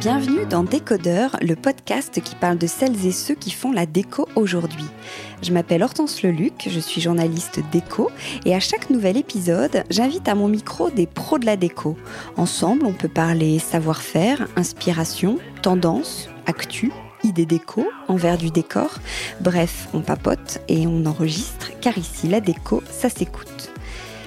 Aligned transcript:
Bienvenue 0.00 0.44
dans 0.50 0.64
Décodeur, 0.64 1.36
le 1.40 1.54
podcast 1.54 2.20
qui 2.20 2.34
parle 2.34 2.58
de 2.58 2.66
celles 2.66 3.06
et 3.06 3.12
ceux 3.12 3.34
qui 3.34 3.52
font 3.52 3.70
la 3.70 3.86
déco 3.86 4.28
aujourd'hui. 4.34 4.84
Je 5.42 5.52
m'appelle 5.52 5.84
Hortense 5.84 6.22
Leluc, 6.22 6.68
je 6.68 6.80
suis 6.80 7.00
journaliste 7.00 7.60
déco 7.70 8.10
et 8.44 8.56
à 8.56 8.60
chaque 8.60 8.90
nouvel 8.90 9.16
épisode, 9.16 9.84
j'invite 9.88 10.28
à 10.28 10.34
mon 10.34 10.48
micro 10.48 10.90
des 10.90 11.06
pros 11.06 11.38
de 11.38 11.46
la 11.46 11.56
déco. 11.56 11.96
Ensemble, 12.36 12.86
on 12.86 12.92
peut 12.92 13.08
parler 13.08 13.60
savoir-faire, 13.60 14.48
inspiration, 14.56 15.38
tendance, 15.62 16.28
actu, 16.46 16.90
idées 17.24 17.46
déco, 17.46 17.86
envers 18.08 18.38
du 18.38 18.50
décor. 18.50 18.98
Bref, 19.40 19.88
on 19.92 20.00
papote 20.00 20.60
et 20.68 20.86
on 20.86 21.04
enregistre 21.06 21.70
car 21.80 21.98
ici, 21.98 22.28
la 22.28 22.40
déco, 22.40 22.82
ça 22.90 23.08
s'écoute. 23.08 23.73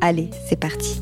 Allez, 0.00 0.30
c'est 0.48 0.58
parti. 0.58 1.00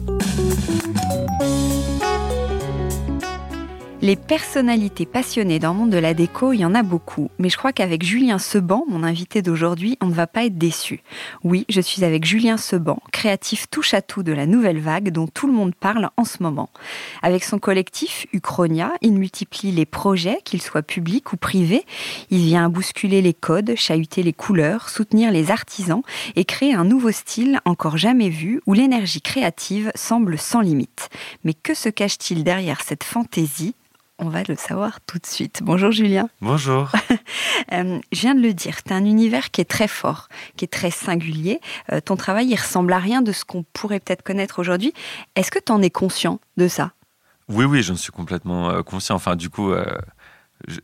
Les 4.08 4.16
personnalités 4.16 5.04
passionnées 5.04 5.58
dans 5.58 5.74
le 5.74 5.80
monde 5.80 5.90
de 5.90 5.98
la 5.98 6.14
déco, 6.14 6.54
il 6.54 6.60
y 6.60 6.64
en 6.64 6.74
a 6.74 6.82
beaucoup. 6.82 7.30
Mais 7.38 7.50
je 7.50 7.58
crois 7.58 7.74
qu'avec 7.74 8.02
Julien 8.02 8.38
Seban, 8.38 8.86
mon 8.88 9.02
invité 9.02 9.42
d'aujourd'hui, 9.42 9.98
on 10.00 10.06
ne 10.06 10.14
va 10.14 10.26
pas 10.26 10.46
être 10.46 10.56
déçu. 10.56 11.02
Oui, 11.44 11.66
je 11.68 11.82
suis 11.82 12.02
avec 12.04 12.24
Julien 12.24 12.56
Seban, 12.56 13.02
créatif 13.12 13.68
touche 13.68 13.92
à 13.92 14.00
tout 14.00 14.22
de 14.22 14.32
la 14.32 14.46
nouvelle 14.46 14.80
vague 14.80 15.10
dont 15.10 15.26
tout 15.26 15.46
le 15.46 15.52
monde 15.52 15.74
parle 15.74 16.08
en 16.16 16.24
ce 16.24 16.42
moment. 16.42 16.70
Avec 17.20 17.44
son 17.44 17.58
collectif 17.58 18.26
Uchronia, 18.32 18.94
il 19.02 19.12
multiplie 19.12 19.72
les 19.72 19.84
projets, 19.84 20.38
qu'ils 20.42 20.62
soient 20.62 20.80
publics 20.80 21.34
ou 21.34 21.36
privés. 21.36 21.84
Il 22.30 22.38
vient 22.38 22.70
bousculer 22.70 23.20
les 23.20 23.34
codes, 23.34 23.74
chahuter 23.76 24.22
les 24.22 24.32
couleurs, 24.32 24.88
soutenir 24.88 25.30
les 25.30 25.50
artisans 25.50 26.00
et 26.34 26.46
créer 26.46 26.72
un 26.72 26.86
nouveau 26.86 27.10
style 27.10 27.60
encore 27.66 27.98
jamais 27.98 28.30
vu 28.30 28.62
où 28.64 28.72
l'énergie 28.72 29.20
créative 29.20 29.92
semble 29.94 30.38
sans 30.38 30.62
limite. 30.62 31.10
Mais 31.44 31.52
que 31.52 31.74
se 31.74 31.90
cache-t-il 31.90 32.42
derrière 32.42 32.80
cette 32.80 33.04
fantaisie? 33.04 33.74
On 34.18 34.28
va 34.28 34.42
le 34.46 34.56
savoir 34.56 35.00
tout 35.02 35.18
de 35.18 35.26
suite. 35.26 35.60
Bonjour 35.62 35.92
Julien. 35.92 36.28
Bonjour. 36.40 36.92
Euh, 37.72 37.98
je 38.12 38.20
viens 38.20 38.34
de 38.34 38.40
le 38.40 38.54
dire, 38.54 38.82
tu 38.82 38.94
as 38.94 38.96
un 38.96 39.04
univers 39.04 39.50
qui 39.50 39.60
est 39.60 39.68
très 39.68 39.88
fort, 39.88 40.28
qui 40.56 40.64
est 40.64 40.72
très 40.72 40.90
singulier. 40.90 41.60
Euh, 41.92 42.00
ton 42.00 42.16
travail, 42.16 42.46
il 42.46 42.56
ressemble 42.56 42.94
à 42.94 42.98
rien 42.98 43.20
de 43.20 43.30
ce 43.30 43.44
qu'on 43.44 43.62
pourrait 43.74 44.00
peut-être 44.00 44.22
connaître 44.22 44.58
aujourd'hui. 44.58 44.94
Est-ce 45.36 45.50
que 45.50 45.58
tu 45.58 45.70
en 45.70 45.82
es 45.82 45.90
conscient 45.90 46.40
de 46.56 46.66
ça? 46.66 46.92
Oui, 47.48 47.66
oui, 47.66 47.82
j'en 47.82 47.96
suis 47.96 48.12
complètement 48.12 48.70
euh, 48.70 48.82
conscient. 48.82 49.16
Enfin, 49.16 49.36
du 49.36 49.50
coup, 49.50 49.74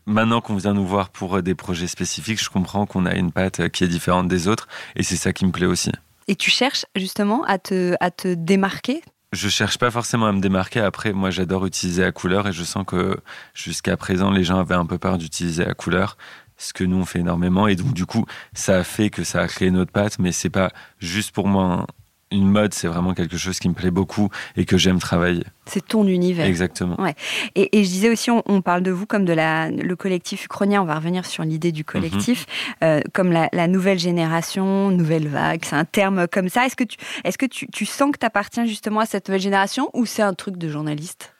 maintenant 0.05 0.41
qu'on 0.41 0.57
vient 0.57 0.73
nous 0.73 0.85
voir 0.85 1.09
pour 1.09 1.41
des 1.41 1.55
projets 1.55 1.87
spécifiques, 1.87 2.43
je 2.43 2.49
comprends 2.49 2.85
qu'on 2.85 3.07
a 3.07 3.15
une 3.15 3.31
patte 3.31 3.69
qui 3.69 3.83
est 3.83 3.87
différente 3.87 4.27
des 4.27 4.47
autres 4.47 4.67
et 4.95 5.01
c'est 5.01 5.17
ça 5.17 5.33
qui 5.33 5.45
me 5.47 5.51
plaît 5.51 5.65
aussi. 5.65 5.91
Et 6.27 6.35
tu 6.35 6.51
cherches 6.51 6.85
justement 6.95 7.43
à 7.45 7.57
te, 7.57 7.95
à 7.99 8.11
te 8.11 8.31
démarquer 8.33 9.01
je 9.33 9.49
cherche 9.49 9.77
pas 9.77 9.91
forcément 9.91 10.27
à 10.27 10.31
me 10.31 10.41
démarquer. 10.41 10.79
Après, 10.79 11.13
moi, 11.13 11.29
j'adore 11.29 11.65
utiliser 11.65 12.03
la 12.03 12.11
couleur 12.11 12.47
et 12.47 12.53
je 12.53 12.63
sens 12.63 12.85
que 12.85 13.17
jusqu'à 13.53 13.97
présent, 13.97 14.31
les 14.31 14.43
gens 14.43 14.59
avaient 14.59 14.75
un 14.75 14.85
peu 14.85 14.97
peur 14.97 15.17
d'utiliser 15.17 15.65
la 15.65 15.73
couleur, 15.73 16.17
ce 16.57 16.73
que 16.73 16.83
nous 16.83 16.97
on 16.97 17.05
fait 17.05 17.19
énormément. 17.19 17.67
Et 17.67 17.75
donc, 17.75 17.93
du 17.93 18.05
coup, 18.05 18.25
ça 18.53 18.77
a 18.77 18.83
fait 18.83 19.09
que 19.09 19.23
ça 19.23 19.41
a 19.41 19.47
créé 19.47 19.71
notre 19.71 19.91
patte, 19.91 20.19
mais 20.19 20.31
c'est 20.31 20.49
pas 20.49 20.71
juste 20.99 21.31
pour 21.31 21.47
moi 21.47 21.85
une 22.31 22.49
mode, 22.49 22.73
c'est 22.73 22.87
vraiment 22.87 23.13
quelque 23.13 23.37
chose 23.37 23.59
qui 23.59 23.69
me 23.69 23.73
plaît 23.73 23.91
beaucoup 23.91 24.29
et 24.57 24.65
que 24.65 24.77
j'aime 24.77 24.99
travailler. 24.99 25.43
C'est 25.67 25.87
ton 25.87 26.07
univers. 26.07 26.45
Exactement. 26.45 26.99
Ouais. 26.99 27.15
Et, 27.55 27.69
je 27.73 27.89
disais 27.89 28.09
aussi, 28.09 28.29
on, 28.31 28.61
parle 28.61 28.81
de 28.81 28.91
vous 28.91 29.05
comme 29.05 29.25
de 29.25 29.33
la, 29.33 29.69
le 29.69 29.95
collectif 29.95 30.45
uchronien. 30.45 30.81
On 30.81 30.85
va 30.85 30.95
revenir 30.95 31.25
sur 31.25 31.43
l'idée 31.43 31.71
du 31.71 31.83
collectif, 31.83 32.45
mhm. 32.81 32.87
euh, 32.87 33.01
comme 33.13 33.31
la, 33.31 33.67
nouvelle 33.67 33.99
génération, 33.99 34.91
nouvelle 34.91 35.27
vague. 35.27 35.61
C'est 35.63 35.75
un 35.75 35.85
terme 35.85 36.27
comme 36.27 36.49
ça. 36.49 36.65
Est-ce 36.65 36.75
que 36.75 36.83
tu, 36.83 36.97
est-ce 37.23 37.37
que 37.37 37.45
tu, 37.45 37.67
tu 37.67 37.85
sens 37.85 38.11
que 38.11 38.17
tu 38.19 38.25
appartiens 38.25 38.65
justement 38.65 38.99
à 38.99 39.05
cette 39.05 39.27
nouvelle 39.27 39.41
génération 39.41 39.89
ou 39.93 40.05
c'est 40.05 40.23
un 40.23 40.33
truc 40.33 40.57
de 40.57 40.69
journaliste? 40.69 41.34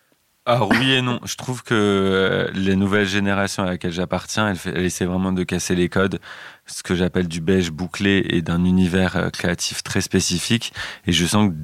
Alors 0.46 0.70
oui 0.80 0.92
et 0.92 1.02
non. 1.02 1.20
Je 1.26 1.36
trouve 1.36 1.64
que 1.64 1.74
euh, 1.74 2.52
les 2.54 2.76
nouvelles 2.76 3.08
générations 3.08 3.64
à 3.64 3.66
laquelle 3.66 3.92
j'appartiens, 3.92 4.54
elles, 4.54 4.86
essaient 4.86 5.06
vraiment 5.06 5.32
de 5.32 5.44
casser 5.44 5.74
les 5.74 5.90
codes, 5.90 6.20
ce 6.68 6.84
que 6.84 6.94
j'appelle 6.94 7.28
du 7.28 7.42
beige 7.42 7.72
bouclé 7.72 8.24
et 8.30 8.44
d'un 8.44 8.64
univers 8.64 9.16
euh, 9.16 9.30
créatif 9.32 9.82
très 9.82 10.02
spécifique. 10.02 10.72
Et 11.08 11.14
je 11.14 11.26
sens 11.26 11.50
que 11.50 11.56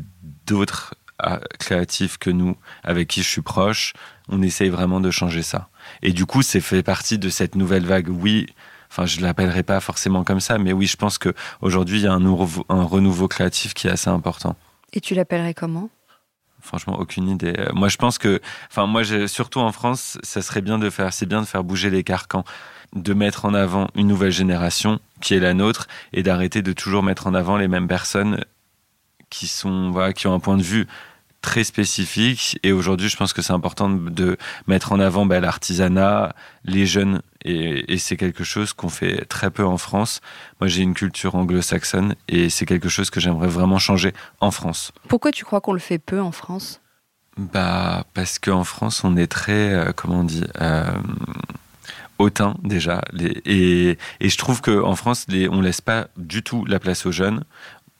d'autres 0.47 0.95
euh, 1.23 1.37
créatifs 1.59 2.17
que 2.17 2.31
nous, 2.31 2.55
avec 2.83 3.07
qui 3.07 3.21
je 3.21 3.27
suis 3.27 3.43
proche, 3.43 3.93
on 4.29 4.41
essaye 4.41 4.69
vraiment 4.69 4.99
de 4.99 5.11
changer 5.11 5.43
ça. 5.43 5.69
Et 6.01 6.11
du 6.11 6.25
coup, 6.25 6.41
c'est 6.41 6.61
fait 6.61 6.81
partie 6.81 7.19
de 7.19 7.29
cette 7.29 7.53
nouvelle 7.53 7.85
vague. 7.85 8.09
Oui, 8.09 8.47
enfin, 8.89 9.05
je 9.05 9.21
l'appellerai 9.21 9.61
pas 9.61 9.79
forcément 9.79 10.23
comme 10.23 10.39
ça, 10.39 10.57
mais 10.57 10.73
oui, 10.73 10.87
je 10.87 10.97
pense 10.97 11.19
que 11.19 11.35
aujourd'hui, 11.61 11.99
il 11.99 12.03
y 12.05 12.07
a 12.07 12.13
un 12.13 12.83
renouveau 12.83 13.27
créatif 13.27 13.75
qui 13.75 13.87
est 13.87 13.91
assez 13.91 14.09
important. 14.09 14.55
Et 14.93 15.01
tu 15.01 15.13
l'appellerais 15.13 15.53
comment? 15.53 15.89
Franchement, 16.61 16.99
aucune 16.99 17.27
idée. 17.27 17.53
Euh, 17.57 17.69
moi, 17.73 17.89
je 17.89 17.97
pense 17.97 18.17
que, 18.17 18.39
enfin, 18.69 18.85
moi, 18.85 19.03
surtout 19.27 19.59
en 19.59 19.71
France, 19.71 20.17
ça 20.23 20.41
serait 20.41 20.61
bien 20.61 20.77
de 20.79 20.89
faire, 20.89 21.11
c'est 21.13 21.25
bien 21.25 21.41
de 21.41 21.47
faire 21.47 21.63
bouger 21.63 21.89
les 21.89 22.03
carcans, 22.03 22.43
de 22.95 23.13
mettre 23.13 23.45
en 23.45 23.53
avant 23.53 23.87
une 23.95 24.07
nouvelle 24.07 24.31
génération 24.31 24.99
qui 25.21 25.33
est 25.33 25.39
la 25.39 25.53
nôtre 25.53 25.87
et 26.13 26.23
d'arrêter 26.23 26.61
de 26.61 26.73
toujours 26.73 27.03
mettre 27.03 27.27
en 27.27 27.33
avant 27.33 27.57
les 27.57 27.67
mêmes 27.67 27.87
personnes 27.87 28.43
qui 29.29 29.47
sont, 29.47 29.91
voilà, 29.91 30.13
qui 30.13 30.27
ont 30.27 30.33
un 30.33 30.39
point 30.39 30.57
de 30.57 30.63
vue 30.63 30.87
très 31.41 31.63
spécifique. 31.63 32.59
Et 32.63 32.71
aujourd'hui, 32.71 33.09
je 33.09 33.17
pense 33.17 33.33
que 33.33 33.41
c'est 33.41 33.53
important 33.53 33.89
de 33.89 34.37
mettre 34.67 34.91
en 34.91 34.99
avant 34.99 35.25
ben, 35.25 35.41
l'artisanat, 35.41 36.33
les 36.63 36.85
jeunes. 36.85 37.21
Et, 37.43 37.97
c'est 37.97 38.17
quelque 38.17 38.43
chose 38.43 38.73
qu'on 38.73 38.89
fait 38.89 39.25
très 39.25 39.49
peu 39.49 39.65
en 39.65 39.77
France. 39.77 40.21
Moi, 40.59 40.67
j'ai 40.67 40.83
une 40.83 40.93
culture 40.93 41.35
anglo-saxonne 41.35 42.15
et 42.27 42.49
c'est 42.49 42.65
quelque 42.65 42.89
chose 42.89 43.09
que 43.09 43.19
j'aimerais 43.19 43.47
vraiment 43.47 43.79
changer 43.79 44.13
en 44.39 44.51
France. 44.51 44.91
Pourquoi 45.07 45.31
tu 45.31 45.43
crois 45.43 45.61
qu'on 45.61 45.73
le 45.73 45.79
fait 45.79 45.99
peu 45.99 46.21
en 46.21 46.31
France? 46.31 46.81
Bah, 47.37 48.05
Parce 48.13 48.39
qu'en 48.39 48.63
France, 48.63 49.03
on 49.03 49.17
est 49.17 49.27
très, 49.27 49.73
euh, 49.73 49.91
comment 49.95 50.19
on 50.19 50.23
dit, 50.23 50.43
euh, 50.61 50.91
hautain 52.19 52.55
déjà. 52.63 53.01
et, 53.45 53.97
et, 54.19 54.29
je 54.29 54.37
trouve 54.37 54.61
qu'en 54.61 54.95
France, 54.95 55.25
les, 55.27 55.49
on 55.49 55.61
laisse 55.61 55.81
pas 55.81 56.07
du 56.17 56.43
tout 56.43 56.65
la 56.65 56.79
place 56.79 57.05
aux 57.05 57.11
jeunes. 57.11 57.43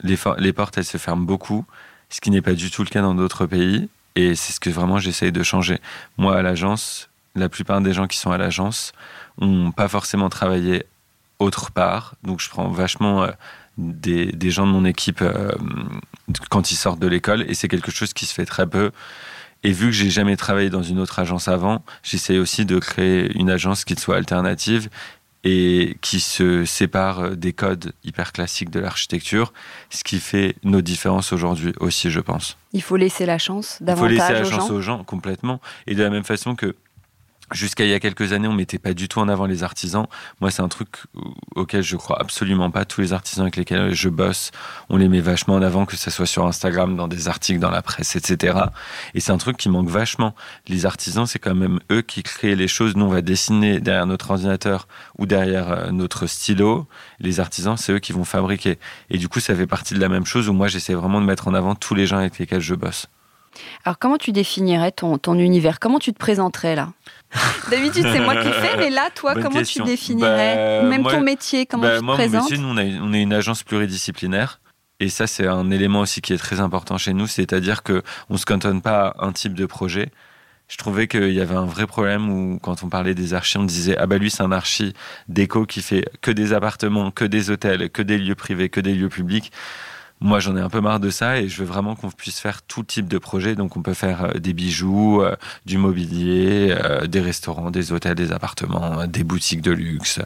Les, 0.04 0.18
les 0.38 0.54
portes, 0.54 0.78
elles 0.78 0.86
se 0.86 0.98
ferment 0.98 1.24
beaucoup 1.24 1.66
ce 2.12 2.22
qui 2.22 2.30
n'est 2.30 2.42
pas 2.42 2.54
du 2.54 2.70
tout 2.70 2.84
le 2.84 2.90
cas 2.90 3.02
dans 3.02 3.16
d'autres 3.16 3.48
pays. 3.48 3.90
Et 4.16 4.36
c'est 4.36 4.54
ce 4.54 4.60
que 4.60 4.70
vraiment 4.70 5.00
j'essaye 5.00 5.32
de 5.32 5.42
changer. 5.42 5.80
Moi, 6.18 6.38
à 6.38 6.42
l'agence, 6.42 7.10
la 7.36 7.50
plupart 7.50 7.82
des 7.82 7.94
gens 7.94 8.08
qui 8.08 8.18
sont 8.18 8.32
à 8.32 8.38
l'agence 8.38 8.92
n'ont 9.40 9.72
pas 9.72 9.88
forcément 9.88 10.30
travaillé 10.30 10.86
autre 11.40 11.72
part. 11.72 12.16
Donc, 12.24 12.42
je 12.42 12.50
prends 12.50 12.68
vachement 12.68 13.24
euh, 13.24 13.32
des, 13.78 14.52
gens 14.52 14.68
de 14.68 14.72
mon 14.72 14.86
équipe 14.86 15.22
euh, 15.22 15.52
quand 16.50 16.72
ils 16.72 16.76
sortent 16.76 17.00
de 17.00 17.08
l'école. 17.08 17.46
Et 17.50 17.54
c'est 17.54 17.70
quelque 17.70 17.92
chose 17.92 18.14
qui 18.14 18.26
se 18.26 18.34
fait 18.34 18.46
très 18.46 18.68
peu. 18.68 18.92
Et 19.64 19.72
vu 19.72 19.88
que 19.88 19.92
j'ai 19.92 20.10
jamais 20.10 20.36
travaillé 20.36 20.70
dans 20.70 20.84
une 20.84 21.00
autre 21.00 21.20
agence 21.20 21.48
avant, 21.48 21.84
j'essaye 22.04 22.40
aussi 22.40 22.66
de 22.66 22.80
créer 22.80 23.32
une 23.38 23.50
agence 23.50 23.86
qui 23.86 23.96
soit 23.96 24.18
alternative 24.18 24.90
et 25.44 25.98
qui 26.02 26.20
se 26.20 26.66
sépare 26.66 27.20
euh, 27.20 27.36
des 27.36 27.54
codes 27.54 27.94
hyper 28.04 28.32
classiques 28.32 28.70
de 28.70 28.80
l'architecture, 28.80 29.54
ce 29.90 30.04
qui 30.04 30.20
fait 30.20 30.56
nos 30.64 30.82
différences 30.82 31.34
aujourd'hui 31.34 31.74
aussi, 31.80 32.12
je 32.12 32.20
pense. 32.20 32.58
Il 32.74 32.82
faut 32.82 32.96
laisser 32.96 33.26
la 33.26 33.38
chance 33.38 33.78
davantage 33.82 34.12
Il 34.12 34.20
faut 34.20 34.28
laisser 34.30 34.34
la 34.34 34.58
chance 34.58 34.70
aux 34.70 34.82
gens 34.82 35.04
complètement. 35.04 35.60
Et 35.88 35.96
de 35.96 36.04
la 36.04 36.10
même 36.10 36.24
façon 36.24 36.56
que 36.56 36.76
Jusqu'à 37.52 37.84
il 37.84 37.90
y 37.90 37.94
a 37.94 38.00
quelques 38.00 38.32
années, 38.32 38.48
on 38.48 38.54
mettait 38.54 38.80
pas 38.80 38.94
du 38.94 39.10
tout 39.10 39.20
en 39.20 39.28
avant 39.28 39.46
les 39.46 39.64
artisans. 39.64 40.08
Moi, 40.40 40.52
c'est 40.52 40.62
un 40.62 40.70
truc 40.70 40.88
auquel 41.56 41.84
je 41.84 41.98
crois 41.98 42.20
absolument 42.20 42.72
pas. 42.72 42.86
Tous 42.86 43.02
les 43.02 43.12
artisans 43.12 43.44
avec 43.44 43.58
lesquels 43.58 43.94
je 43.94 44.08
bosse, 44.08 44.52
on 44.90 44.96
les 44.96 45.10
met 45.10 45.20
vachement 45.20 45.56
en 45.56 45.62
avant, 45.62 45.86
que 45.86 45.98
ce 45.98 46.10
soit 46.10 46.26
sur 46.26 46.46
Instagram, 46.46 46.96
dans 46.96 47.10
des 47.10 47.28
articles, 47.28 47.60
dans 47.60 47.70
la 47.70 47.82
presse, 47.82 48.16
etc. 48.16 48.58
Et 49.14 49.20
c'est 49.20 49.34
un 49.34 49.38
truc 49.38 49.58
qui 49.58 49.68
manque 49.68 49.90
vachement. 49.90 50.34
Les 50.68 50.86
artisans, 50.86 51.26
c'est 51.26 51.40
quand 51.40 51.56
même 51.56 51.80
eux 51.92 52.02
qui 52.02 52.24
créent 52.24 52.56
les 52.56 52.70
choses. 52.70 52.96
Nous, 52.96 53.06
on 53.06 53.10
va 53.10 53.22
dessiner 53.22 53.82
derrière 53.82 54.06
notre 54.06 54.32
ordinateur 54.32 54.88
ou 55.18 55.26
derrière 55.26 55.72
euh, 55.72 55.92
notre 55.92 56.28
stylo. 56.28 56.88
Les 57.20 57.42
artisans, 57.42 57.76
c'est 57.76 57.92
eux 57.92 58.00
qui 58.00 58.14
vont 58.14 58.24
fabriquer. 58.24 58.80
Et 59.10 59.18
du 59.18 59.28
coup, 59.28 59.42
ça 59.42 59.56
fait 59.56 59.68
partie 59.68 59.94
de 59.94 60.00
la 60.00 60.10
même 60.10 60.26
chose 60.26 60.48
où 60.48 60.54
moi, 60.54 60.68
j'essaie 60.68 60.94
vraiment 60.94 61.20
de 61.20 61.26
mettre 61.26 61.50
en 61.50 61.54
avant 61.54 61.76
tous 61.76 61.96
les 61.96 62.08
gens 62.08 62.18
avec 62.18 62.40
lesquels 62.40 62.62
je 62.62 62.76
bosse. 62.76 63.08
Alors 63.86 63.98
comment 64.00 64.18
tu 64.18 64.32
définirais 64.32 64.92
ton, 64.92 65.18
ton 65.18 65.36
univers? 65.38 65.80
Comment 65.80 66.00
tu 66.00 66.14
te 66.14 66.18
présenterais 66.20 66.76
là? 66.76 66.94
D'habitude 67.72 68.06
c'est 68.12 68.20
moi 68.20 68.36
qui 68.36 68.52
fais, 68.52 68.78
mais 68.78 68.90
là 68.90 69.10
toi 69.14 69.34
Bonne 69.34 69.44
comment 69.44 69.60
question. 69.60 69.86
tu 69.86 69.90
définirais? 69.92 70.82
Bah, 70.82 70.88
Même 70.90 71.02
moi- 71.02 71.12
ton 71.14 71.22
métier, 71.22 71.66
comment 71.66 71.84
Bah, 71.84 71.94
tu 71.96 72.00
te 72.00 72.04
moi, 72.04 72.16
mon 72.16 72.18
présentes? 72.20 72.44
métier, 72.52 72.58
nous, 72.58 72.68
on, 72.70 72.78
a- 72.78 72.84
on 73.04 73.14
est 73.14 73.22
une 73.22 73.34
agence 73.34 73.64
pluridisciplinaire. 73.64 74.60
Et 75.00 75.10
ça, 75.10 75.26
c'est 75.26 75.48
un 75.48 75.72
élément 75.72 76.02
aussi 76.02 76.22
qui 76.22 76.32
est 76.34 76.38
très 76.38 76.60
important 76.60 76.98
chez 77.00 77.14
nous, 77.14 77.26
c'est-à-dire 77.26 77.82
que 77.82 78.04
on 78.30 78.38
se 78.38 78.46
cantonne 78.46 78.82
pas 78.82 79.16
à 79.18 79.26
un 79.26 79.32
type 79.32 79.54
de 79.56 79.66
projet. 79.66 80.10
Je 80.68 80.78
trouvais 80.78 81.08
qu'il 81.08 81.32
y 81.34 81.42
avait 81.42 81.56
un 81.56 81.66
vrai 81.66 81.88
problème 81.88 82.30
où, 82.30 82.60
quand 82.60 82.84
on 82.84 82.88
parlait 82.88 83.16
des 83.16 83.34
archis, 83.34 83.58
on 83.58 83.64
disait 83.64 83.98
ah 83.98 84.06
bah 84.06 84.18
lui 84.20 84.30
c'est 84.30 84.44
un 84.44 84.52
archi 84.52 84.94
déco 85.28 85.66
qui 85.66 85.82
fait 85.82 86.06
que 86.22 86.32
des 86.32 86.54
appartements, 86.54 87.12
que 87.12 87.26
des 87.26 87.50
hôtels, 87.50 87.90
que 87.90 88.02
des 88.02 88.18
lieux 88.18 88.36
privés, 88.36 88.70
que 88.70 88.80
des 88.80 88.94
lieux 88.94 89.10
publics. 89.10 89.52
Moi, 90.24 90.40
j'en 90.40 90.56
ai 90.56 90.62
un 90.62 90.70
peu 90.70 90.82
marre 90.82 91.00
de 91.00 91.10
ça 91.10 91.40
et 91.40 91.50
je 91.50 91.58
veux 91.58 91.66
vraiment 91.66 91.96
qu'on 91.96 92.12
puisse 92.12 92.40
faire 92.40 92.62
tout 92.62 92.84
type 92.84 93.08
de 93.08 93.18
projet. 93.18 93.56
Donc, 93.56 93.76
on 93.76 93.82
peut 93.82 93.96
faire 93.96 94.26
euh, 94.26 94.34
des 94.38 94.54
bijoux, 94.54 95.24
euh, 95.24 95.36
du 95.66 95.80
mobilier, 95.80 96.76
euh, 96.80 97.08
des 97.08 97.22
restaurants, 97.22 97.72
des 97.72 97.92
hôtels, 97.92 98.14
des 98.14 98.32
appartements, 98.32 99.08
des 99.08 99.24
boutiques 99.24 99.62
de 99.62 99.72
luxe, 99.72 100.20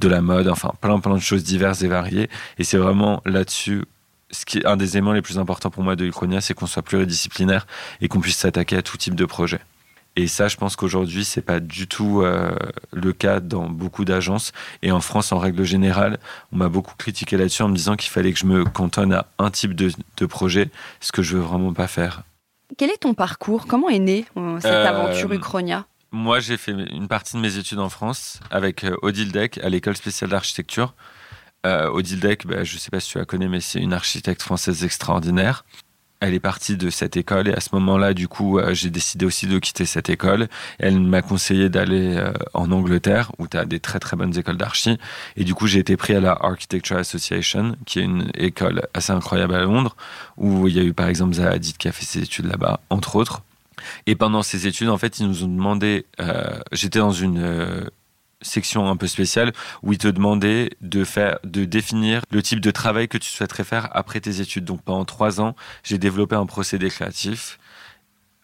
de 0.00 0.08
la 0.08 0.22
mode, 0.22 0.48
enfin 0.48 0.72
plein 0.80 0.98
plein 1.00 1.16
de 1.16 1.20
choses 1.20 1.44
diverses 1.44 1.82
et 1.82 1.88
variées. 1.88 2.30
Et 2.58 2.64
c'est 2.64 2.78
vraiment 2.78 3.20
là-dessus, 3.26 3.84
ce 4.30 4.46
qui 4.46 4.58
est 4.58 4.66
un 4.66 4.78
des 4.78 4.96
éléments 4.96 5.12
les 5.12 5.22
plus 5.22 5.38
importants 5.38 5.70
pour 5.70 5.82
moi 5.82 5.96
de 5.96 6.06
Uchronia, 6.06 6.40
c'est 6.40 6.54
qu'on 6.54 6.66
soit 6.66 6.82
pluridisciplinaire 6.82 7.66
et 8.00 8.08
qu'on 8.08 8.20
puisse 8.20 8.38
s'attaquer 8.38 8.78
à 8.78 8.82
tout 8.82 8.96
type 8.96 9.14
de 9.14 9.26
projet. 9.26 9.60
Et 10.16 10.26
ça, 10.28 10.48
je 10.48 10.56
pense 10.56 10.76
qu'aujourd'hui, 10.76 11.24
c'est 11.24 11.40
pas 11.40 11.58
du 11.58 11.86
tout 11.86 12.20
euh, 12.20 12.54
le 12.92 13.12
cas 13.14 13.40
dans 13.40 13.68
beaucoup 13.68 14.04
d'agences. 14.04 14.52
Et 14.82 14.92
en 14.92 15.00
France, 15.00 15.32
en 15.32 15.38
règle 15.38 15.64
générale, 15.64 16.18
on 16.52 16.56
m'a 16.58 16.68
beaucoup 16.68 16.94
critiqué 16.98 17.36
là-dessus 17.38 17.62
en 17.62 17.68
me 17.68 17.74
disant 17.76 17.96
qu'il 17.96 18.10
fallait 18.10 18.32
que 18.32 18.38
je 18.38 18.44
me 18.46 18.64
cantonne 18.64 19.14
à 19.14 19.26
un 19.38 19.50
type 19.50 19.74
de, 19.74 19.90
de 20.18 20.26
projet, 20.26 20.70
ce 21.00 21.12
que 21.12 21.22
je 21.22 21.36
veux 21.36 21.42
vraiment 21.42 21.72
pas 21.72 21.86
faire. 21.88 22.22
Quel 22.76 22.90
est 22.90 22.98
ton 22.98 23.14
parcours? 23.14 23.66
Comment 23.66 23.88
est 23.88 23.98
née 23.98 24.26
euh, 24.36 24.58
cette 24.60 24.70
Euh, 24.70 24.86
aventure 24.86 25.32
Uchronia? 25.32 25.86
Moi, 26.10 26.40
j'ai 26.40 26.58
fait 26.58 26.72
une 26.72 27.08
partie 27.08 27.36
de 27.36 27.40
mes 27.40 27.56
études 27.56 27.78
en 27.78 27.88
France 27.88 28.38
avec 28.50 28.84
euh, 28.84 28.94
Odile 29.00 29.32
Deck 29.32 29.58
à 29.62 29.70
l'école 29.70 29.96
spéciale 29.96 30.28
d'architecture. 30.30 30.94
Euh, 31.64 31.88
Odile 31.88 32.20
Deck, 32.20 32.46
bah, 32.46 32.64
je 32.64 32.74
ne 32.74 32.78
sais 32.78 32.90
pas 32.90 33.00
si 33.00 33.08
tu 33.12 33.18
la 33.18 33.24
connais, 33.24 33.48
mais 33.48 33.60
c'est 33.60 33.78
une 33.78 33.94
architecte 33.94 34.42
française 34.42 34.84
extraordinaire. 34.84 35.64
Elle 36.24 36.34
est 36.34 36.40
partie 36.40 36.76
de 36.76 36.88
cette 36.88 37.16
école 37.16 37.48
et 37.48 37.52
à 37.52 37.58
ce 37.58 37.70
moment-là, 37.72 38.14
du 38.14 38.28
coup, 38.28 38.60
euh, 38.60 38.74
j'ai 38.74 38.90
décidé 38.90 39.26
aussi 39.26 39.48
de 39.48 39.58
quitter 39.58 39.84
cette 39.86 40.08
école. 40.08 40.46
Elle 40.78 41.00
m'a 41.00 41.20
conseillé 41.20 41.68
d'aller 41.68 42.14
euh, 42.16 42.32
en 42.54 42.70
Angleterre 42.70 43.32
où 43.38 43.48
tu 43.48 43.56
as 43.56 43.64
des 43.64 43.80
très 43.80 43.98
très 43.98 44.16
bonnes 44.16 44.38
écoles 44.38 44.56
d'archi. 44.56 44.98
Et 45.36 45.42
du 45.42 45.52
coup, 45.54 45.66
j'ai 45.66 45.80
été 45.80 45.96
pris 45.96 46.14
à 46.14 46.20
la 46.20 46.30
Architecture 46.30 46.96
Association, 46.96 47.74
qui 47.86 47.98
est 47.98 48.04
une 48.04 48.30
école 48.34 48.82
assez 48.94 49.10
incroyable 49.12 49.52
à 49.56 49.62
Londres, 49.62 49.96
où 50.36 50.68
il 50.68 50.76
y 50.76 50.78
a 50.78 50.84
eu 50.84 50.92
par 50.92 51.08
exemple 51.08 51.34
Zaha 51.34 51.50
Hadid 51.50 51.76
qui 51.76 51.88
a 51.88 51.92
fait 51.92 52.04
ses 52.04 52.20
études 52.22 52.46
là-bas, 52.46 52.78
entre 52.88 53.16
autres. 53.16 53.42
Et 54.06 54.14
pendant 54.14 54.44
ces 54.44 54.68
études, 54.68 54.90
en 54.90 54.98
fait, 54.98 55.18
ils 55.18 55.26
nous 55.26 55.42
ont 55.42 55.48
demandé. 55.48 56.06
euh, 56.20 56.60
J'étais 56.70 57.00
dans 57.00 57.10
une 57.10 57.90
section 58.42 58.88
un 58.88 58.96
peu 58.96 59.06
spéciale 59.06 59.52
où 59.82 59.92
ils 59.92 59.98
te 59.98 60.08
demandaient 60.08 60.70
de 60.80 61.04
faire, 61.04 61.38
de 61.44 61.64
définir 61.64 62.22
le 62.30 62.42
type 62.42 62.60
de 62.60 62.70
travail 62.70 63.08
que 63.08 63.18
tu 63.18 63.30
souhaiterais 63.30 63.64
faire 63.64 63.88
après 63.92 64.20
tes 64.20 64.40
études. 64.40 64.64
Donc 64.64 64.82
pendant 64.82 65.04
trois 65.04 65.40
ans, 65.40 65.54
j'ai 65.82 65.98
développé 65.98 66.36
un 66.36 66.46
procédé 66.46 66.90
créatif. 66.90 67.58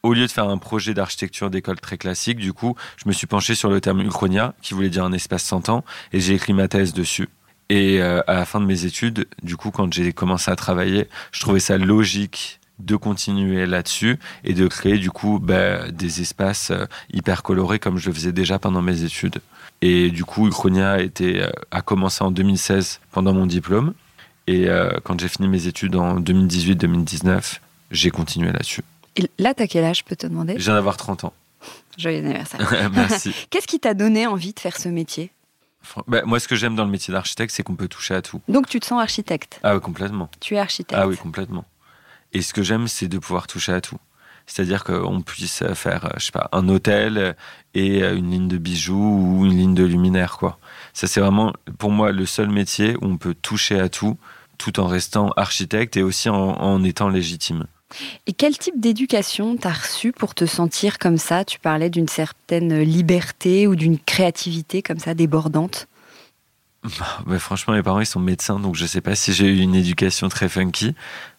Au 0.03 0.15
lieu 0.15 0.27
de 0.27 0.31
faire 0.31 0.49
un 0.49 0.59
projet 0.59 0.95
d'architecture 0.95 1.51
d'école 1.51 1.81
très 1.81 1.99
classique, 1.99 2.39
du 2.39 2.53
coup, 2.53 2.77
je 2.97 3.09
me 3.09 3.13
suis 3.13 3.27
penché 3.27 3.55
sur 3.55 3.69
le 3.69 3.81
terme 3.81 4.01
Uchronia, 4.01 4.55
qui 4.63 4.75
voulait 4.75 4.91
dire 4.91 5.05
un 5.05 5.13
espace 5.13 5.43
sans 5.43 5.61
temps, 5.61 5.85
et 6.13 6.21
j'ai 6.21 6.35
écrit 6.35 6.53
ma 6.53 6.69
thèse 6.69 6.93
dessus. 6.93 7.29
Et 7.69 8.01
euh, 8.01 8.23
à 8.29 8.35
la 8.35 8.45
fin 8.45 8.61
de 8.61 8.65
mes 8.65 8.85
études, 8.85 9.27
du 9.43 9.57
coup, 9.57 9.71
quand 9.71 9.93
j'ai 9.93 10.13
commencé 10.13 10.51
à 10.51 10.57
travailler, 10.57 11.09
je 11.33 11.41
trouvais 11.41 11.61
ça 11.61 11.77
logique 11.77 12.61
de 12.79 12.97
continuer 12.97 13.67
là-dessus 13.67 14.19
et 14.45 14.55
de 14.55 14.67
créer 14.69 14.99
du 14.99 15.11
coup 15.11 15.39
bah, 15.41 15.91
des 15.91 16.21
espaces 16.21 16.71
euh, 16.71 16.87
hyper 17.13 17.43
colorés 17.43 17.79
comme 17.79 17.99
je 17.99 18.09
le 18.09 18.15
faisais 18.15 18.33
déjà 18.33 18.59
pendant 18.59 18.83
mes 18.83 19.03
études. 19.03 19.41
Et 19.81 20.11
du 20.11 20.25
coup, 20.25 20.49
Uchronia 20.49 20.99
euh, 21.21 21.51
a 21.71 21.83
commencé 21.83 22.25
en 22.25 22.31
2016 22.31 23.01
pendant 23.13 23.33
mon 23.33 23.47
diplôme. 23.47 23.95
Et 24.47 24.69
euh, 24.69 24.91
quand 25.05 25.21
j'ai 25.21 25.29
fini 25.29 25.47
mes 25.47 25.67
études 25.67 25.95
en 25.95 26.21
2018-2019, 26.21 27.59
j'ai 27.91 28.11
continué 28.11 28.51
là-dessus. 28.51 28.83
Et 29.17 29.31
là, 29.39 29.55
t'as 29.55 29.67
quel 29.67 29.85
âge, 29.85 29.99
je 29.99 30.05
peux 30.05 30.17
te 30.17 30.27
demander? 30.27 30.55
Je 30.59 30.65
viens 30.65 30.75
d'avoir 30.75 30.97
30 30.97 31.25
ans. 31.25 31.33
Joyeux 31.97 32.19
anniversaire. 32.19 32.91
Merci. 32.95 33.35
Qu'est-ce 33.51 33.67
qui 33.67 33.81
t'a 33.81 33.95
donné 33.95 34.27
envie 34.27 34.53
de 34.53 34.61
faire 34.61 34.77
ce 34.77 34.89
métier? 34.89 35.31
Bah, 36.07 36.23
moi, 36.25 36.41
ce 36.41 36.49
que 36.49 36.57
j'aime 36.57 36.77
dans 36.77 36.85
le 36.85 36.91
métier 36.91 37.13
d'architecte, 37.13 37.53
c'est 37.55 37.63
qu'on 37.63 37.77
peut 37.77 37.89
toucher 37.89 38.15
à 38.15 38.23
tout. 38.23 38.41
Donc 38.49 38.69
tu 38.69 38.81
te 38.81 38.87
sens 38.87 39.01
architecte? 39.01 39.61
Ah 39.63 39.75
oui, 39.75 39.81
complètement. 39.81 40.29
Tu 40.41 40.55
es 40.55 40.59
architecte. 40.59 41.01
Ah 41.01 41.07
oui, 41.07 41.17
complètement. 41.17 41.65
Et 42.33 42.43
ce 42.43 42.53
que 42.53 42.63
j'aime, 42.63 42.89
c'est 42.89 43.09
de 43.09 43.19
pouvoir 43.19 43.47
toucher 43.47 43.73
à 43.73 43.81
tout. 43.81 43.99
C'est-à-dire 44.49 44.83
qu'on 44.83 45.21
puisse 45.21 45.63
faire, 45.75 46.07
euh, 46.07 46.17
je 46.17 46.25
sais 46.25 46.33
pas, 46.33 46.49
un 46.53 46.69
hôtel 46.69 47.37
et 47.75 48.03
euh, 48.03 48.17
une 48.17 48.31
ligne 48.31 48.49
de 48.49 48.57
bijoux 48.57 48.95
ou 48.97 49.45
une 49.45 49.57
ligne 49.57 49.75
de 49.75 49.85
luminaire, 49.85 50.39
quoi. 50.39 50.59
Ça, 50.95 51.07
c'est 51.07 51.21
vraiment, 51.21 51.53
pour 51.79 51.93
moi, 51.93 52.11
le 52.11 52.27
seul 52.27 52.49
métier 52.49 52.97
où 52.97 53.05
on 53.05 53.19
peut 53.19 53.35
toucher 53.35 53.79
à 53.79 53.89
tout, 53.89 54.17
tout 54.57 54.81
en 54.81 54.87
restant 54.87 55.31
architecte 55.37 55.97
et 55.97 56.03
aussi 56.03 56.29
en, 56.31 56.35
en 56.35 56.83
étant 56.83 57.09
légitime. 57.09 57.67
Et 58.27 58.33
quel 58.33 58.59
type 58.59 58.81
d'éducation 58.81 59.57
t'as 59.57 59.73
reçu 59.73 60.13
pour 60.13 60.35
te 60.35 60.47
sentir 60.47 60.99
comme 60.99 61.19
ça? 61.19 61.45
Tu 61.45 61.59
parlais 61.59 61.91
d'une 61.91 62.09
certaine 62.09 62.81
liberté 62.81 63.67
ou 63.67 63.77
d'une 63.77 63.99
créativité 63.99 64.83
comme 64.83 64.99
ça 64.99 65.15
débordante. 65.15 65.89
Mais 67.27 67.39
franchement, 67.39 67.75
mes 67.75 67.83
parents, 67.83 68.01
ils 68.01 68.07
sont 68.07 68.21
médecins, 68.21 68.61
donc 68.61 68.77
je 68.77 68.87
sais 68.87 69.01
pas 69.01 69.15
si 69.15 69.33
j'ai 69.33 69.47
eu 69.47 69.59
une 69.59 69.75
éducation 69.75 70.29
très 70.29 70.49
funky. 70.49 70.95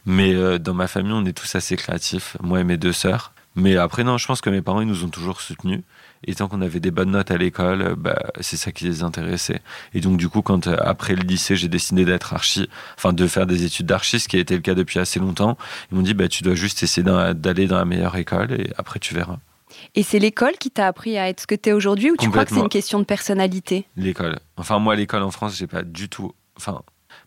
Mais 0.09 0.33
euh, 0.33 0.57
dans 0.57 0.73
ma 0.73 0.88
famille, 0.88 1.13
on 1.13 1.23
est 1.25 1.38
tous 1.38 1.53
assez 1.53 1.75
créatifs, 1.75 2.35
moi 2.41 2.59
et 2.59 2.63
mes 2.63 2.77
deux 2.77 2.94
sœurs. 2.94 3.31
Mais 3.56 3.77
après, 3.77 4.03
non, 4.03 4.17
je 4.17 4.25
pense 4.25 4.41
que 4.41 4.50
mes 4.50 4.63
parents, 4.63 4.81
ils 4.81 4.88
nous 4.88 5.03
ont 5.03 5.09
toujours 5.09 5.39
soutenus. 5.39 5.81
Et 6.25 6.33
tant 6.33 6.47
qu'on 6.47 6.61
avait 6.61 6.79
des 6.79 6.89
bonnes 6.89 7.11
notes 7.11 7.29
à 7.29 7.38
l'école, 7.38 7.81
euh, 7.83 7.95
bah, 7.95 8.17
c'est 8.39 8.57
ça 8.57 8.71
qui 8.71 8.85
les 8.85 9.03
intéressait. 9.03 9.61
Et 9.94 10.01
donc, 10.01 10.17
du 10.17 10.27
coup, 10.27 10.41
quand 10.41 10.65
euh, 10.65 10.75
après 10.79 11.13
le 11.13 11.21
lycée, 11.21 11.56
j'ai 11.56 11.67
décidé 11.67 12.06
d'être 12.06 12.33
archi, 12.33 12.67
enfin 12.97 13.13
de 13.13 13.27
faire 13.27 13.45
des 13.45 13.65
études 13.65 13.85
d'archi, 13.85 14.19
ce 14.19 14.27
qui 14.27 14.38
a 14.38 14.39
été 14.39 14.56
le 14.56 14.61
cas 14.61 14.73
depuis 14.73 14.97
assez 14.97 15.19
longtemps, 15.19 15.59
ils 15.91 15.95
m'ont 15.95 16.01
dit, 16.01 16.15
bah, 16.15 16.27
tu 16.27 16.41
dois 16.41 16.56
juste 16.56 16.81
essayer 16.81 17.07
d'aller 17.35 17.67
dans 17.67 17.77
la 17.77 17.85
meilleure 17.85 18.15
école 18.15 18.51
et 18.53 18.71
après, 18.77 18.97
tu 18.97 19.13
verras. 19.13 19.38
Et 19.94 20.01
c'est 20.01 20.17
l'école 20.17 20.53
qui 20.59 20.71
t'a 20.71 20.88
appris 20.88 21.19
à 21.19 21.29
être 21.29 21.41
ce 21.41 21.47
que 21.47 21.53
t'es 21.53 21.71
aujourd'hui 21.71 22.09
ou 22.09 22.17
tu 22.17 22.31
crois 22.31 22.45
que 22.45 22.51
c'est 22.56 22.59
une 22.59 22.67
question 22.67 22.97
de 22.97 23.06
personnalité? 23.06 23.85
L'école. 23.95 24.39
Enfin, 24.57 24.79
moi, 24.79 24.95
l'école 24.95 25.21
en 25.21 25.29
France, 25.29 25.56
j'ai 25.56 25.67
pas 25.67 25.83
du 25.83 26.09
tout. 26.09 26.33
Enfin, 26.57 26.81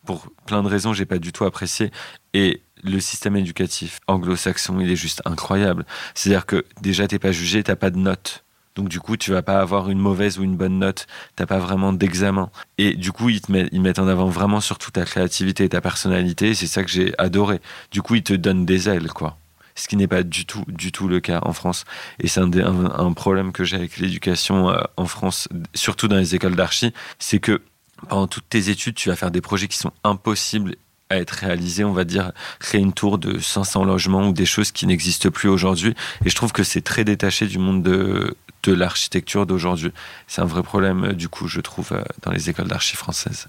pour 0.05 0.27
plein 0.45 0.61
de 0.63 0.67
raisons, 0.67 0.91
j'ai 0.91 1.05
pas 1.05 1.17
du 1.17 1.31
tout 1.31 1.45
apprécié. 1.45 1.91
Et 2.33 2.61
le 2.83 2.99
système 2.99 3.35
éducatif 3.35 3.99
anglo-saxon, 4.07 4.79
il 4.79 4.91
est 4.91 4.95
juste 4.95 5.21
incroyable. 5.25 5.85
C'est-à-dire 6.13 6.45
que 6.45 6.65
déjà, 6.81 7.07
t'es 7.07 7.19
pas 7.19 7.31
jugé, 7.31 7.63
t'as 7.63 7.75
pas 7.75 7.89
de 7.89 7.97
notes. 7.97 8.43
Donc 8.75 8.89
du 8.89 8.99
coup, 8.99 9.17
tu 9.17 9.31
vas 9.31 9.41
pas 9.41 9.59
avoir 9.59 9.89
une 9.89 9.99
mauvaise 9.99 10.39
ou 10.39 10.43
une 10.43 10.55
bonne 10.55 10.79
note. 10.79 11.07
T'as 11.35 11.45
pas 11.45 11.59
vraiment 11.59 11.93
d'examen. 11.93 12.49
Et 12.77 12.95
du 12.95 13.11
coup, 13.11 13.29
ils 13.29 13.41
te 13.41 13.51
mettent, 13.51 13.69
ils 13.71 13.81
mettent 13.81 13.99
en 13.99 14.07
avant 14.07 14.27
vraiment 14.27 14.61
surtout 14.61 14.91
ta 14.91 15.05
créativité 15.05 15.63
et 15.63 15.69
ta 15.69 15.81
personnalité. 15.81 16.53
C'est 16.55 16.67
ça 16.67 16.83
que 16.83 16.89
j'ai 16.89 17.13
adoré. 17.19 17.61
Du 17.91 18.01
coup, 18.01 18.15
ils 18.15 18.23
te 18.23 18.33
donnent 18.33 18.65
des 18.65 18.89
ailes, 18.89 19.09
quoi. 19.09 19.37
Ce 19.75 19.87
qui 19.87 19.95
n'est 19.95 20.07
pas 20.07 20.23
du 20.23 20.45
tout, 20.45 20.63
du 20.67 20.91
tout 20.91 21.07
le 21.07 21.19
cas 21.19 21.39
en 21.43 21.53
France. 21.53 21.85
Et 22.19 22.27
c'est 22.27 22.41
un 22.41 23.13
problème 23.13 23.51
que 23.51 23.63
j'ai 23.63 23.75
avec 23.75 23.97
l'éducation 23.97 24.69
euh, 24.69 24.81
en 24.97 25.05
France, 25.05 25.47
surtout 25.73 26.07
dans 26.07 26.17
les 26.17 26.35
écoles 26.35 26.55
d'archi, 26.55 26.93
c'est 27.17 27.39
que 27.39 27.61
pendant 28.07 28.27
toutes 28.27 28.47
tes 28.49 28.69
études, 28.69 28.95
tu 28.95 29.09
vas 29.09 29.15
faire 29.15 29.31
des 29.31 29.41
projets 29.41 29.67
qui 29.67 29.77
sont 29.77 29.91
impossibles 30.03 30.75
à 31.13 31.17
être 31.19 31.31
réalisés. 31.31 31.83
On 31.83 31.93
va 31.93 32.03
dire 32.03 32.31
créer 32.59 32.81
une 32.81 32.93
tour 32.93 33.17
de 33.17 33.39
500 33.39 33.83
logements 33.85 34.27
ou 34.27 34.33
des 34.33 34.45
choses 34.45 34.71
qui 34.71 34.85
n'existent 34.87 35.29
plus 35.29 35.49
aujourd'hui. 35.49 35.95
Et 36.25 36.29
je 36.29 36.35
trouve 36.35 36.51
que 36.51 36.63
c'est 36.63 36.81
très 36.81 37.03
détaché 37.03 37.47
du 37.47 37.57
monde 37.57 37.83
de, 37.83 38.35
de 38.63 38.73
l'architecture 38.73 39.45
d'aujourd'hui. 39.45 39.91
C'est 40.27 40.41
un 40.41 40.45
vrai 40.45 40.63
problème, 40.63 41.05
euh, 41.05 41.13
du 41.13 41.29
coup, 41.29 41.47
je 41.47 41.61
trouve, 41.61 41.89
euh, 41.91 42.03
dans 42.23 42.31
les 42.31 42.49
écoles 42.49 42.67
d'archi 42.67 42.95
françaises. 42.95 43.47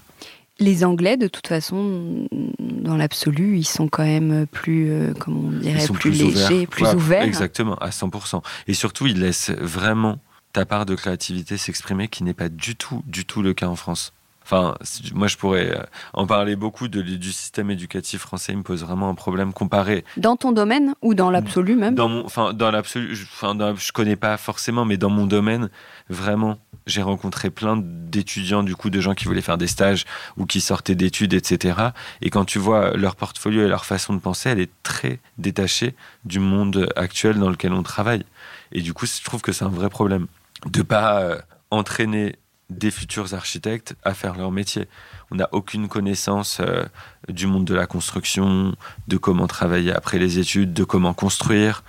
Les 0.59 0.85
Anglais, 0.85 1.17
de 1.17 1.27
toute 1.27 1.47
façon, 1.47 2.27
dans 2.61 2.95
l'absolu, 2.95 3.57
ils 3.57 3.65
sont 3.65 3.89
quand 3.89 4.05
même 4.05 4.45
plus, 4.47 4.89
euh, 4.89 5.13
comment 5.19 5.41
on 5.47 5.51
dirait, 5.51 5.83
plus, 5.85 5.93
plus, 5.93 6.11
légers, 6.11 6.25
ouverts. 6.25 6.67
plus 6.67 6.83
Ouais, 6.85 6.95
ouverts. 6.95 7.23
Exactement, 7.23 7.75
à 7.75 7.89
100%. 7.89 8.41
Et 8.67 8.73
surtout, 8.73 9.07
ils 9.07 9.19
laissent 9.19 9.51
vraiment 9.51 10.19
ta 10.53 10.65
part 10.65 10.85
de 10.85 10.95
créativité 10.95 11.57
s'exprimer, 11.57 12.07
qui 12.07 12.23
n'est 12.23 12.33
pas 12.33 12.47
du 12.47 12.77
tout, 12.77 13.03
du 13.05 13.25
tout 13.25 13.41
le 13.41 13.53
cas 13.53 13.67
en 13.67 13.75
France. 13.75 14.13
Enfin, 14.45 14.75
moi, 15.15 15.27
je 15.27 15.37
pourrais 15.37 15.75
euh, 15.75 15.83
en 16.13 16.27
parler 16.27 16.55
beaucoup 16.55 16.87
de, 16.87 17.01
du 17.01 17.31
système 17.31 17.71
éducatif 17.71 18.21
français. 18.21 18.51
Il 18.53 18.59
me 18.59 18.63
pose 18.63 18.83
vraiment 18.83 19.09
un 19.09 19.15
problème 19.15 19.53
comparé 19.53 20.05
Dans 20.17 20.35
ton 20.35 20.51
domaine 20.51 20.93
ou 21.01 21.15
dans 21.15 21.31
l'absolu 21.31 21.75
même? 21.75 21.95
dans 21.95 22.07
mon, 22.09 22.23
enfin, 22.25 22.53
dans 22.53 22.69
l'absolu, 22.69 23.15
je- 23.15 23.23
enfin, 23.23 23.55
dans- 23.55 23.75
je 23.75 23.91
connais 23.91 24.15
pas 24.15 24.37
forcément, 24.37 24.85
mais 24.85 24.97
dans 24.97 25.09
mon 25.09 25.25
domaine, 25.25 25.69
vraiment, 26.09 26.59
j'ai 26.85 27.01
rencontré 27.01 27.49
plein 27.49 27.75
d'étudiants, 27.81 28.61
du 28.61 28.75
coup, 28.75 28.91
de 28.91 28.99
gens 29.01 29.15
qui 29.15 29.25
voulaient 29.25 29.41
faire 29.41 29.57
des 29.57 29.65
stages 29.67 30.05
ou 30.37 30.45
qui 30.45 30.61
sortaient 30.61 30.93
d'études, 30.93 31.33
etc. 31.33 31.79
Et 32.21 32.29
quand 32.29 32.45
tu 32.45 32.59
vois 32.59 32.95
leur 32.95 33.15
portfolio 33.15 33.63
et 33.65 33.67
leur 33.67 33.85
façon 33.85 34.13
de 34.13 34.19
penser, 34.19 34.49
elle 34.49 34.59
est 34.59 34.69
très 34.83 35.19
détachée 35.39 35.95
du 36.23 36.39
monde 36.39 36.87
actuel 36.95 37.39
dans 37.39 37.49
lequel 37.49 37.73
on 37.73 37.81
travaille. 37.81 38.23
Et 38.71 38.81
du 38.81 38.93
coup, 38.93 39.07
je 39.07 39.23
trouve 39.23 39.41
que 39.41 39.51
c'est 39.51 39.65
un 39.65 39.69
vrai 39.69 39.89
problème 39.89 40.27
de 40.67 40.83
pas 40.83 41.19
euh, 41.21 41.39
entraîner 41.71 42.35
des 42.69 42.91
futurs 42.91 43.33
architectes 43.33 43.95
à 44.03 44.13
faire 44.13 44.35
leur 44.35 44.51
métier. 44.51 44.87
On 45.31 45.35
n'a 45.35 45.49
aucune 45.51 45.87
connaissance 45.87 46.59
euh, 46.61 46.85
du 47.29 47.47
monde 47.47 47.65
de 47.65 47.75
la 47.75 47.85
construction, 47.87 48.75
de 49.07 49.17
comment 49.17 49.47
travailler 49.47 49.93
après 49.93 50.17
les 50.19 50.39
études, 50.39 50.73
de 50.73 50.83
comment 50.83 51.13
construire. 51.13 51.83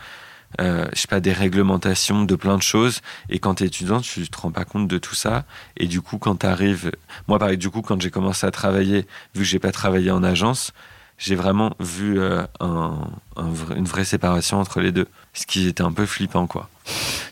euh, 0.60 0.86
je 0.94 1.00
sais 1.00 1.08
pas, 1.08 1.20
des 1.20 1.32
réglementations 1.32 2.24
de 2.24 2.34
plein 2.36 2.56
de 2.56 2.62
choses. 2.62 3.00
Et 3.28 3.38
quand 3.38 3.56
tu 3.56 3.64
es 3.64 3.66
étudiant, 3.66 4.00
tu 4.00 4.26
te 4.28 4.38
rends 4.38 4.52
pas 4.52 4.64
compte 4.64 4.88
de 4.88 4.98
tout 4.98 5.14
ça. 5.14 5.44
Et 5.76 5.86
du 5.86 6.00
coup, 6.00 6.18
quand 6.18 6.36
tu 6.36 6.46
arrives, 6.46 6.92
moi, 7.28 7.38
pareil, 7.38 7.58
du 7.58 7.68
coup, 7.70 7.82
quand 7.82 8.00
j'ai 8.00 8.10
commencé 8.10 8.46
à 8.46 8.50
travailler, 8.50 9.06
vu 9.34 9.42
que 9.42 9.44
j'ai 9.44 9.58
pas 9.58 9.72
travaillé 9.72 10.10
en 10.10 10.22
agence, 10.22 10.72
j'ai 11.18 11.34
vraiment 11.34 11.74
vu 11.80 12.18
euh, 12.20 12.44
un, 12.60 13.10
une 13.74 13.86
vraie 13.86 14.04
séparation 14.04 14.58
entre 14.60 14.80
les 14.80 14.92
deux. 14.92 15.08
Ce 15.32 15.46
qui 15.46 15.66
était 15.66 15.82
un 15.82 15.92
peu 15.92 16.06
flippant, 16.06 16.46
quoi. 16.46 16.68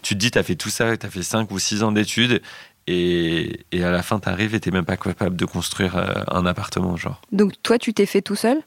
Tu 0.03 0.15
te 0.15 0.19
dis, 0.19 0.31
tu 0.31 0.39
as 0.39 0.43
fait 0.43 0.57
tout 0.57 0.71
ça, 0.71 0.97
tu 0.97 1.07
as 1.07 1.11
fait 1.11 1.23
5 1.23 1.51
ou 1.51 1.59
6 1.59 1.83
ans 1.83 1.93
d'études, 1.93 2.43
et, 2.87 3.65
et, 3.73 3.85
à 3.85 3.91
la 3.91 4.03
fin, 4.03 4.19
tu 4.21 4.29
arrives 4.29 4.55
et 4.55 4.61
tu 4.61 4.71
même 4.71 4.85
pas 4.85 4.97
capable 4.97 5.37
de 5.37 5.45
construire 5.45 5.97
euh, 5.97 6.13
un 6.31 6.47
appartement, 6.47 6.97
genre. 6.97 7.21
Donc, 7.33 7.55
toi, 7.63 7.79
tu 7.79 7.95
t'es 7.95 8.07
fait 8.07 8.23
tout 8.23 8.37
seul? 8.37 8.59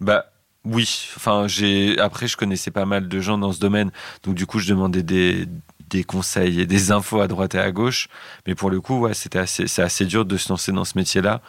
Bah, 0.00 0.26
oui. 0.64 1.10
Enfin, 1.16 1.46
j'ai. 1.48 1.98
Après, 1.98 2.28
je 2.28 2.36
connaissais 2.36 2.70
pas 2.70 2.86
mal 2.86 3.08
de 3.08 3.20
gens 3.20 3.38
dans 3.38 3.52
ce 3.52 3.60
domaine, 3.60 3.90
donc 4.22 4.34
du 4.34 4.46
coup, 4.46 4.58
je 4.58 4.68
demandais 4.68 5.02
des, 5.02 5.46
des 5.88 6.04
conseils 6.04 6.60
et 6.60 6.66
des 6.66 6.92
infos 6.92 7.20
à 7.20 7.28
droite 7.28 7.54
et 7.54 7.58
à 7.58 7.70
gauche. 7.70 8.08
Mais 8.46 8.54
pour 8.54 8.70
le 8.70 8.80
coup, 8.80 9.00
ouais, 9.00 9.14
c'était 9.14 9.38
assez, 9.38 9.66
c'est 9.66 9.82
assez 9.82 10.04
dur 10.04 10.24
de 10.24 10.36
se 10.36 10.48
lancer 10.48 10.72
dans 10.72 10.84
ce 10.84 10.96
métier-là 10.96 11.40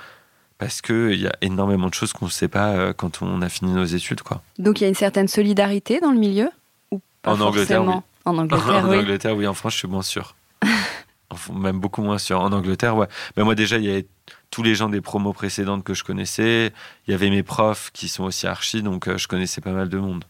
parce 0.57 0.81
qu'il 0.81 1.15
y 1.15 1.25
a 1.25 1.31
énormément 1.41 1.87
de 1.87 1.93
choses 1.93 2.13
qu'on 2.13 2.25
ne 2.25 2.31
sait 2.31 2.49
pas 2.49 2.71
euh, 2.71 2.93
quand 2.93 3.21
on 3.21 3.41
a 3.41 3.49
fini 3.49 3.71
nos 3.71 3.85
études. 3.85 4.21
Quoi. 4.21 4.41
Donc 4.59 4.81
il 4.81 4.83
y 4.83 4.85
a 4.85 4.89
une 4.89 4.95
certaine 4.95 5.27
solidarité 5.27 5.99
dans 6.01 6.11
le 6.11 6.19
milieu? 6.19 6.49
Ou 6.91 6.99
pas 7.21 7.31
En 7.31 7.39
Angleterre, 7.39 7.85
oui. 7.85 7.93
En 8.25 8.37
Angleterre, 8.37 8.67
en 8.85 8.89
oui. 8.89 8.97
Angleterre, 8.97 9.35
oui. 9.37 9.47
En 9.47 9.53
France, 9.53 9.73
je 9.73 9.79
suis 9.79 9.87
moins 9.87 10.01
sûr. 10.01 10.35
Même 11.53 11.79
beaucoup 11.79 12.01
moins 12.01 12.17
sûr. 12.17 12.41
En 12.41 12.51
Angleterre, 12.51 12.95
ouais. 12.95 13.07
Mais 13.37 13.43
moi, 13.43 13.55
déjà, 13.55 13.77
il 13.77 13.85
y 13.85 13.89
avait 13.89 14.07
tous 14.49 14.63
les 14.63 14.75
gens 14.75 14.89
des 14.89 15.01
promos 15.01 15.33
précédentes 15.33 15.83
que 15.83 15.93
je 15.93 16.03
connaissais. 16.03 16.73
Il 17.07 17.11
y 17.11 17.13
avait 17.13 17.29
mes 17.29 17.43
profs 17.43 17.91
qui 17.91 18.07
sont 18.07 18.23
aussi 18.23 18.47
archi, 18.47 18.81
donc 18.81 19.07
euh, 19.07 19.17
je 19.17 19.27
connaissais 19.27 19.61
pas 19.61 19.71
mal 19.71 19.89
de 19.89 19.97
monde. 19.97 20.25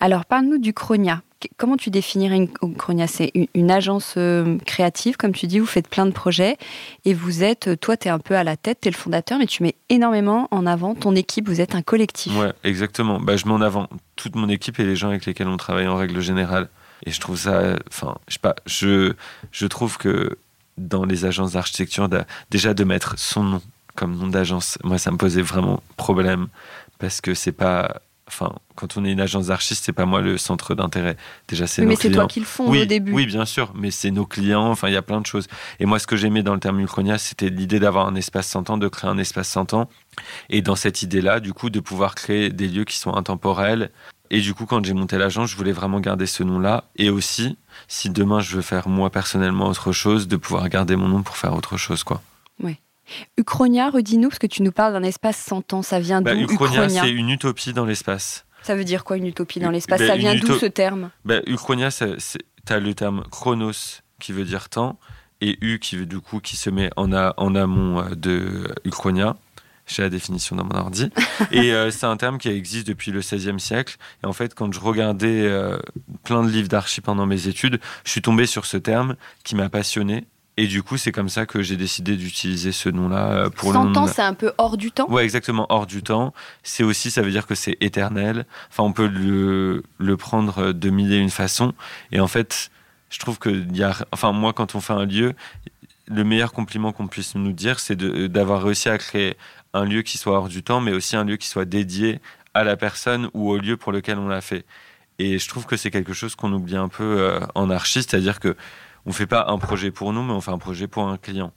Alors, 0.00 0.24
parle-nous 0.24 0.58
du 0.58 0.72
Chronia. 0.72 1.22
Comment 1.58 1.76
tu 1.76 1.90
définirais 1.90 2.36
une 2.36 2.74
Chronia? 2.76 3.06
C'est 3.06 3.30
une, 3.54 3.70
agence 3.70 4.14
euh, 4.16 4.56
créative, 4.64 5.16
comme 5.16 5.32
tu 5.32 5.46
dis, 5.46 5.58
vous 5.58 5.66
faites 5.66 5.88
plein 5.88 6.06
de 6.06 6.10
projets 6.10 6.56
et 7.04 7.12
vous 7.12 7.42
êtes, 7.42 7.78
toi, 7.80 7.98
tu 7.98 8.08
es 8.08 8.10
un 8.10 8.18
peu 8.18 8.34
à 8.34 8.44
la 8.44 8.56
tête, 8.56 8.78
tu 8.80 8.88
es 8.88 8.90
le 8.90 8.96
fondateur, 8.96 9.38
mais 9.38 9.46
tu 9.46 9.62
mets 9.62 9.74
énormément 9.90 10.48
en 10.52 10.64
avant 10.64 10.94
ton 10.94 11.14
équipe, 11.14 11.46
vous 11.46 11.60
êtes 11.60 11.74
un 11.74 11.82
collectif. 11.82 12.34
Ouais, 12.38 12.52
exactement. 12.64 13.20
Bah, 13.20 13.36
je 13.36 13.44
mets 13.44 13.52
en 13.52 13.60
avant 13.60 13.88
toute 14.16 14.36
mon 14.36 14.48
équipe 14.48 14.80
et 14.80 14.84
les 14.84 14.96
gens 14.96 15.08
avec 15.08 15.26
lesquels 15.26 15.48
on 15.48 15.58
travaille 15.58 15.86
en 15.86 15.96
règle 15.96 16.20
générale. 16.20 16.68
Et 17.04 17.10
je 17.10 17.20
trouve 17.20 17.36
ça, 17.36 17.76
enfin, 17.88 18.14
je 18.28 18.34
sais 18.34 18.40
pas, 18.40 18.54
je, 18.64 19.12
je 19.52 19.66
trouve 19.66 19.98
que 19.98 20.38
dans 20.78 21.04
les 21.04 21.26
agences 21.26 21.52
d'architecture, 21.52 22.08
déjà 22.50 22.72
de 22.72 22.84
mettre 22.84 23.18
son 23.18 23.42
nom 23.44 23.62
comme 23.94 24.16
nom 24.16 24.26
d'agence, 24.26 24.78
moi, 24.82 24.98
ça 24.98 25.10
me 25.10 25.16
posait 25.16 25.42
vraiment 25.42 25.82
problème 25.96 26.48
parce 26.98 27.20
que 27.20 27.34
c'est 27.34 27.52
pas 27.52 28.00
enfin, 28.28 28.52
quand 28.74 28.96
on 28.96 29.04
est 29.04 29.12
une 29.12 29.20
agence 29.20 29.48
d'archistes, 29.48 29.84
c'est 29.84 29.92
pas 29.92 30.06
moi 30.06 30.20
le 30.20 30.38
centre 30.38 30.74
d'intérêt. 30.74 31.16
Déjà, 31.48 31.66
c'est 31.66 31.82
oui, 31.82 31.86
nos 31.86 31.90
mais 31.90 31.96
clients. 31.96 32.12
c'est 32.12 32.18
toi 32.18 32.26
qui 32.26 32.40
le 32.40 32.46
font 32.46 32.70
oui, 32.70 32.82
au 32.82 32.84
début. 32.84 33.12
Oui, 33.12 33.26
bien 33.26 33.44
sûr, 33.44 33.72
mais 33.74 33.90
c'est 33.90 34.10
nos 34.10 34.26
clients. 34.26 34.70
Enfin, 34.70 34.88
il 34.88 34.94
y 34.94 34.96
a 34.96 35.02
plein 35.02 35.20
de 35.20 35.26
choses. 35.26 35.46
Et 35.80 35.86
moi, 35.86 35.98
ce 35.98 36.06
que 36.06 36.16
j'aimais 36.16 36.42
dans 36.42 36.54
le 36.54 36.60
terme 36.60 36.80
Uchronia, 36.80 37.18
c'était 37.18 37.50
l'idée 37.50 37.78
d'avoir 37.78 38.06
un 38.06 38.14
espace 38.14 38.48
100 38.48 38.70
ans, 38.70 38.78
de 38.78 38.88
créer 38.88 39.10
un 39.10 39.18
espace 39.18 39.48
100 39.48 39.74
ans. 39.74 39.88
Et 40.50 40.62
dans 40.62 40.76
cette 40.76 41.02
idée-là, 41.02 41.40
du 41.40 41.52
coup, 41.52 41.70
de 41.70 41.80
pouvoir 41.80 42.14
créer 42.14 42.50
des 42.50 42.68
lieux 42.68 42.84
qui 42.84 42.98
sont 42.98 43.14
intemporels. 43.14 43.90
Et 44.30 44.40
du 44.40 44.54
coup, 44.54 44.66
quand 44.66 44.84
j'ai 44.84 44.94
monté 44.94 45.18
l'agence, 45.18 45.50
je 45.50 45.56
voulais 45.56 45.72
vraiment 45.72 46.00
garder 46.00 46.26
ce 46.26 46.42
nom-là. 46.42 46.84
Et 46.96 47.10
aussi, 47.10 47.58
si 47.88 48.10
demain 48.10 48.40
je 48.40 48.56
veux 48.56 48.62
faire 48.62 48.88
moi 48.88 49.10
personnellement 49.10 49.68
autre 49.68 49.92
chose, 49.92 50.28
de 50.28 50.36
pouvoir 50.36 50.68
garder 50.68 50.96
mon 50.96 51.08
nom 51.08 51.22
pour 51.22 51.36
faire 51.36 51.54
autre 51.54 51.76
chose, 51.76 52.04
quoi. 52.04 52.22
Oui. 52.62 52.78
Uchronia, 53.38 53.90
redis-nous, 53.90 54.28
parce 54.28 54.38
que 54.38 54.46
tu 54.46 54.62
nous 54.62 54.72
parles 54.72 54.92
d'un 54.92 55.02
espace 55.02 55.36
100 55.38 55.72
ans, 55.74 55.82
ça 55.82 56.00
vient 56.00 56.22
bah, 56.22 56.34
d'où 56.34 56.52
Uchronia, 56.52 56.88
c'est 56.88 57.10
une 57.10 57.30
utopie 57.30 57.72
dans 57.72 57.84
l'espace. 57.84 58.46
Ça 58.62 58.74
veut 58.76 58.84
dire 58.84 59.04
quoi 59.04 59.16
une 59.16 59.26
utopie 59.26 59.60
dans 59.60 59.70
l'espace? 59.70 60.00
bah, 60.00 60.06
Ça 60.06 60.16
vient 60.16 60.34
d'où 60.34 60.58
ce 60.58 60.66
terme? 60.66 61.10
Bah, 61.24 61.40
Uchronia, 61.46 61.90
tu 61.90 62.72
as 62.72 62.80
le 62.80 62.94
terme 62.94 63.24
chronos 63.30 64.00
qui 64.20 64.32
veut 64.32 64.44
dire 64.44 64.68
temps, 64.68 64.98
et 65.40 65.58
U 65.60 65.78
qui 65.78 65.96
veut 65.96 66.06
du 66.06 66.20
coup 66.20 66.40
qui 66.40 66.56
se 66.56 66.70
met 66.70 66.90
en, 66.96 67.12
a, 67.12 67.34
en 67.36 67.54
amont 67.54 68.00
euh, 68.00 68.14
de 68.14 68.68
Uchronia. 68.84 69.36
J'ai 69.86 70.00
la 70.00 70.08
définition 70.08 70.56
dans 70.56 70.64
mon 70.64 70.76
ordi. 70.76 71.10
et 71.50 71.74
euh, 71.74 71.90
c'est 71.90 72.06
un 72.06 72.16
terme 72.16 72.38
qui 72.38 72.48
existe 72.48 72.86
depuis 72.86 73.10
le 73.10 73.20
XVIe 73.20 73.60
siècle. 73.60 73.96
Et 74.22 74.26
en 74.26 74.32
fait, 74.32 74.54
quand 74.54 74.72
je 74.72 74.80
regardais 74.80 75.42
euh, 75.42 75.76
plein 76.22 76.42
de 76.42 76.48
livres 76.48 76.68
d'archi 76.68 77.02
pendant 77.02 77.26
mes 77.26 77.48
études, 77.48 77.78
je 78.04 78.10
suis 78.10 78.22
tombé 78.22 78.46
sur 78.46 78.64
ce 78.64 78.78
terme 78.78 79.16
qui 79.42 79.54
m'a 79.56 79.68
passionné. 79.68 80.26
Et 80.56 80.68
du 80.68 80.84
coup, 80.84 80.96
c'est 80.96 81.10
comme 81.10 81.28
ça 81.28 81.46
que 81.46 81.62
j'ai 81.62 81.76
décidé 81.76 82.16
d'utiliser 82.16 82.70
ce 82.70 82.88
nom-là 82.88 83.32
euh, 83.32 83.50
pour 83.50 83.72
100 83.72 83.84
le 83.90 83.98
ans, 83.98 84.06
c'est 84.06 84.22
un 84.22 84.34
peu 84.34 84.52
hors 84.56 84.76
du 84.76 84.92
temps 84.92 85.08
Ouais, 85.10 85.24
exactement, 85.24 85.66
hors 85.68 85.86
du 85.86 86.02
temps. 86.02 86.32
C'est 86.62 86.84
aussi, 86.84 87.10
ça 87.10 87.22
veut 87.22 87.32
dire 87.32 87.46
que 87.46 87.56
c'est 87.56 87.76
éternel. 87.80 88.46
Enfin, 88.70 88.84
on 88.84 88.92
peut 88.92 89.08
le, 89.08 89.82
le 89.98 90.16
prendre 90.16 90.70
de 90.72 90.90
mille 90.90 91.12
et 91.12 91.18
une 91.18 91.30
façons. 91.30 91.72
Et 92.12 92.20
en 92.20 92.28
fait, 92.28 92.70
je 93.10 93.18
trouve 93.18 93.38
que, 93.40 93.50
y 93.72 93.82
a, 93.82 93.96
enfin, 94.12 94.30
moi, 94.30 94.52
quand 94.52 94.76
on 94.76 94.80
fait 94.80 94.92
un 94.92 95.06
lieu, 95.06 95.34
le 96.06 96.22
meilleur 96.22 96.52
compliment 96.52 96.92
qu'on 96.92 97.08
puisse 97.08 97.34
nous 97.34 97.52
dire, 97.52 97.80
c'est 97.80 97.96
de- 97.96 98.28
d'avoir 98.28 98.62
réussi 98.62 98.88
à 98.88 98.98
créer 98.98 99.36
un 99.72 99.84
lieu 99.84 100.02
qui 100.02 100.18
soit 100.18 100.36
hors 100.38 100.48
du 100.48 100.62
temps, 100.62 100.80
mais 100.80 100.92
aussi 100.92 101.16
un 101.16 101.24
lieu 101.24 101.36
qui 101.36 101.48
soit 101.48 101.64
dédié 101.64 102.20
à 102.54 102.62
la 102.62 102.76
personne 102.76 103.28
ou 103.34 103.50
au 103.50 103.58
lieu 103.58 103.76
pour 103.76 103.90
lequel 103.90 104.18
on 104.18 104.28
l'a 104.28 104.40
fait. 104.40 104.64
Et 105.18 105.40
je 105.40 105.48
trouve 105.48 105.66
que 105.66 105.76
c'est 105.76 105.90
quelque 105.90 106.12
chose 106.12 106.36
qu'on 106.36 106.52
oublie 106.52 106.76
un 106.76 106.88
peu 106.88 107.02
euh, 107.02 107.40
en 107.56 107.70
archi, 107.70 108.02
c'est-à-dire 108.02 108.38
que 108.38 108.56
on 109.06 109.12
fait 109.12 109.26
pas 109.26 109.46
un 109.48 109.58
projet 109.58 109.90
pour 109.90 110.12
nous, 110.12 110.22
mais 110.22 110.32
on 110.32 110.40
fait 110.40 110.50
un 110.50 110.58
projet 110.58 110.86
pour 110.86 111.06
un 111.08 111.16
client. 111.16 111.52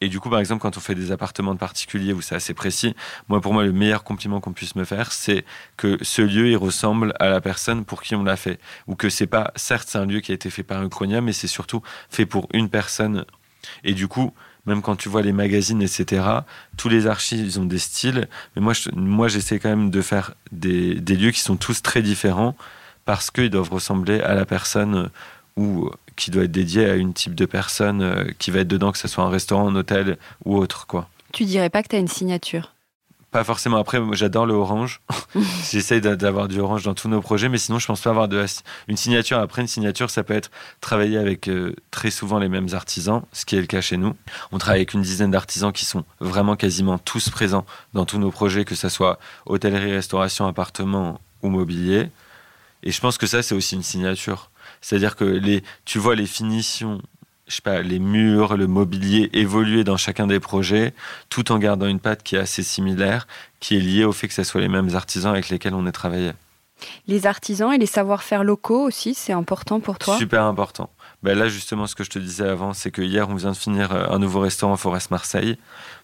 Et 0.00 0.08
du 0.08 0.18
coup, 0.18 0.28
par 0.30 0.40
exemple, 0.40 0.62
quand 0.62 0.76
on 0.76 0.80
fait 0.80 0.96
des 0.96 1.12
appartements 1.12 1.54
de 1.54 1.60
particuliers 1.60 2.12
où 2.12 2.20
c'est 2.20 2.34
assez 2.34 2.54
précis, 2.54 2.96
moi, 3.28 3.40
pour 3.40 3.52
moi, 3.52 3.62
le 3.62 3.70
meilleur 3.70 4.02
compliment 4.02 4.40
qu'on 4.40 4.52
puisse 4.52 4.74
me 4.74 4.82
faire, 4.82 5.12
c'est 5.12 5.44
que 5.76 5.96
ce 6.02 6.22
lieu, 6.22 6.48
il 6.48 6.56
ressemble 6.56 7.14
à 7.20 7.28
la 7.28 7.40
personne 7.40 7.84
pour 7.84 8.02
qui 8.02 8.16
on 8.16 8.24
l'a 8.24 8.34
fait. 8.34 8.58
Ou 8.88 8.96
que 8.96 9.08
c'est 9.08 9.28
pas, 9.28 9.52
certes, 9.54 9.88
c'est 9.88 9.98
un 9.98 10.06
lieu 10.06 10.18
qui 10.18 10.32
a 10.32 10.34
été 10.34 10.50
fait 10.50 10.64
par 10.64 10.80
un 10.80 10.86
Uchronia, 10.86 11.20
mais 11.20 11.32
c'est 11.32 11.46
surtout 11.46 11.82
fait 12.10 12.26
pour 12.26 12.48
une 12.52 12.68
personne. 12.68 13.24
Et 13.84 13.94
du 13.94 14.08
coup, 14.08 14.34
même 14.66 14.82
quand 14.82 14.96
tu 14.96 15.08
vois 15.08 15.22
les 15.22 15.32
magazines, 15.32 15.82
etc., 15.82 16.24
tous 16.76 16.88
les 16.88 17.06
archis, 17.06 17.38
ils 17.38 17.60
ont 17.60 17.64
des 17.64 17.78
styles. 17.78 18.28
Mais 18.56 18.62
moi, 18.62 18.72
moi 18.94 19.28
j'essaie 19.28 19.60
quand 19.60 19.70
même 19.70 19.90
de 19.90 20.02
faire 20.02 20.34
des, 20.50 20.96
des 20.96 21.14
lieux 21.14 21.30
qui 21.30 21.40
sont 21.40 21.56
tous 21.56 21.80
très 21.80 22.02
différents 22.02 22.56
parce 23.04 23.30
qu'ils 23.30 23.50
doivent 23.50 23.70
ressembler 23.70 24.20
à 24.20 24.34
la 24.34 24.46
personne 24.46 25.10
ou 25.56 25.90
qui 26.16 26.30
doit 26.30 26.44
être 26.44 26.52
dédié 26.52 26.86
à 26.88 26.94
une 26.96 27.12
type 27.14 27.34
de 27.34 27.46
personne 27.46 28.02
euh, 28.02 28.24
qui 28.38 28.50
va 28.50 28.60
être 28.60 28.68
dedans, 28.68 28.92
que 28.92 28.98
ce 28.98 29.08
soit 29.08 29.24
un 29.24 29.30
restaurant, 29.30 29.68
un 29.68 29.74
hôtel 29.76 30.18
ou 30.44 30.56
autre, 30.56 30.86
quoi. 30.86 31.08
Tu 31.32 31.44
dirais 31.44 31.70
pas 31.70 31.82
que 31.82 31.88
tu 31.88 31.96
as 31.96 32.00
une 32.00 32.08
signature? 32.08 32.74
Pas 33.30 33.44
forcément. 33.44 33.78
Après, 33.78 33.98
j'adore 34.12 34.44
le 34.44 34.52
orange. 34.52 35.00
J'essaye 35.70 36.02
d'a- 36.02 36.16
d'avoir 36.16 36.48
du 36.48 36.60
orange 36.60 36.82
dans 36.82 36.92
tous 36.92 37.08
nos 37.08 37.22
projets, 37.22 37.48
mais 37.48 37.56
sinon, 37.56 37.78
je 37.78 37.86
pense 37.86 38.02
pas 38.02 38.10
avoir 38.10 38.28
de 38.28 38.44
une 38.88 38.98
signature. 38.98 39.38
Après, 39.38 39.62
une 39.62 39.68
signature, 39.68 40.10
ça 40.10 40.22
peut 40.22 40.34
être 40.34 40.50
travailler 40.82 41.16
avec 41.16 41.48
euh, 41.48 41.74
très 41.90 42.10
souvent 42.10 42.38
les 42.38 42.50
mêmes 42.50 42.68
artisans, 42.74 43.22
ce 43.32 43.46
qui 43.46 43.56
est 43.56 43.60
le 43.62 43.66
cas 43.66 43.80
chez 43.80 43.96
nous. 43.96 44.14
On 44.52 44.58
travaille 44.58 44.80
avec 44.80 44.92
une 44.92 45.00
dizaine 45.00 45.30
d'artisans 45.30 45.72
qui 45.72 45.86
sont 45.86 46.04
vraiment 46.20 46.56
quasiment 46.56 46.98
tous 46.98 47.30
présents 47.30 47.64
dans 47.94 48.04
tous 48.04 48.18
nos 48.18 48.30
projets, 48.30 48.66
que 48.66 48.74
ce 48.74 48.90
soit 48.90 49.18
hôtellerie, 49.46 49.92
restauration, 49.92 50.46
appartement 50.46 51.18
ou 51.42 51.48
mobilier. 51.48 52.10
Et 52.82 52.90
je 52.90 53.00
pense 53.00 53.16
que 53.16 53.26
ça, 53.26 53.42
c'est 53.42 53.54
aussi 53.54 53.76
une 53.76 53.82
signature. 53.82 54.50
C'est-à-dire 54.82 55.16
que 55.16 55.24
les, 55.24 55.62
tu 55.86 55.98
vois 55.98 56.14
les 56.14 56.26
finitions, 56.26 57.00
je 57.46 57.54
sais 57.54 57.62
pas, 57.62 57.80
les 57.80 57.98
murs, 57.98 58.56
le 58.56 58.66
mobilier 58.66 59.30
évoluer 59.32 59.84
dans 59.84 59.96
chacun 59.96 60.26
des 60.26 60.40
projets, 60.40 60.92
tout 61.30 61.50
en 61.52 61.58
gardant 61.58 61.86
une 61.86 62.00
patte 62.00 62.22
qui 62.22 62.36
est 62.36 62.40
assez 62.40 62.62
similaire, 62.62 63.26
qui 63.60 63.76
est 63.76 63.80
liée 63.80 64.04
au 64.04 64.12
fait 64.12 64.28
que 64.28 64.34
ce 64.34 64.44
soit 64.44 64.60
les 64.60 64.68
mêmes 64.68 64.94
artisans 64.94 65.32
avec 65.32 65.48
lesquels 65.48 65.74
on 65.74 65.86
est 65.86 65.92
travaillé. 65.92 66.32
Les 67.06 67.26
artisans 67.26 67.72
et 67.72 67.78
les 67.78 67.86
savoir-faire 67.86 68.42
locaux 68.44 68.82
aussi, 68.82 69.14
c'est 69.14 69.32
important 69.32 69.80
pour 69.80 69.98
toi? 69.98 70.16
Super 70.16 70.44
important. 70.44 70.90
Ben 71.22 71.38
là, 71.38 71.48
justement, 71.48 71.86
ce 71.86 71.94
que 71.94 72.02
je 72.02 72.10
te 72.10 72.18
disais 72.18 72.48
avant, 72.48 72.72
c'est 72.72 72.90
que 72.90 73.02
hier, 73.02 73.28
on 73.28 73.36
vient 73.36 73.52
de 73.52 73.56
finir 73.56 73.92
euh, 73.92 74.06
un 74.08 74.18
nouveau 74.18 74.40
restaurant 74.40 74.76
Forest 74.76 75.12
Marseille, 75.12 75.56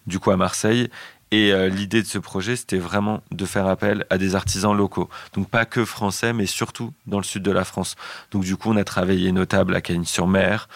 du 0.07 0.19
coup 0.19 0.31
à 0.31 0.37
Marseille. 0.37 0.89
Et 1.31 1.53
euh, 1.53 1.69
l'idée 1.69 2.01
de 2.01 2.07
ce 2.07 2.17
projet, 2.17 2.55
c'était 2.55 2.77
vraiment 2.77 3.21
de 3.31 3.45
faire 3.45 3.67
appel 3.67 4.05
à 4.09 4.17
des 4.17 4.35
artisans 4.35 4.75
locaux. 4.75 5.09
Donc 5.33 5.49
pas 5.49 5.65
que 5.65 5.85
français, 5.85 6.33
mais 6.33 6.45
surtout 6.45 6.93
dans 7.05 7.17
le 7.17 7.23
sud 7.23 7.43
de 7.43 7.51
la 7.51 7.65
France. 7.65 7.95
Donc 8.31 8.43
du 8.43 8.55
coup, 8.57 8.69
on 8.71 8.77
a 8.77 8.83
travaillé 8.83 9.31
notable 9.31 9.75
à 9.75 9.81
Cagnes-sur-Mer. 9.81 10.67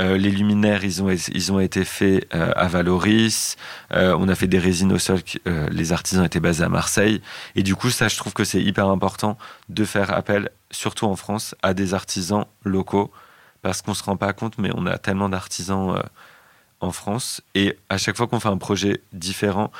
Euh, 0.00 0.16
les 0.16 0.30
luminaires, 0.30 0.84
ils 0.84 1.02
ont, 1.02 1.10
ils 1.10 1.52
ont 1.52 1.58
été 1.58 1.84
faits 1.84 2.28
euh, 2.32 2.52
à 2.54 2.68
Valoris. 2.68 3.56
On 3.90 4.28
a 4.28 4.34
fait 4.36 4.46
des 4.46 4.60
résines 4.60 4.92
au 4.92 4.98
sol. 4.98 5.18
les 5.72 5.92
artisans 5.92 6.24
étaient 6.24 6.38
basés 6.38 6.62
à 6.62 6.68
Marseille. 6.68 7.20
Et 7.56 7.64
du 7.64 7.74
coup, 7.74 7.90
ça, 7.90 8.06
je 8.06 8.16
trouve 8.16 8.32
que 8.32 8.44
c'est 8.44 8.62
hyper 8.62 8.88
important 8.88 9.36
de 9.68 9.84
faire 9.84 10.12
appel, 10.12 10.50
surtout 10.70 11.06
en 11.06 11.16
France, 11.16 11.56
à 11.62 11.74
des 11.74 11.94
artisans 11.94 12.46
locaux. 12.64 13.10
Parce 13.62 13.82
qu'on 13.82 13.94
se 13.94 14.04
rend 14.04 14.16
pas 14.16 14.32
compte, 14.32 14.56
mais 14.58 14.70
on 14.76 14.86
a 14.86 14.98
tellement 14.98 15.28
d'artisans 15.28 16.00
en 16.80 16.92
France. 16.92 17.40
Et 17.54 17.76
à 17.88 17.98
chaque 17.98 18.16
fois 18.16 18.26
qu'on 18.26 18.40
fait 18.40 18.48
un 18.48 18.58
projet 18.58 19.00
différent, 19.12 19.70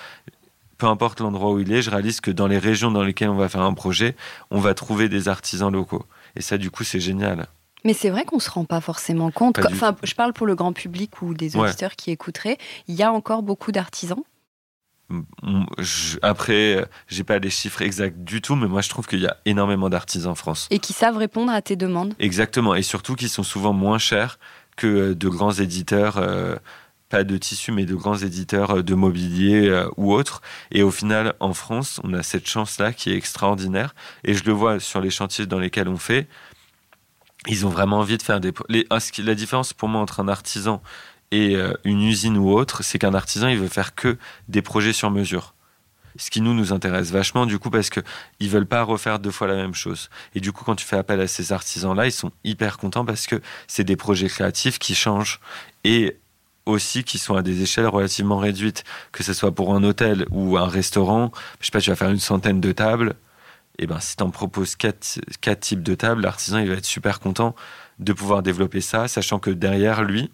peu 0.78 0.87
importe 0.87 1.21
l'endroit 1.21 1.52
où 1.52 1.59
il 1.61 1.73
est, 1.73 1.83
je 1.83 1.90
réalise 1.90 2.21
que 2.21 2.31
dans 2.31 2.47
les 2.47 2.59
régions 2.59 2.90
dans 2.90 3.02
lesquelles 3.02 3.31
on 3.31 3.37
va 3.37 3.49
faire 3.49 3.62
un 3.62 3.75
projet, 3.75 4.14
on 4.50 4.61
va 4.61 4.75
trouver 4.75 5.09
des 5.09 5.28
artisans 5.28 5.73
locaux. 5.73 6.05
Et 6.37 6.40
ça, 6.40 6.57
du 6.59 6.71
coup, 6.71 6.85
c'est 6.85 7.00
génial. 7.00 7.47
Mais 7.85 7.95
c'est 7.95 8.11
vrai 8.11 8.25
qu'on 8.25 8.38
se 8.40 8.50
rend 8.50 8.64
pas 8.64 8.81
forcément 8.81 9.31
compte. 9.31 9.61
Pas 9.61 9.69
Enfin, 9.73 9.97
je 10.02 10.14
parle 10.14 10.33
pour 10.33 10.47
le 10.47 10.55
grand 10.55 10.73
public 10.73 11.23
ou 11.23 11.35
des 11.35 11.57
Ouais. 11.57 11.69
auditeurs 11.69 11.97
qui 11.97 12.11
écouteraient. 12.11 12.59
Il 12.88 12.95
y 12.95 13.02
a 13.02 13.12
encore 13.12 13.43
beaucoup 13.43 13.73
d'artisans? 13.73 14.23
je, 15.78 16.19
après, 16.21 16.85
j'ai 17.09 17.25
pas 17.25 17.38
les 17.38 17.49
chiffres 17.50 17.81
exacts 17.83 18.19
du 18.19 18.43
tout, 18.43 18.57
mais 18.57 18.67
moi 18.67 18.83
je 18.83 18.90
trouve 18.90 19.07
qu'il 19.07 19.21
y 19.21 19.26
a 19.26 19.38
énormément 19.47 19.88
d'artisans 19.88 20.33
en 20.33 20.35
France. 20.35 20.67
Et 20.71 20.78
qui 20.81 20.93
savent 20.93 21.17
répondre 21.17 21.50
à 21.50 21.62
tes 21.62 21.76
demandes? 21.76 22.14
Exactement, 22.19 22.75
et 22.75 22.83
surtout 22.83 23.14
qui 23.14 23.28
sont 23.31 23.43
souvent 23.43 23.73
moins 23.73 23.99
chers 23.99 24.38
que 24.76 25.14
de 25.14 25.28
grands 25.28 25.52
éditeurs. 25.52 26.19
Euh, 26.19 26.57
pas 27.08 27.24
de 27.24 27.36
tissu, 27.36 27.72
mais 27.72 27.86
de 27.86 27.94
grands 27.94 28.16
éditeurs 28.16 28.82
de 28.82 28.94
mobilier 28.94 29.68
euh, 29.68 29.88
ou 29.96 30.12
autres. 30.12 30.42
Et 30.70 30.82
au 30.82 30.90
final, 30.90 31.34
en 31.40 31.54
France, 31.54 32.00
on 32.04 32.12
a 32.12 32.22
cette 32.22 32.48
chance-là 32.48 32.92
qui 32.92 33.10
est 33.10 33.16
extraordinaire. 33.16 33.94
Et 34.24 34.34
je 34.34 34.44
le 34.44 34.52
vois 34.52 34.80
sur 34.80 35.00
les 35.00 35.10
chantiers 35.10 35.46
dans 35.46 35.58
lesquels 35.58 35.88
on 35.88 35.96
fait. 35.96 36.28
Ils 37.46 37.66
ont 37.66 37.70
vraiment 37.70 37.98
envie 37.98 38.18
de 38.18 38.22
faire 38.22 38.40
des. 38.40 38.52
Les, 38.68 38.86
la 39.18 39.34
différence 39.34 39.72
pour 39.72 39.88
moi 39.88 40.00
entre 40.00 40.20
un 40.20 40.28
artisan 40.28 40.82
et 41.30 41.56
euh, 41.56 41.72
une 41.84 42.02
usine 42.02 42.36
ou 42.36 42.50
autre, 42.50 42.82
c'est 42.82 42.98
qu'un 42.98 43.14
artisan, 43.14 43.48
il 43.48 43.58
veut 43.58 43.68
faire 43.68 43.94
que 43.94 44.16
des 44.48 44.62
projets 44.62 44.92
sur 44.92 45.10
mesure. 45.10 45.54
Ce 46.16 46.30
qui 46.30 46.40
nous 46.40 46.54
nous 46.54 46.72
intéresse 46.72 47.10
vachement, 47.10 47.46
du 47.46 47.58
coup, 47.58 47.70
parce 47.70 47.90
que 47.90 48.00
ils 48.40 48.48
veulent 48.48 48.66
pas 48.66 48.82
refaire 48.82 49.18
deux 49.18 49.30
fois 49.30 49.46
la 49.46 49.54
même 49.54 49.74
chose. 49.74 50.10
Et 50.34 50.40
du 50.40 50.52
coup, 50.52 50.64
quand 50.64 50.74
tu 50.74 50.84
fais 50.84 50.96
appel 50.96 51.20
à 51.20 51.28
ces 51.28 51.52
artisans-là, 51.52 52.06
ils 52.06 52.12
sont 52.12 52.32
hyper 52.44 52.76
contents 52.76 53.04
parce 53.04 53.26
que 53.26 53.40
c'est 53.68 53.84
des 53.84 53.96
projets 53.96 54.28
créatifs 54.28 54.78
qui 54.78 54.94
changent 54.94 55.38
et 55.84 56.18
aussi 56.68 57.04
qui 57.04 57.18
sont 57.18 57.34
à 57.34 57.42
des 57.42 57.62
échelles 57.62 57.87
relativement 57.87 58.38
réduites, 58.38 58.84
que 59.12 59.22
ce 59.22 59.32
soit 59.32 59.52
pour 59.52 59.75
un 59.75 59.82
hôtel 59.84 60.26
ou 60.30 60.56
un 60.56 60.66
restaurant. 60.66 61.32
Je 61.60 61.66
sais 61.66 61.72
pas, 61.72 61.80
tu 61.80 61.90
vas 61.90 61.96
faire 61.96 62.10
une 62.10 62.18
centaine 62.18 62.60
de 62.60 62.72
tables. 62.72 63.14
Et 63.78 63.87
ben, 63.87 64.00
si 64.00 64.16
tu 64.16 64.22
en 64.22 64.30
proposes 64.30 64.76
quatre, 64.76 65.20
quatre 65.40 65.60
types 65.60 65.82
de 65.82 65.94
tables, 65.94 66.22
l'artisan 66.22 66.58
il 66.58 66.68
va 66.68 66.75
être 66.75 66.84
super 66.84 67.20
content 67.20 67.54
de 67.98 68.12
pouvoir 68.12 68.42
développer 68.42 68.80
ça, 68.80 69.08
sachant 69.08 69.38
que 69.38 69.50
derrière 69.50 70.02
lui, 70.02 70.30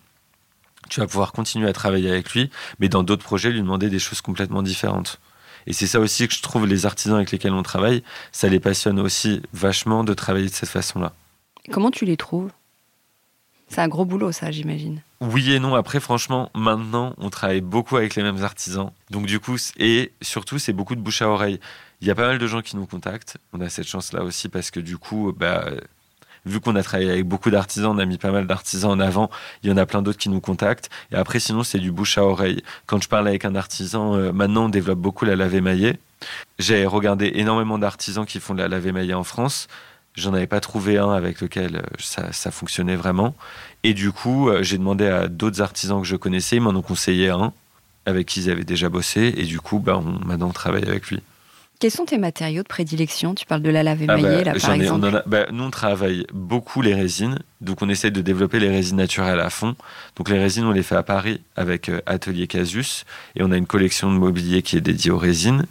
tu 0.89 1.01
vas 1.01 1.07
pouvoir 1.07 1.33
continuer 1.33 1.69
à 1.69 1.73
travailler 1.73 2.11
avec 2.11 2.33
lui, 2.33 2.51
mais 2.79 2.89
dans 2.89 3.03
d'autres 3.03 3.25
projets, 3.25 3.51
lui 3.51 3.61
demander 3.61 3.89
des 3.89 3.99
choses 3.99 4.21
complètement 4.21 4.63
différentes. 4.63 5.21
Et 5.67 5.73
c'est 5.73 5.87
ça 5.87 6.01
aussi 6.01 6.29
que 6.29 6.35
je 6.35 6.43
trouve 6.43 6.67
les 6.67 6.85
artisans 6.85 7.17
avec 7.17 7.31
lesquels 7.31 7.55
on 7.55 7.63
travaille, 7.63 8.03
ça 8.33 8.49
les 8.49 8.61
passionne 8.61 9.01
aussi 9.01 9.41
vachement 9.53 10.05
de 10.05 10.13
travailler 10.13 10.49
de 10.49 10.55
cette 10.55 10.69
façon-là. 10.69 11.13
Comment 11.71 11.91
tu 11.91 12.05
les 12.05 12.19
trouves? 12.19 12.51
C'est 13.69 13.81
un 13.81 13.89
gros 13.89 14.05
boulot, 14.05 14.31
ça, 14.31 14.51
j'imagine. 14.51 15.01
Oui 15.31 15.53
et 15.53 15.59
non. 15.59 15.75
Après, 15.75 16.01
franchement, 16.01 16.51
maintenant, 16.55 17.15
on 17.19 17.31
travaille 17.31 17.61
beaucoup 17.61 17.97
avec 17.97 18.15
les 18.15 18.23
mêmes 18.23 18.43
artisans. 18.43 18.91
Donc, 19.11 19.27
du 19.27 19.41
coup, 19.41 19.57
et 19.79 20.13
surtout, 20.21 20.59
c'est 20.59 20.73
beaucoup 20.73 20.95
de 20.95 21.01
bouche 21.01 21.23
à 21.23 21.29
oreille. 21.29 21.61
Il 22.01 22.09
y 22.09 22.11
a 22.11 22.15
pas 22.15 22.27
mal 22.27 22.39
de 22.39 22.47
gens 22.47 22.61
qui 22.61 22.77
nous 22.77 22.87
contactent. 22.87 23.39
On 23.53 23.61
a 23.61 23.69
cette 23.69 23.87
chance-là 23.87 24.23
aussi 24.23 24.49
parce 24.49 24.71
que, 24.71 24.81
du 24.81 24.99
coup, 24.99 25.33
bah, 25.37 25.65
vu 26.45 26.61
qu'on 26.61 26.77
a 26.77 26.83
travaillé 26.83 27.11
avec 27.11 27.27
beaucoup 27.27 27.51
d'artisans, 27.51 27.97
on 27.97 27.99
a 27.99 28.05
mis 28.05 28.19
pas 28.19 28.31
mal 28.31 28.47
d'artisans 28.47 28.91
en 28.91 29.01
avant. 29.01 29.31
Il 29.63 29.71
y 29.71 29.73
en 29.73 29.77
a 29.77 29.87
plein 29.87 30.03
d'autres 30.03 30.19
qui 30.19 30.29
nous 30.29 30.41
contactent. 30.41 30.91
Et 31.13 31.17
après, 31.17 31.41
sinon, 31.41 31.63
c'est 31.63 31.79
du 31.79 31.91
bouche 31.91 32.19
à 32.19 32.25
oreille. 32.25 32.63
Quand 32.87 33.03
je 33.03 33.09
parle 33.09 33.29
avec 33.29 33.45
un 33.45 33.55
artisan, 33.55 34.17
euh, 34.17 34.33
maintenant, 34.33 34.67
on 34.67 34.69
développe 34.69 34.99
beaucoup 34.99 35.25
la 35.25 35.37
lave 35.37 35.55
émaillée. 35.55 35.99
J'ai 36.59 36.87
regardé 36.87 37.33
énormément 37.35 37.79
d'artisans 37.79 38.27
qui 38.27 38.41
font 38.41 38.55
de 38.55 38.61
la 38.61 38.69
lave 38.69 38.87
émaillée 38.87 39.15
en 39.15 39.25
France. 39.25 39.69
J'en 40.15 40.33
avais 40.33 40.47
pas 40.47 40.61
trouvé 40.61 40.99
un 40.99 41.11
avec 41.11 41.41
lequel 41.41 41.77
euh, 41.77 41.83
ça, 41.99 42.33
ça 42.33 42.51
fonctionnait 42.51 42.97
vraiment. 42.97 43.35
Et 43.83 43.95
du 43.95 44.13
coup, 44.13 44.49
euh, 44.49 44.63
j'ai 44.63 44.79
demandé 44.79 45.07
à 45.07 45.29
d'autres 45.29 45.61
artisans 45.61 46.01
que 46.01 46.07
je 46.07 46.17
connaissais, 46.17 46.57
ils 46.57 46.63
m'en 46.63 46.71
ont 46.71 46.83
conseillé 46.83 47.31
un 47.31 47.53
avec 48.07 48.27
qui 48.27 48.41
ils 48.43 48.51
avaient 48.51 48.65
déjà 48.65 48.89
bossé. 48.89 49.35
Et 49.37 49.45
du 49.45 49.61
coup, 49.61 49.79
bah, 49.79 49.99
on, 49.99 50.25
maintenant, 50.27 50.49
on 50.49 50.53
travaille 50.53 50.85
avec 50.85 51.09
lui. 51.09 51.21
Quels 51.81 51.91
sont 51.91 52.05
tes 52.05 52.19
matériaux 52.19 52.63
de 52.63 52.69
prédilection? 52.69 53.35
Tu 53.35 53.47
parles 53.47 53.63
de 53.63 53.71
la 53.71 53.83
lave 53.83 53.99
ah 54.09 54.17
émaillée, 54.17 54.45
bah, 54.45 54.53
là, 54.53 54.61
par 54.61 54.73
exemple. 54.73 55.23
Bah, 55.27 55.47
nous, 55.53 55.65
on 55.65 55.71
travaille 55.71 56.27
beaucoup 56.33 56.81
les 56.81 56.95
résines. 56.95 57.39
Donc, 57.61 57.83
on 57.83 57.89
essaie 57.89 58.11
de 58.11 58.21
développer 58.21 58.61
les 58.61 58.69
résines 58.69 58.97
naturelles 58.97 59.41
à 59.41 59.51
fond. 59.51 59.75
Donc, 60.17 60.31
les 60.31 60.39
résines, 60.39 60.65
on 60.65 60.73
les 60.73 60.83
fait 60.83 60.97
à 60.97 61.03
Paris 61.03 61.41
avec 61.57 61.89
euh, 61.89 62.01
Atelier 62.07 62.47
Casus. 62.47 63.05
Et 63.35 63.43
on 63.43 63.51
a 63.51 63.57
une 63.57 63.67
collection 63.67 64.13
de 64.13 64.19
mobilier 64.19 64.63
qui 64.63 64.77
est 64.77 64.81
dédiée 64.81 65.11
aux 65.11 65.19
résines. 65.19 65.67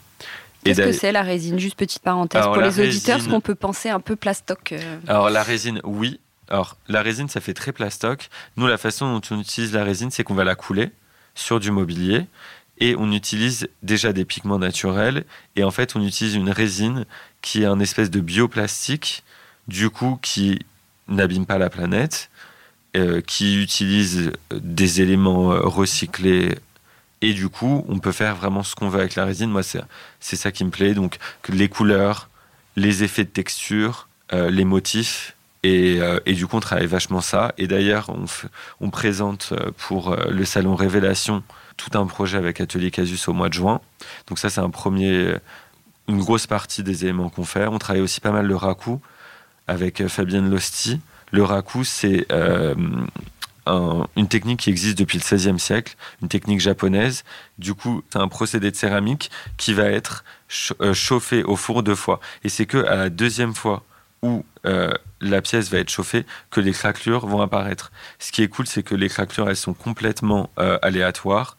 Qu'est-ce 0.63 0.81
que 0.81 0.91
c'est 0.91 1.11
la 1.11 1.21
résine? 1.21 1.59
Juste 1.59 1.77
petite 1.77 2.01
parenthèse 2.01 2.43
pour 2.43 2.57
les 2.57 2.79
auditeurs, 2.79 3.21
ce 3.21 3.29
qu'on 3.29 3.41
peut 3.41 3.55
penser 3.55 3.89
un 3.89 3.99
peu 3.99 4.15
plastoc. 4.15 4.71
Euh. 4.71 4.99
Alors, 5.07 5.29
la 5.29 5.43
résine, 5.43 5.81
oui. 5.83 6.19
Alors, 6.49 6.77
la 6.87 7.01
résine, 7.01 7.29
ça 7.29 7.41
fait 7.41 7.53
très 7.53 7.71
plastoc. 7.71 8.29
Nous, 8.57 8.67
la 8.67 8.77
façon 8.77 9.13
dont 9.13 9.21
on 9.31 9.39
utilise 9.39 9.73
la 9.73 9.83
résine, 9.83 10.11
c'est 10.11 10.23
qu'on 10.23 10.35
va 10.35 10.43
la 10.43 10.55
couler 10.55 10.91
sur 11.35 11.59
du 11.59 11.71
mobilier 11.71 12.27
et 12.79 12.95
on 12.97 13.11
utilise 13.11 13.67
déjà 13.81 14.13
des 14.13 14.25
pigments 14.25 14.59
naturels 14.59 15.25
et 15.55 15.63
en 15.63 15.71
fait 15.71 15.95
on 15.95 16.03
utilise 16.03 16.35
une 16.35 16.49
résine 16.49 17.05
qui 17.41 17.63
est 17.63 17.65
un 17.65 17.79
espèce 17.79 18.09
de 18.09 18.19
bioplastique 18.19 19.23
du 19.67 19.89
coup 19.89 20.17
qui 20.21 20.59
n'abîme 21.07 21.45
pas 21.45 21.57
la 21.57 21.69
planète 21.69 22.29
euh, 22.95 23.21
qui 23.21 23.61
utilise 23.61 24.31
des 24.51 25.01
éléments 25.01 25.51
euh, 25.53 25.61
recyclés 25.61 26.55
et 27.27 27.33
du 27.33 27.49
coup 27.49 27.85
on 27.87 27.99
peut 27.99 28.11
faire 28.11 28.35
vraiment 28.35 28.63
ce 28.63 28.75
qu'on 28.75 28.89
veut 28.89 28.99
avec 28.99 29.15
la 29.15 29.25
résine 29.25 29.49
moi 29.49 29.61
c'est 29.63 30.35
ça 30.35 30.51
qui 30.51 30.63
me 30.63 30.69
plaît 30.69 30.93
donc 30.93 31.17
les 31.49 31.69
couleurs 31.69 32.29
les 32.75 33.03
effets 33.03 33.23
de 33.23 33.29
texture 33.29 34.07
euh, 34.33 34.49
les 34.49 34.65
motifs 34.65 35.35
et, 35.65 36.01
et, 36.25 36.33
du 36.33 36.45
coup, 36.45 36.57
on 36.57 36.59
travaille 36.59 36.87
vachement 36.87 37.21
ça. 37.21 37.53
Et 37.57 37.67
d'ailleurs, 37.67 38.11
on, 38.81 38.89
présente 38.89 39.53
pour 39.77 40.13
le 40.13 40.43
salon 40.43 40.75
Révélation 40.75 41.41
tout 41.77 41.97
un 41.97 42.05
projet 42.05 42.37
avec 42.37 42.59
Atelier 42.59 42.91
Casus 42.91 43.29
au 43.29 43.33
mois 43.33 43.47
de 43.47 43.53
juin. 43.53 43.79
Donc 44.27 44.39
ça, 44.39 44.49
c'est 44.49 44.59
un 44.59 44.69
premier, 44.69 45.35
une 46.07 46.19
grosse 46.19 46.47
partie 46.47 46.83
des 46.83 47.05
éléments 47.05 47.29
qu'on 47.29 47.45
fait. 47.45 47.67
On 47.67 47.79
travaille 47.79 48.01
aussi 48.01 48.19
pas 48.19 48.31
mal 48.31 48.45
le 48.45 48.55
raku 48.55 48.99
avec 49.67 50.01
euh, 50.01 50.07
Fabienne 50.07 50.49
Losti. 50.49 50.99
Le 51.31 51.43
raku, 51.43 51.83
c'est 51.83 52.25
euh, 52.31 52.75
une 53.65 54.27
technique 54.27 54.61
qui 54.61 54.69
existe 54.69 54.97
depuis 54.97 55.17
le 55.17 55.23
XVIe 55.23 55.59
siècle, 55.59 55.95
une 56.21 56.27
technique 56.27 56.59
japonaise. 56.59 57.23
Du 57.57 57.73
coup, 57.73 58.03
c'est 58.11 58.19
un 58.19 58.27
procédé 58.27 58.71
de 58.71 58.75
céramique 58.75 59.31
qui 59.57 59.73
va 59.73 59.85
être 59.85 60.23
euh, 60.81 60.93
chauffé 60.93 61.43
au 61.43 61.55
four 61.55 61.83
deux 61.83 61.95
fois. 61.95 62.19
Et 62.43 62.49
c'est 62.49 62.65
que 62.65 62.85
à 62.85 62.95
la 62.95 63.09
deuxième 63.09 63.55
fois 63.55 63.83
où 64.21 64.45
la 65.19 65.41
pièce 65.41 65.69
va 65.69 65.79
être 65.79 65.89
chauffée 65.89 66.25
que 66.49 66.61
les 66.61 66.71
craquelures 66.71 67.27
vont 67.27 67.41
apparaître. 67.41 67.91
Ce 68.19 68.31
qui 68.31 68.41
est 68.41 68.47
cool, 68.47 68.65
c'est 68.67 68.81
que 68.81 68.95
les 68.95 69.09
craquelures, 69.09 69.49
elles 69.49 69.57
sont 69.57 69.73
complètement 69.73 70.49
aléatoires. 70.81 71.57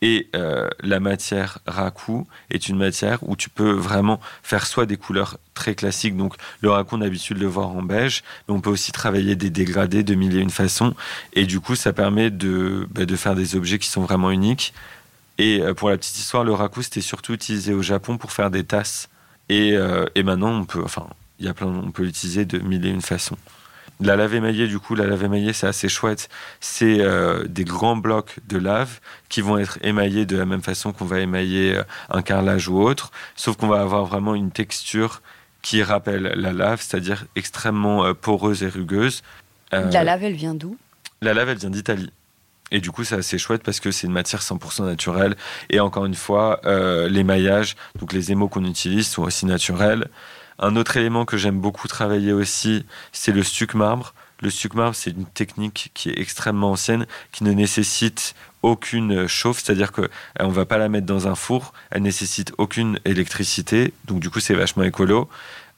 Et 0.00 0.28
euh, 0.36 0.68
la 0.80 1.00
matière 1.00 1.58
raku 1.66 2.26
est 2.50 2.68
une 2.68 2.76
matière 2.76 3.18
où 3.22 3.34
tu 3.34 3.50
peux 3.50 3.72
vraiment 3.72 4.20
faire 4.42 4.66
soit 4.66 4.86
des 4.86 4.96
couleurs 4.96 5.38
très 5.54 5.74
classiques, 5.74 6.16
donc 6.16 6.34
le 6.60 6.70
raku 6.70 6.94
on 6.94 7.00
a 7.00 7.04
l'habitude 7.04 7.36
de 7.36 7.42
le 7.42 7.48
voir 7.48 7.70
en 7.70 7.82
beige, 7.82 8.22
mais 8.46 8.54
on 8.54 8.60
peut 8.60 8.70
aussi 8.70 8.92
travailler 8.92 9.34
des 9.34 9.50
dégradés 9.50 10.04
de 10.04 10.14
mille 10.14 10.36
et 10.36 10.40
une 10.40 10.50
façons, 10.50 10.94
et 11.32 11.46
du 11.46 11.58
coup 11.58 11.74
ça 11.74 11.92
permet 11.92 12.30
de, 12.30 12.86
bah, 12.92 13.06
de 13.06 13.16
faire 13.16 13.34
des 13.34 13.56
objets 13.56 13.80
qui 13.80 13.88
sont 13.88 14.02
vraiment 14.02 14.30
uniques. 14.30 14.72
Et 15.38 15.62
euh, 15.62 15.74
pour 15.74 15.90
la 15.90 15.96
petite 15.96 16.16
histoire, 16.16 16.44
le 16.44 16.52
raku 16.52 16.82
c'était 16.82 17.00
surtout 17.00 17.32
utilisé 17.32 17.74
au 17.74 17.82
Japon 17.82 18.18
pour 18.18 18.30
faire 18.30 18.52
des 18.52 18.62
tasses, 18.62 19.08
et, 19.48 19.72
euh, 19.76 20.06
et 20.14 20.22
maintenant 20.22 20.52
on 20.52 20.64
peut, 20.64 20.82
enfin 20.84 21.08
y 21.40 21.48
a 21.48 21.54
plein, 21.54 21.66
on 21.66 21.90
peut 21.90 22.04
l'utiliser 22.04 22.44
de 22.44 22.58
mille 22.58 22.86
et 22.86 22.90
une 22.90 23.02
façons. 23.02 23.36
La 24.00 24.14
lave 24.14 24.34
émaillée, 24.34 24.68
du 24.68 24.78
coup, 24.78 24.94
la 24.94 25.06
lave 25.06 25.24
émaillée, 25.24 25.52
c'est 25.52 25.66
assez 25.66 25.88
chouette. 25.88 26.28
C'est 26.60 27.00
euh, 27.00 27.44
des 27.48 27.64
grands 27.64 27.96
blocs 27.96 28.36
de 28.46 28.56
lave 28.56 29.00
qui 29.28 29.40
vont 29.40 29.58
être 29.58 29.78
émaillés 29.82 30.24
de 30.24 30.36
la 30.36 30.46
même 30.46 30.62
façon 30.62 30.92
qu'on 30.92 31.04
va 31.04 31.18
émailler 31.18 31.76
euh, 31.76 31.82
un 32.08 32.22
carrelage 32.22 32.68
ou 32.68 32.80
autre, 32.80 33.10
sauf 33.34 33.56
qu'on 33.56 33.66
va 33.66 33.80
avoir 33.80 34.04
vraiment 34.04 34.36
une 34.36 34.52
texture 34.52 35.20
qui 35.62 35.82
rappelle 35.82 36.32
la 36.36 36.52
lave, 36.52 36.80
c'est-à-dire 36.80 37.26
extrêmement 37.34 38.04
euh, 38.04 38.14
poreuse 38.14 38.62
et 38.62 38.68
rugueuse. 38.68 39.22
la 39.72 40.04
lave, 40.04 40.22
elle 40.22 40.34
vient 40.34 40.54
d'où? 40.54 40.76
La 41.20 41.34
lave, 41.34 41.48
elle 41.48 41.58
vient 41.58 41.70
d'Italie. 41.70 42.12
Et 42.70 42.80
du 42.80 42.92
coup, 42.92 43.02
c'est 43.02 43.16
assez 43.16 43.38
chouette 43.38 43.64
parce 43.64 43.80
que 43.80 43.90
c'est 43.90 44.06
une 44.06 44.12
matière 44.12 44.42
100% 44.42 44.84
naturelle. 44.84 45.36
Et 45.70 45.80
encore 45.80 46.04
une 46.04 46.14
fois, 46.14 46.60
l'émaillage, 47.08 47.76
donc 47.98 48.12
les 48.12 48.30
émaux 48.30 48.48
qu'on 48.48 48.64
utilise 48.66 49.08
sont 49.08 49.22
aussi 49.22 49.46
naturels. 49.46 50.06
Un 50.58 50.76
autre 50.76 50.96
élément 50.96 51.24
que 51.24 51.36
j'aime 51.36 51.60
beaucoup 51.60 51.88
travailler 51.88 52.32
aussi, 52.32 52.84
c'est 53.12 53.32
le 53.32 53.42
stuc 53.42 53.74
marbre. 53.74 54.14
Le 54.40 54.50
stuc 54.50 54.74
marbre, 54.74 54.94
c'est 54.94 55.10
une 55.10 55.26
technique 55.26 55.90
qui 55.94 56.10
est 56.10 56.18
extrêmement 56.18 56.72
ancienne, 56.72 57.06
qui 57.32 57.44
ne 57.44 57.52
nécessite 57.52 58.34
aucune 58.62 59.26
chauffe, 59.26 59.62
c'est-à-dire 59.62 59.92
qu'on 59.92 60.02
euh, 60.02 60.46
ne 60.46 60.52
va 60.52 60.64
pas 60.64 60.78
la 60.78 60.88
mettre 60.88 61.06
dans 61.06 61.28
un 61.28 61.34
four, 61.34 61.72
elle 61.90 62.02
nécessite 62.02 62.52
aucune 62.58 62.98
électricité, 63.04 63.92
donc 64.04 64.20
du 64.20 64.30
coup 64.30 64.40
c'est 64.40 64.54
vachement 64.54 64.82
écolo. 64.82 65.28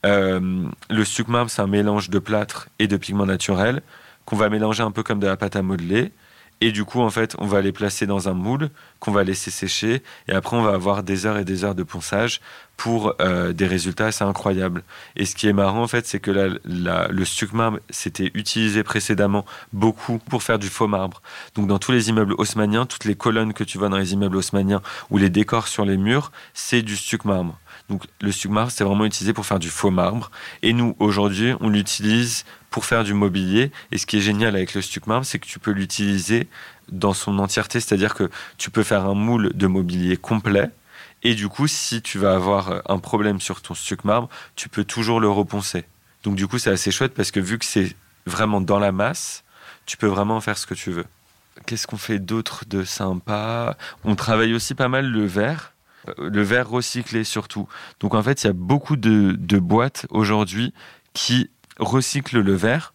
Euh, 0.07 0.65
le 0.89 1.05
stuc 1.05 1.29
marbre, 1.29 1.51
c'est 1.51 1.61
un 1.61 1.67
mélange 1.67 2.09
de 2.09 2.19
plâtre 2.19 2.69
et 2.79 2.87
de 2.87 2.97
pigments 2.97 3.27
naturels 3.27 3.83
qu'on 4.25 4.37
va 4.37 4.49
mélanger 4.49 4.83
un 4.83 4.91
peu 4.91 5.03
comme 5.03 5.21
de 5.21 5.27
la 5.27 5.37
pâte 5.37 5.57
à 5.57 5.63
modeler. 5.63 6.13
Et 6.61 6.73
du 6.73 6.85
coup, 6.85 7.01
en 7.01 7.11
fait, 7.11 7.35
on 7.39 7.47
va 7.47 7.63
les 7.63 7.73
placer 7.73 8.07
dans 8.07 8.29
un 8.29 8.35
moule 8.35 8.71
qu'on 8.99 9.13
va 9.13 9.25
laisser 9.25 9.51
sécher. 9.51 10.03
Et 10.29 10.33
après, 10.33 10.57
on 10.57 10.63
va 10.63 10.73
avoir 10.73 11.03
des 11.03 11.25
heures 11.25 11.39
et 11.39 11.45
des 11.45 11.65
heures 11.65 11.75
de 11.75 11.83
ponçage 11.83 12.41
pour 12.77 13.15
euh, 13.21 13.53
des 13.53 13.67
résultats 13.67 14.07
assez 14.07 14.25
incroyables. 14.25 14.83
Et 15.17 15.25
ce 15.25 15.35
qui 15.35 15.49
est 15.49 15.53
marrant, 15.53 15.83
en 15.83 15.89
fait, 15.89 16.07
c'est 16.07 16.21
que 16.21 16.31
le 16.65 17.25
stuc 17.25 17.53
marbre 17.53 17.79
s'était 17.89 18.31
utilisé 18.35 18.83
précédemment 18.83 19.45
beaucoup 19.73 20.19
pour 20.19 20.43
faire 20.43 20.59
du 20.59 20.69
faux 20.69 20.87
marbre. 20.87 21.23
Donc, 21.55 21.67
dans 21.67 21.79
tous 21.79 21.93
les 21.93 22.09
immeubles 22.11 22.35
haussmanniens, 22.37 22.87
toutes 22.87 23.05
les 23.05 23.17
colonnes 23.17 23.53
que 23.53 23.65
tu 23.65 23.79
vois 23.79 23.89
dans 23.89 23.99
les 23.99 24.13
immeubles 24.13 24.37
haussmanniens 24.37 24.83
ou 25.11 25.19
les 25.19 25.31
décors 25.31 25.69
sur 25.69 25.85
les 25.85 25.97
murs, 25.97 26.31
c'est 26.53 26.83
du 26.83 26.97
stuc 26.97 27.25
marbre. 27.25 27.59
Donc, 27.89 28.05
le 28.21 28.33
stuc 28.33 28.51
marbre, 28.51 28.71
c'est 28.71 28.85
vraiment 28.85 29.05
utilisé 29.05 29.33
pour 29.33 29.47
faire 29.47 29.59
du 29.59 29.69
faux 29.69 29.91
marbre. 29.91 30.31
Et 30.63 30.73
nous, 30.73 30.95
aujourd'hui, 30.99 31.55
on 31.61 31.69
l'utilise 31.69 32.45
pour 32.71 32.85
faire 32.85 33.05
du 33.05 33.15
mobilier. 33.15 33.71
Et 33.93 33.99
ce 33.99 34.07
qui 34.07 34.19
est 34.19 34.21
génial 34.21 34.57
avec 34.57 34.75
le 34.75 34.83
stuc 34.83 35.07
marbre, 35.07 35.27
c'est 35.27 35.39
que 35.39 35.47
tu 35.47 35.59
peux 35.59 35.73
l'utiliser 35.73 36.49
dans 36.91 37.13
son 37.13 37.39
entièreté, 37.39 37.81
c'est-à-dire 37.81 38.15
que 38.15 38.31
tu 38.59 38.71
peux 38.71 38.83
faire 38.83 39.05
un 39.05 39.15
moule 39.15 39.53
de 39.55 39.67
mobilier 39.67 40.17
complet 40.17 40.71
Et 41.23 41.35
du 41.35 41.49
coup, 41.49 41.67
si 41.67 42.03
tu 42.03 42.19
vas 42.19 42.35
avoir 42.35 42.83
un 42.89 42.99
problème 42.99 43.41
sur 43.41 43.61
ton 43.61 43.75
stuc 43.75 44.05
marbre, 44.05 44.29
tu 44.57 44.69
peux 44.69 44.85
toujours 44.85 45.21
le 45.21 45.29
reponcer. 45.29 45.85
Donc 46.23 46.37
du 46.37 46.47
coup, 46.47 46.59
c'est 46.59 46.71
assez 46.71 46.91
chouette 46.91 47.15
parce 47.15 47.31
que 47.31 47.41
vu 47.41 47.59
que 47.59 47.65
c'est 47.65 47.95
vraiment 48.27 48.61
dans 48.61 48.79
la 48.79 48.93
masse, 48.93 49.45
tu 49.87 49.97
peux 49.97 50.07
vraiment 50.07 50.41
faire 50.41 50.59
ce 50.59 50.67
que 50.67 50.75
tu 50.75 50.91
veux. 50.91 51.07
Qu'est-ce 51.67 51.87
qu'on 51.87 51.99
fait 51.99 52.19
d'autre 52.19 52.65
de 52.67 52.85
sympa? 52.85 53.77
On 54.05 54.15
travaille 54.15 54.55
aussi 54.55 54.75
pas 54.75 54.89
mal 54.89 55.07
le 55.07 55.27
verre, 55.27 55.73
euh, 56.09 56.31
le 56.31 56.43
verre 56.43 56.69
recyclé 56.69 57.25
surtout. 57.25 57.69
Donc 58.01 58.15
en 58.15 58.23
fait, 58.23 58.43
il 58.43 58.47
y 58.47 58.51
a 58.51 58.55
beaucoup 58.55 58.97
de 58.97 59.59
boîtes 59.59 60.07
aujourd'hui 60.11 60.73
qui 61.13 61.51
recyclent 61.81 62.41
le 62.41 62.55
verre, 62.55 62.95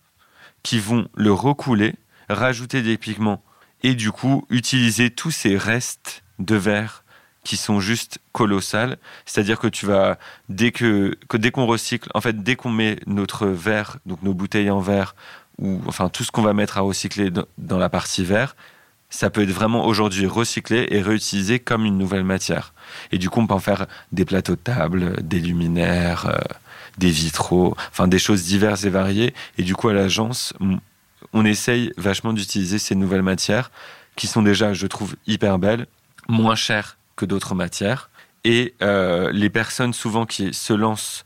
qui 0.63 0.79
vont 0.79 1.07
le 1.15 1.31
recouler, 1.31 1.95
rajouter 2.29 2.81
des 2.81 2.97
pigments 2.97 3.43
et 3.83 3.93
du 3.93 4.11
coup 4.11 4.45
utiliser 4.49 5.11
tous 5.11 5.31
ces 5.31 5.57
restes 5.57 6.23
de 6.39 6.55
verre 6.55 7.03
qui 7.43 7.55
sont 7.55 7.79
juste 7.79 8.17
colossales. 8.31 8.97
C'est-à-dire 9.25 9.59
que 9.59 9.67
tu 9.67 9.85
vas, 9.85 10.17
dès 10.49 10.71
que, 10.71 11.17
dès 11.33 11.51
qu'on 11.51 11.67
recycle, 11.67 12.09
en 12.13 12.19
fait, 12.21 12.43
dès 12.43 12.55
qu'on 12.55 12.71
met 12.71 12.97
notre 13.05 13.45
verre, 13.47 13.97
donc 14.05 14.21
nos 14.23 14.33
bouteilles 14.33 14.71
en 14.71 14.79
verre, 14.79 15.15
ou 15.59 15.79
enfin 15.85 16.09
tout 16.09 16.23
ce 16.23 16.31
qu'on 16.31 16.41
va 16.41 16.53
mettre 16.53 16.77
à 16.77 16.81
recycler 16.81 17.29
dans, 17.29 17.77
la 17.77 17.89
partie 17.89 18.25
verre, 18.25 18.55
ça 19.09 19.29
peut 19.29 19.43
être 19.43 19.51
vraiment 19.51 19.85
aujourd'hui 19.85 20.25
recyclé 20.25 20.87
et 20.89 21.01
réutilisé 21.01 21.59
comme 21.59 21.85
une 21.85 21.97
nouvelle 21.97 22.23
matière. 22.23 22.73
Et 23.11 23.17
du 23.17 23.29
coup, 23.29 23.39
on 23.39 23.47
peut 23.47 23.53
en 23.53 23.59
faire 23.59 23.85
des 24.11 24.25
plateaux 24.25 24.55
de 24.55 24.59
table, 24.59 25.21
des 25.21 25.39
luminaires, 25.39 26.25
euh, 26.25 26.37
des 26.97 27.09
vitraux, 27.09 27.75
enfin 27.91 28.07
des 28.07 28.19
choses 28.19 28.43
diverses 28.43 28.83
et 28.85 28.89
variées. 28.89 29.33
Et 29.57 29.63
du 29.63 29.75
coup, 29.75 29.89
à 29.89 29.93
l'agence, 29.93 30.53
on 31.33 31.45
essaye 31.45 31.91
vachement 31.97 32.33
d'utiliser 32.33 32.79
ces 32.79 32.95
nouvelles 32.95 33.23
matières 33.23 33.71
qui 34.15 34.27
sont 34.27 34.41
déjà, 34.41 34.73
je 34.73 34.87
trouve, 34.87 35.15
hyper 35.27 35.59
belles, 35.59 35.87
moins 36.27 36.55
chères 36.55 36.97
que 37.15 37.25
d'autres 37.25 37.55
matières. 37.55 38.09
Et 38.43 38.75
euh, 38.81 39.31
les 39.31 39.49
personnes 39.49 39.93
souvent 39.93 40.25
qui 40.25 40.53
se 40.53 40.73
lancent 40.73 41.25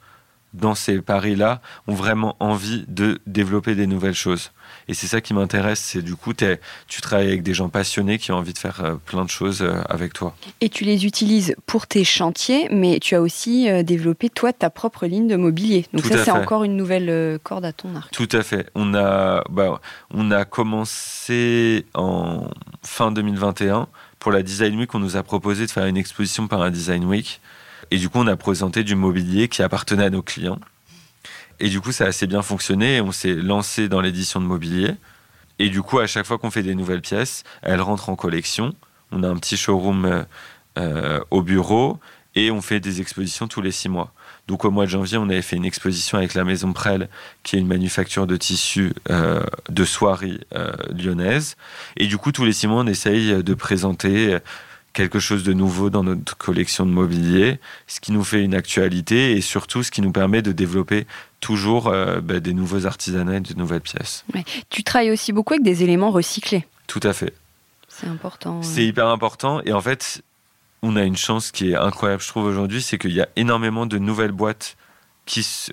dans 0.53 0.75
ces 0.75 1.01
paris-là 1.01 1.61
ont 1.87 1.93
vraiment 1.93 2.35
envie 2.39 2.85
de 2.87 3.19
développer 3.27 3.75
des 3.75 3.87
nouvelles 3.87 4.15
choses. 4.15 4.51
Et 4.87 4.93
c'est 4.93 5.07
ça 5.07 5.21
qui 5.21 5.33
m'intéresse, 5.33 5.79
c'est 5.79 6.01
du 6.01 6.15
coup, 6.15 6.33
tu 6.33 7.01
travailles 7.01 7.27
avec 7.27 7.43
des 7.43 7.53
gens 7.53 7.69
passionnés 7.69 8.17
qui 8.17 8.31
ont 8.31 8.35
envie 8.35 8.53
de 8.53 8.57
faire 8.57 8.83
euh, 8.83 8.95
plein 8.95 9.25
de 9.25 9.29
choses 9.29 9.61
euh, 9.61 9.81
avec 9.89 10.13
toi. 10.13 10.35
Et 10.61 10.69
tu 10.69 10.83
les 10.83 11.05
utilises 11.05 11.55
pour 11.65 11.87
tes 11.87 12.03
chantiers, 12.03 12.67
mais 12.71 12.99
tu 12.99 13.15
as 13.15 13.21
aussi 13.21 13.67
développé, 13.83 14.29
toi, 14.29 14.53
ta 14.53 14.69
propre 14.69 15.05
ligne 15.05 15.27
de 15.27 15.35
mobilier. 15.35 15.85
Donc 15.93 16.05
ça, 16.05 16.23
c'est 16.23 16.31
encore 16.31 16.63
une 16.63 16.75
nouvelle 16.75 17.39
corde 17.43 17.65
à 17.65 17.73
ton 17.73 17.95
arc. 17.95 18.11
Tout 18.11 18.29
à 18.31 18.43
fait. 18.43 18.69
On 18.75 18.93
a, 18.93 19.43
bah, 19.49 19.81
on 20.11 20.31
a 20.31 20.45
commencé 20.45 21.85
en 21.93 22.49
fin 22.83 23.11
2021 23.11 23.87
pour 24.19 24.31
la 24.31 24.43
Design 24.43 24.77
Week, 24.77 24.93
on 24.93 24.99
nous 24.99 25.15
a 25.15 25.23
proposé 25.23 25.65
de 25.65 25.71
faire 25.71 25.85
une 25.85 25.97
exposition 25.97 26.47
par 26.47 26.61
un 26.61 26.71
Design 26.71 27.05
Week. 27.05 27.39
Et 27.91 27.97
du 27.97 28.09
coup, 28.09 28.19
on 28.19 28.27
a 28.27 28.35
présenté 28.35 28.83
du 28.83 28.95
mobilier 28.95 29.47
qui 29.47 29.63
appartenait 29.63 30.05
à 30.05 30.09
nos 30.09 30.21
clients. 30.21 30.59
Et 31.59 31.69
du 31.69 31.81
coup, 31.81 31.91
ça 31.91 32.05
a 32.05 32.07
assez 32.07 32.27
bien 32.27 32.41
fonctionné. 32.41 33.01
On 33.01 33.11
s'est 33.11 33.35
lancé 33.35 33.89
dans 33.89 34.01
l'édition 34.01 34.39
de 34.39 34.45
mobilier. 34.45 34.95
Et 35.59 35.69
du 35.69 35.81
coup, 35.81 35.99
à 35.99 36.07
chaque 36.07 36.25
fois 36.25 36.37
qu'on 36.37 36.51
fait 36.51 36.63
des 36.63 36.75
nouvelles 36.75 37.01
pièces, 37.01 37.43
elles 37.61 37.81
rentrent 37.81 38.09
en 38.09 38.15
collection. 38.15 38.73
On 39.11 39.23
a 39.23 39.27
un 39.27 39.35
petit 39.35 39.57
showroom 39.57 40.25
euh, 40.77 41.19
au 41.31 41.41
bureau 41.41 41.99
et 42.35 42.51
on 42.51 42.61
fait 42.61 42.79
des 42.79 43.01
expositions 43.01 43.47
tous 43.47 43.61
les 43.61 43.71
six 43.71 43.89
mois. 43.89 44.13
Donc 44.47 44.63
au 44.63 44.71
mois 44.71 44.85
de 44.85 44.89
janvier, 44.89 45.17
on 45.17 45.27
avait 45.29 45.41
fait 45.41 45.57
une 45.57 45.65
exposition 45.65 46.17
avec 46.17 46.33
la 46.35 46.43
Maison 46.43 46.71
Prel, 46.71 47.09
qui 47.43 47.55
est 47.55 47.59
une 47.59 47.67
manufacture 47.67 48.25
de 48.27 48.37
tissus 48.37 48.93
euh, 49.09 49.43
de 49.67 49.83
soierie 49.83 50.39
euh, 50.55 50.71
lyonnaise. 50.95 51.57
Et 51.97 52.07
du 52.07 52.17
coup, 52.17 52.31
tous 52.31 52.45
les 52.45 52.53
six 52.53 52.67
mois, 52.67 52.81
on 52.81 52.87
essaye 52.87 53.43
de 53.43 53.53
présenter 53.53 54.37
quelque 54.93 55.19
chose 55.19 55.43
de 55.43 55.53
nouveau 55.53 55.89
dans 55.89 56.03
notre 56.03 56.37
collection 56.37 56.85
de 56.85 56.91
mobilier, 56.91 57.59
ce 57.87 57.99
qui 57.99 58.11
nous 58.11 58.23
fait 58.23 58.43
une 58.43 58.55
actualité 58.55 59.33
et 59.33 59.41
surtout 59.41 59.83
ce 59.83 59.91
qui 59.91 60.01
nous 60.01 60.11
permet 60.11 60.41
de 60.41 60.51
développer 60.51 61.05
toujours 61.39 61.87
euh, 61.87 62.21
bah, 62.21 62.39
des 62.39 62.53
nouveaux 62.53 62.85
artisanats 62.85 63.37
et 63.37 63.39
de 63.39 63.53
nouvelles 63.53 63.81
pièces. 63.81 64.25
Tu 64.69 64.83
travailles 64.83 65.11
aussi 65.11 65.31
beaucoup 65.31 65.53
avec 65.53 65.63
des 65.63 65.83
éléments 65.83 66.11
recyclés. 66.11 66.65
Tout 66.87 67.01
à 67.03 67.13
fait. 67.13 67.33
C'est 67.87 68.07
important. 68.07 68.61
C'est 68.61 68.85
hyper 68.85 69.07
important 69.07 69.61
et 69.63 69.73
en 69.73 69.81
fait, 69.81 70.21
on 70.81 70.95
a 70.95 71.03
une 71.03 71.17
chance 71.17 71.51
qui 71.51 71.71
est 71.71 71.75
incroyable, 71.75 72.21
je 72.21 72.27
trouve, 72.29 72.45
aujourd'hui, 72.45 72.81
c'est 72.81 72.97
qu'il 72.97 73.11
y 73.11 73.21
a 73.21 73.27
énormément 73.35 73.85
de 73.85 73.97
nouvelles 73.97 74.31
boîtes 74.31 74.77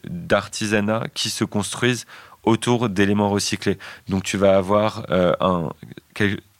d'artisanat 0.04 1.06
qui 1.14 1.30
se 1.30 1.44
construisent 1.44 2.06
autour 2.42 2.88
d'éléments 2.88 3.30
recyclés. 3.30 3.78
Donc 4.08 4.22
tu 4.22 4.36
vas 4.36 4.56
avoir 4.56 5.06
euh, 5.10 5.34
un, 5.40 5.70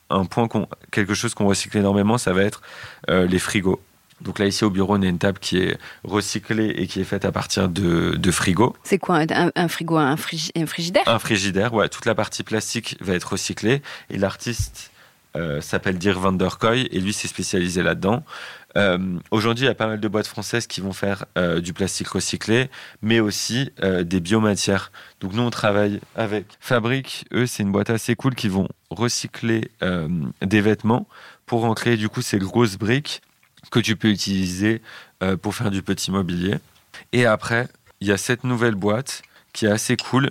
un 0.09 0.25
point, 0.25 0.47
quelque 0.91 1.13
chose 1.13 1.33
qu'on 1.33 1.47
recycle 1.47 1.77
énormément, 1.77 2.17
ça 2.17 2.33
va 2.33 2.43
être 2.43 2.61
euh, 3.09 3.27
les 3.27 3.39
frigos. 3.39 3.81
Donc 4.21 4.39
là, 4.39 4.47
ici 4.47 4.63
au 4.63 4.69
bureau, 4.69 4.95
on 4.95 5.01
a 5.01 5.05
une 5.05 5.19
table 5.19 5.39
qui 5.39 5.59
est 5.59 5.77
recyclée 6.03 6.69
et 6.69 6.87
qui 6.87 6.99
est 6.99 7.03
faite 7.03 7.25
à 7.25 7.31
partir 7.31 7.69
de, 7.69 8.15
de 8.15 8.31
frigos. 8.31 8.75
C'est 8.83 8.97
quoi 8.97 9.21
un, 9.29 9.67
frigo 9.67 9.97
un, 9.97 10.17
frigidaire? 10.17 11.03
Un 11.07 11.19
frigidaire, 11.19 11.73
ouais. 11.73 11.87
Toute 11.87 12.05
la 12.05 12.15
partie 12.15 12.43
plastique 12.43 12.97
va 12.99 13.13
être 13.13 13.33
recyclée. 13.33 13.81
Et 14.09 14.17
l'artiste 14.17 14.91
euh, 15.35 15.61
s'appelle 15.61 15.99
Dirk 15.99 16.17
van 16.17 16.31
der 16.31 16.57
Koy 16.57 16.87
et 16.91 16.99
lui 16.99 17.13
s'est 17.13 17.27
spécialisé 17.27 17.83
là-dedans. 17.83 18.23
Euh, 18.75 18.97
aujourd'hui, 19.29 19.65
il 19.65 19.67
y 19.67 19.71
a 19.71 19.75
pas 19.75 19.87
mal 19.87 19.99
de 19.99 20.07
boîtes 20.07 20.27
françaises 20.27 20.65
qui 20.65 20.81
vont 20.81 20.93
faire 20.93 21.25
euh, 21.37 21.61
du 21.61 21.73
plastique 21.73 22.07
recyclé, 22.07 22.69
mais 23.03 23.19
aussi 23.19 23.71
des 24.03 24.19
biomatières. 24.19 24.91
Donc 25.19 25.33
nous, 25.33 25.43
on 25.43 25.49
travaille 25.51 25.99
avec 26.15 26.45
Fabrique. 26.59 27.25
Eux, 27.33 27.45
c'est 27.45 27.61
une 27.61 27.71
boîte 27.71 27.91
assez 27.91 28.15
cool 28.15 28.33
qui 28.33 28.49
vont 28.49 28.67
recycler 28.89 29.69
des 30.41 30.61
vêtements 30.61 31.07
pour 31.45 31.65
en 31.65 31.73
créer 31.73 31.97
du 31.97 32.09
coup 32.09 32.21
ces 32.21 32.39
grosses 32.39 32.77
briques 32.77 33.21
que 33.71 33.79
tu 33.79 33.95
peux 33.95 34.09
utiliser 34.09 34.81
pour 35.41 35.55
faire 35.55 35.71
du 35.71 35.81
petit 35.81 36.11
mobilier. 36.11 36.55
Et 37.11 37.25
après, 37.25 37.67
il 37.99 38.07
y 38.07 38.11
a 38.11 38.17
cette 38.17 38.43
nouvelle 38.43 38.75
boîte 38.75 39.23
qui 39.53 39.65
est 39.65 39.71
assez 39.71 39.97
cool, 39.97 40.29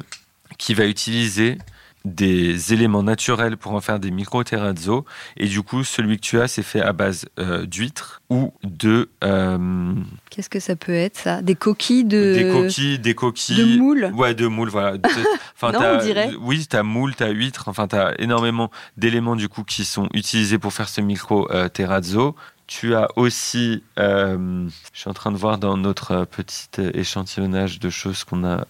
qui 0.59 0.75
va 0.75 0.87
utiliser 0.87 1.59
des 2.07 2.73
éléments 2.73 3.03
naturels 3.03 3.57
pour 3.57 3.73
en 3.73 3.81
faire 3.81 3.99
des 3.99 4.11
micro-terrazzo. 4.11 5.05
Et 5.37 5.47
du 5.47 5.63
coup, 5.63 5.83
celui 5.83 6.17
que 6.17 6.23
tu 6.23 6.41
as, 6.41 6.47
c'est 6.47 6.63
fait 6.63 6.81
à 6.81 6.93
base 6.93 7.27
euh, 7.39 7.67
d'huîtres 7.67 8.23
ou 8.31 8.53
de... 8.63 9.11
Euh, 9.25 9.93
Qu'est-ce 10.31 10.49
que 10.49 10.61
ça 10.61 10.77
peut 10.77 10.95
être, 10.95 11.17
ça? 11.17 11.43
Des 11.43 11.57
coquilles 11.57 12.05
de... 12.05 12.35
Des 12.35 12.51
coquilles, 12.51 12.99
des 13.01 13.15
coquilles... 13.15 13.57
De 13.57 13.79
moules 13.79 14.11
Ouais, 14.15 14.35
de 14.35 14.47
moules, 14.47 14.69
voilà. 14.69 14.97
Enfin, 15.57 15.73
non, 15.73 15.99
on 15.99 16.03
dirait. 16.03 16.31
Oui, 16.41 16.67
tu 16.69 16.77
as 16.77 16.83
moules, 16.83 17.17
tu 17.17 17.25
as 17.25 17.31
huîtres, 17.31 17.69
enfin, 17.69 17.89
tu 17.89 17.97
as 17.97 18.15
énormément 18.21 18.71
d'éléments, 18.97 19.37
du 19.37 19.49
coup, 19.49 19.65
qui 19.65 19.85
sont 19.85 20.09
utilisés 20.15 20.59
pour 20.59 20.73
faire 20.73 20.89
ce 20.89 21.01
micro-terrazzo. 21.01 22.37
Tu 22.69 22.95
as 22.95 23.09
aussi, 23.17 23.83
euh, 23.99 24.69
je 24.93 25.01
suis 25.01 25.09
en 25.09 25.15
train 25.15 25.33
de 25.33 25.37
voir 25.37 25.59
dans 25.59 25.77
notre 25.77 26.25
petit 26.25 26.69
échantillonnage 26.95 27.79
de 27.79 27.91
choses 27.91 28.25
qu'on 28.25 28.45
a 28.45 28.67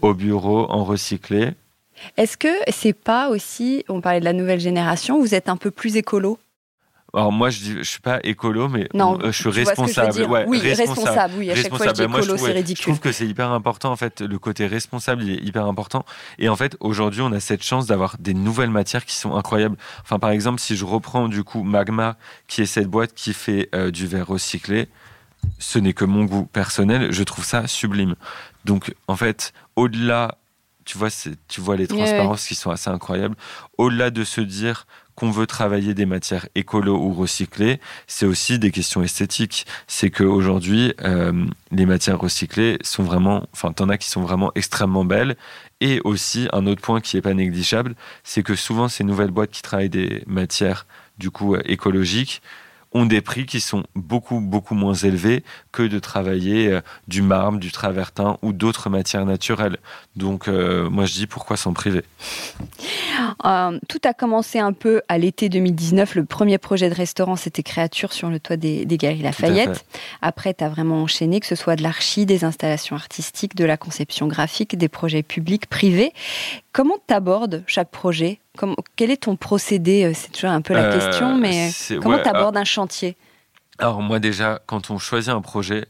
au 0.00 0.12
bureau 0.12 0.70
en 0.70 0.84
recyclé. 0.84 1.54
Est-ce 2.16 2.36
que 2.36 2.48
c'est 2.70 2.92
pas 2.92 3.28
aussi, 3.28 3.84
on 3.88 4.00
parlait 4.00 4.20
de 4.20 4.24
la 4.24 4.32
nouvelle 4.32 4.60
génération, 4.60 5.20
vous 5.20 5.34
êtes 5.34 5.48
un 5.48 5.56
peu 5.56 5.70
plus 5.70 5.96
écolo? 5.96 6.38
Alors 7.14 7.30
moi 7.30 7.50
je 7.50 7.58
dis 7.58 7.72
je 7.76 7.82
suis 7.82 8.00
pas 8.00 8.20
écolo 8.24 8.68
mais 8.68 8.88
je 8.94 9.30
suis 9.32 9.50
responsable. 9.50 10.14
Je 10.14 10.24
oui, 10.48 10.58
responsable. 10.60 11.34
Oui, 11.36 11.50
à 11.50 11.54
chaque 11.54 11.74
fois 11.74 11.88
je 11.88 11.92
dis 11.92 12.02
écolo, 12.04 12.36
c'est 12.38 12.52
ridicule. 12.52 12.76
Je 12.76 12.82
trouve 12.82 13.00
que 13.00 13.12
c'est 13.12 13.26
hyper 13.26 13.50
important 13.50 13.92
en 13.92 13.96
fait 13.96 14.22
le 14.22 14.38
côté 14.38 14.66
responsable 14.66 15.22
il 15.22 15.30
est 15.32 15.42
hyper 15.46 15.66
important 15.66 16.06
et 16.38 16.48
en 16.48 16.56
fait 16.56 16.76
aujourd'hui 16.80 17.20
on 17.20 17.30
a 17.32 17.40
cette 17.40 17.62
chance 17.62 17.86
d'avoir 17.86 18.16
des 18.18 18.32
nouvelles 18.32 18.70
matières 18.70 19.04
qui 19.04 19.14
sont 19.14 19.36
incroyables. 19.36 19.76
Enfin 20.02 20.18
par 20.18 20.30
exemple 20.30 20.58
si 20.58 20.74
je 20.74 20.86
reprends 20.86 21.28
du 21.28 21.44
coup 21.44 21.62
Magma 21.62 22.16
qui 22.48 22.62
est 22.62 22.66
cette 22.66 22.88
boîte 22.88 23.12
qui 23.12 23.34
fait 23.34 23.68
euh, 23.74 23.90
du 23.90 24.06
verre 24.06 24.28
recyclé, 24.28 24.88
ce 25.58 25.78
n'est 25.78 25.92
que 25.92 26.06
mon 26.06 26.24
goût 26.24 26.46
personnel, 26.46 27.12
je 27.12 27.22
trouve 27.24 27.44
ça 27.44 27.66
sublime. 27.66 28.14
Donc 28.64 28.94
en 29.06 29.16
fait 29.16 29.52
au-delà 29.76 30.38
tu 30.84 30.98
vois, 30.98 31.08
tu 31.48 31.60
vois 31.60 31.76
les 31.76 31.86
transparences 31.86 32.46
qui 32.46 32.54
sont 32.54 32.70
assez 32.70 32.90
incroyables. 32.90 33.36
Au-delà 33.78 34.10
de 34.10 34.24
se 34.24 34.40
dire 34.40 34.86
qu'on 35.14 35.30
veut 35.30 35.46
travailler 35.46 35.94
des 35.94 36.06
matières 36.06 36.48
écolo 36.54 36.96
ou 36.96 37.12
recyclées, 37.12 37.80
c'est 38.06 38.26
aussi 38.26 38.58
des 38.58 38.70
questions 38.70 39.02
esthétiques. 39.02 39.66
C'est 39.86 40.10
qu'aujourd'hui, 40.10 40.94
euh, 41.02 41.44
les 41.70 41.86
matières 41.86 42.18
recyclées 42.18 42.78
sont 42.82 43.02
vraiment, 43.02 43.46
enfin, 43.52 43.72
t'en 43.72 43.88
as 43.88 43.98
qui 43.98 44.08
sont 44.08 44.22
vraiment 44.22 44.52
extrêmement 44.54 45.04
belles. 45.04 45.36
Et 45.80 46.00
aussi, 46.04 46.48
un 46.52 46.66
autre 46.66 46.80
point 46.80 47.00
qui 47.00 47.16
n'est 47.16 47.22
pas 47.22 47.34
négligeable, 47.34 47.94
c'est 48.24 48.42
que 48.42 48.54
souvent, 48.54 48.88
ces 48.88 49.04
nouvelles 49.04 49.30
boîtes 49.30 49.50
qui 49.50 49.62
travaillent 49.62 49.90
des 49.90 50.22
matières, 50.26 50.86
du 51.18 51.30
coup, 51.30 51.54
euh, 51.54 51.62
écologiques, 51.66 52.40
ont 52.94 53.06
des 53.06 53.20
prix 53.20 53.46
qui 53.46 53.60
sont 53.60 53.84
beaucoup, 53.94 54.40
beaucoup 54.40 54.74
moins 54.74 54.94
élevés 54.94 55.44
que 55.72 55.82
de 55.82 55.98
travailler 55.98 56.68
euh, 56.68 56.80
du 57.08 57.22
marbre, 57.22 57.58
du 57.58 57.72
travertin 57.72 58.38
ou 58.42 58.52
d'autres 58.52 58.90
matières 58.90 59.24
naturelles. 59.24 59.78
Donc, 60.16 60.48
euh, 60.48 60.88
moi, 60.90 61.04
je 61.06 61.14
dis 61.14 61.26
pourquoi 61.26 61.56
s'en 61.56 61.72
priver 61.72 62.02
euh, 63.44 63.78
Tout 63.88 64.00
a 64.04 64.12
commencé 64.12 64.58
un 64.58 64.72
peu 64.72 65.02
à 65.08 65.18
l'été 65.18 65.48
2019. 65.48 66.14
Le 66.14 66.24
premier 66.24 66.58
projet 66.58 66.90
de 66.90 66.94
restaurant, 66.94 67.36
c'était 67.36 67.62
Créature 67.62 68.12
sur 68.12 68.28
le 68.28 68.40
toit 68.40 68.56
des, 68.56 68.84
des 68.84 68.96
Galeries 68.98 69.22
Lafayette. 69.22 69.84
Après, 70.20 70.54
tu 70.54 70.64
as 70.64 70.68
vraiment 70.68 71.02
enchaîné, 71.02 71.40
que 71.40 71.46
ce 71.46 71.54
soit 71.54 71.76
de 71.76 71.82
l'archi, 71.82 72.26
des 72.26 72.44
installations 72.44 72.96
artistiques, 72.96 73.54
de 73.54 73.64
la 73.64 73.76
conception 73.76 74.26
graphique, 74.26 74.76
des 74.76 74.88
projets 74.88 75.22
publics, 75.22 75.66
privés. 75.66 76.12
Comment 76.72 76.96
tu 77.06 77.14
abordes 77.14 77.64
chaque 77.66 77.90
projet 77.90 78.38
Quel 78.96 79.10
est 79.10 79.22
ton 79.22 79.36
procédé 79.36 80.12
C'est 80.14 80.30
toujours 80.30 80.50
un 80.50 80.60
peu 80.60 80.74
la 80.74 80.92
question, 80.92 81.36
mais 81.36 81.70
comment 82.02 82.18
tu 82.18 82.28
abordes 82.28 82.56
un 82.56 82.64
chantier 82.64 83.16
Alors 83.78 84.02
moi 84.02 84.18
déjà, 84.18 84.60
quand 84.66 84.90
on 84.90 84.98
choisit 84.98 85.30
un 85.30 85.40
projet, 85.40 85.86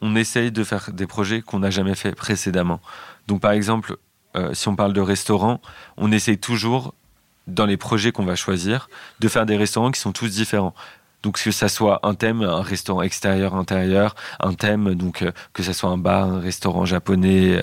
on 0.00 0.14
essaye 0.14 0.52
de 0.52 0.64
faire 0.64 0.90
des 0.92 1.06
projets 1.06 1.42
qu'on 1.42 1.58
n'a 1.60 1.70
jamais 1.70 1.94
fait 1.94 2.12
précédemment. 2.14 2.80
Donc 3.26 3.40
par 3.40 3.52
exemple, 3.52 3.96
euh, 4.36 4.54
si 4.54 4.68
on 4.68 4.76
parle 4.76 4.92
de 4.92 5.00
restaurants, 5.00 5.60
on 5.96 6.12
essaye 6.12 6.38
toujours, 6.38 6.94
dans 7.46 7.66
les 7.66 7.76
projets 7.76 8.12
qu'on 8.12 8.24
va 8.24 8.36
choisir, 8.36 8.88
de 9.20 9.28
faire 9.28 9.46
des 9.46 9.56
restaurants 9.56 9.90
qui 9.90 10.00
sont 10.00 10.12
tous 10.12 10.30
différents. 10.30 10.74
Donc 11.22 11.40
que 11.42 11.50
ça 11.50 11.68
soit 11.68 11.98
un 12.04 12.14
thème, 12.14 12.42
un 12.42 12.62
restaurant 12.62 13.02
extérieur, 13.02 13.56
intérieur, 13.56 14.14
un 14.38 14.54
thème, 14.54 14.94
donc 14.94 15.22
euh, 15.22 15.32
que 15.52 15.64
ça 15.64 15.72
soit 15.72 15.90
un 15.90 15.98
bar, 15.98 16.28
un 16.28 16.40
restaurant 16.40 16.84
japonais, 16.84 17.60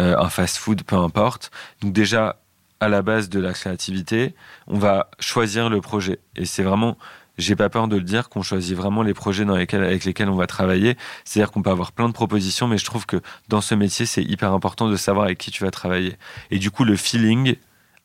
euh, 0.00 0.16
un 0.18 0.28
fast-food, 0.28 0.82
peu 0.82 0.96
importe. 0.96 1.52
Donc 1.82 1.92
déjà, 1.92 2.36
à 2.80 2.88
la 2.88 3.02
base 3.02 3.28
de 3.28 3.40
la 3.40 3.52
créativité, 3.52 4.34
on 4.66 4.78
va 4.78 5.10
choisir 5.18 5.70
le 5.70 5.80
projet. 5.80 6.18
Et 6.36 6.44
c'est 6.44 6.62
vraiment 6.62 6.96
j'ai 7.38 7.56
pas 7.56 7.68
peur 7.68 7.88
de 7.88 7.96
le 7.96 8.02
dire, 8.02 8.28
qu'on 8.28 8.42
choisit 8.42 8.76
vraiment 8.76 9.02
les 9.02 9.14
projets 9.14 9.46
avec 9.48 10.04
lesquels 10.04 10.28
on 10.28 10.36
va 10.36 10.46
travailler. 10.46 10.96
C'est-à-dire 11.24 11.52
qu'on 11.52 11.62
peut 11.62 11.70
avoir 11.70 11.92
plein 11.92 12.08
de 12.08 12.14
propositions, 12.14 12.66
mais 12.66 12.78
je 12.78 12.84
trouve 12.84 13.06
que 13.06 13.20
dans 13.48 13.60
ce 13.60 13.74
métier, 13.74 14.06
c'est 14.06 14.22
hyper 14.22 14.52
important 14.52 14.88
de 14.88 14.96
savoir 14.96 15.26
avec 15.26 15.38
qui 15.38 15.50
tu 15.50 15.62
vas 15.62 15.70
travailler. 15.70 16.16
Et 16.50 16.58
du 16.58 16.70
coup, 16.70 16.84
le 16.84 16.96
feeling 16.96 17.56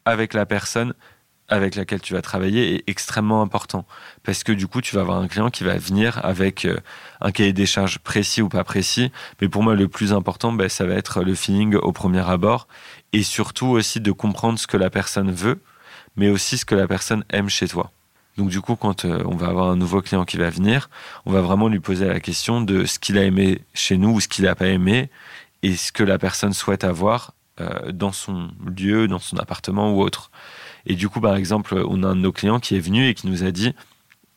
avec 0.05 0.33
la 0.33 0.45
personne 0.45 0.93
avec 1.51 1.75
laquelle 1.75 2.01
tu 2.01 2.13
vas 2.13 2.21
travailler 2.21 2.75
est 2.75 2.83
extrêmement 2.87 3.41
important. 3.41 3.85
Parce 4.23 4.43
que 4.43 4.51
du 4.51 4.67
coup, 4.67 4.81
tu 4.81 4.95
vas 4.95 5.01
avoir 5.01 5.17
un 5.17 5.27
client 5.27 5.49
qui 5.49 5.63
va 5.63 5.77
venir 5.77 6.19
avec 6.23 6.65
euh, 6.65 6.79
un 7.19 7.31
cahier 7.31 7.53
des 7.53 7.65
charges 7.65 7.99
précis 7.99 8.41
ou 8.41 8.49
pas 8.49 8.63
précis. 8.63 9.11
Mais 9.41 9.49
pour 9.49 9.61
moi, 9.61 9.75
le 9.75 9.87
plus 9.87 10.13
important, 10.13 10.51
ben, 10.53 10.69
ça 10.69 10.85
va 10.85 10.95
être 10.95 11.21
le 11.21 11.35
feeling 11.35 11.75
au 11.75 11.91
premier 11.91 12.27
abord. 12.27 12.67
Et 13.13 13.21
surtout 13.21 13.67
aussi 13.67 13.99
de 13.99 14.11
comprendre 14.11 14.57
ce 14.57 14.65
que 14.65 14.77
la 14.77 14.89
personne 14.89 15.31
veut, 15.31 15.61
mais 16.15 16.29
aussi 16.29 16.57
ce 16.57 16.65
que 16.65 16.75
la 16.75 16.87
personne 16.87 17.25
aime 17.29 17.49
chez 17.49 17.67
toi. 17.67 17.91
Donc 18.37 18.49
du 18.49 18.61
coup, 18.61 18.77
quand 18.77 19.03
euh, 19.03 19.21
on 19.25 19.35
va 19.35 19.47
avoir 19.47 19.69
un 19.69 19.75
nouveau 19.75 20.01
client 20.01 20.23
qui 20.23 20.37
va 20.37 20.49
venir, 20.49 20.89
on 21.25 21.31
va 21.33 21.41
vraiment 21.41 21.67
lui 21.67 21.81
poser 21.81 22.05
la 22.05 22.21
question 22.21 22.61
de 22.61 22.85
ce 22.85 22.97
qu'il 22.97 23.17
a 23.17 23.23
aimé 23.23 23.61
chez 23.73 23.97
nous 23.97 24.09
ou 24.09 24.19
ce 24.21 24.29
qu'il 24.29 24.45
n'a 24.45 24.55
pas 24.55 24.67
aimé 24.67 25.09
et 25.63 25.75
ce 25.75 25.91
que 25.91 26.03
la 26.03 26.17
personne 26.17 26.53
souhaite 26.53 26.85
avoir 26.85 27.33
euh, 27.59 27.91
dans 27.91 28.13
son 28.13 28.49
lieu, 28.65 29.09
dans 29.09 29.19
son 29.19 29.37
appartement 29.37 29.93
ou 29.93 30.01
autre. 30.01 30.31
Et 30.85 30.95
du 30.95 31.09
coup, 31.09 31.21
par 31.21 31.35
exemple, 31.35 31.83
on 31.87 32.03
a 32.03 32.07
un 32.07 32.15
de 32.15 32.21
nos 32.21 32.31
clients 32.31 32.59
qui 32.59 32.75
est 32.75 32.79
venu 32.79 33.07
et 33.07 33.13
qui 33.13 33.27
nous 33.27 33.43
a 33.43 33.51
dit 33.51 33.73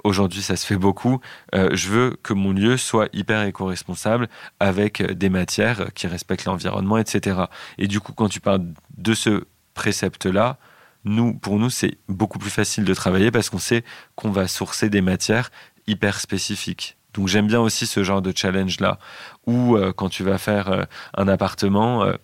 aujourd'hui 0.02 0.42
ça 0.42 0.56
se 0.56 0.66
fait 0.66 0.76
beaucoup, 0.76 1.20
euh, 1.54 1.70
je 1.72 1.88
veux 1.88 2.16
que 2.22 2.34
mon 2.34 2.52
lieu 2.52 2.76
soit 2.76 3.08
hyper 3.14 3.42
éco-responsable 3.42 4.28
avec 4.60 5.02
des 5.02 5.30
matières 5.30 5.92
qui 5.94 6.06
respectent 6.06 6.44
l'environnement, 6.44 6.98
etc. 6.98 7.44
Et 7.78 7.88
du 7.88 8.00
coup, 8.00 8.12
quand 8.12 8.28
tu 8.28 8.40
parles 8.40 8.66
de 8.98 9.14
ce 9.14 9.44
précepte-là, 9.72 10.58
nous, 11.04 11.34
pour 11.34 11.58
nous, 11.58 11.70
c'est 11.70 11.98
beaucoup 12.08 12.38
plus 12.38 12.50
facile 12.50 12.84
de 12.84 12.94
travailler 12.94 13.30
parce 13.30 13.50
qu'on 13.50 13.58
sait 13.58 13.84
qu'on 14.14 14.30
va 14.30 14.48
sourcer 14.48 14.88
des 14.88 15.00
matières 15.00 15.50
hyper 15.86 16.20
spécifiques. 16.20 16.96
Donc 17.12 17.28
j'aime 17.28 17.46
bien 17.46 17.60
aussi 17.60 17.86
ce 17.86 18.02
genre 18.02 18.22
de 18.22 18.32
challenge-là, 18.34 18.98
où 19.46 19.76
euh, 19.76 19.92
quand 19.92 20.08
tu 20.08 20.24
vas 20.24 20.38
faire 20.38 20.68
euh, 20.70 20.84
un 21.16 21.28
appartement 21.28 22.02
euh, 22.02 22.14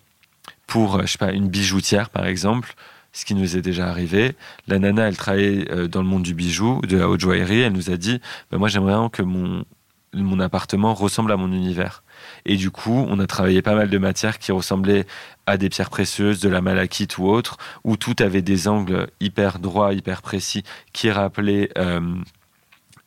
pour, 0.67 1.01
je 1.01 1.07
sais 1.07 1.17
pas, 1.17 1.31
une 1.31 1.47
bijoutière 1.47 2.09
par 2.09 2.25
exemple, 2.25 2.73
ce 3.13 3.25
qui 3.25 3.35
nous 3.35 3.57
est 3.57 3.61
déjà 3.61 3.89
arrivé, 3.89 4.35
la 4.67 4.79
nana, 4.79 5.07
elle 5.07 5.17
travaillait 5.17 5.87
dans 5.87 6.01
le 6.01 6.07
monde 6.07 6.23
du 6.23 6.33
bijou, 6.33 6.81
de 6.81 6.97
la 6.97 7.09
haute 7.09 7.19
joaillerie, 7.19 7.61
elle 7.61 7.73
nous 7.73 7.89
a 7.89 7.97
dit, 7.97 8.21
bah, 8.51 8.57
moi 8.57 8.69
j'aimerais 8.69 9.09
que 9.09 9.21
mon, 9.21 9.65
mon 10.13 10.39
appartement 10.39 10.93
ressemble 10.93 11.31
à 11.31 11.37
mon 11.37 11.51
univers. 11.51 12.03
Et 12.45 12.57
du 12.57 12.71
coup, 12.71 13.05
on 13.09 13.19
a 13.19 13.27
travaillé 13.27 13.61
pas 13.61 13.75
mal 13.75 13.89
de 13.89 13.97
matières 13.97 14.39
qui 14.39 14.51
ressemblaient 14.51 15.05
à 15.45 15.57
des 15.57 15.69
pierres 15.69 15.89
précieuses, 15.89 16.39
de 16.39 16.49
la 16.49 16.61
malachite 16.61 17.17
ou 17.17 17.27
autre, 17.27 17.57
où 17.83 17.97
tout 17.97 18.15
avait 18.19 18.41
des 18.41 18.67
angles 18.67 19.07
hyper 19.19 19.59
droits, 19.59 19.93
hyper 19.93 20.21
précis, 20.21 20.63
qui 20.93 21.09
rappelaient 21.11 21.69
euh, 21.77 22.01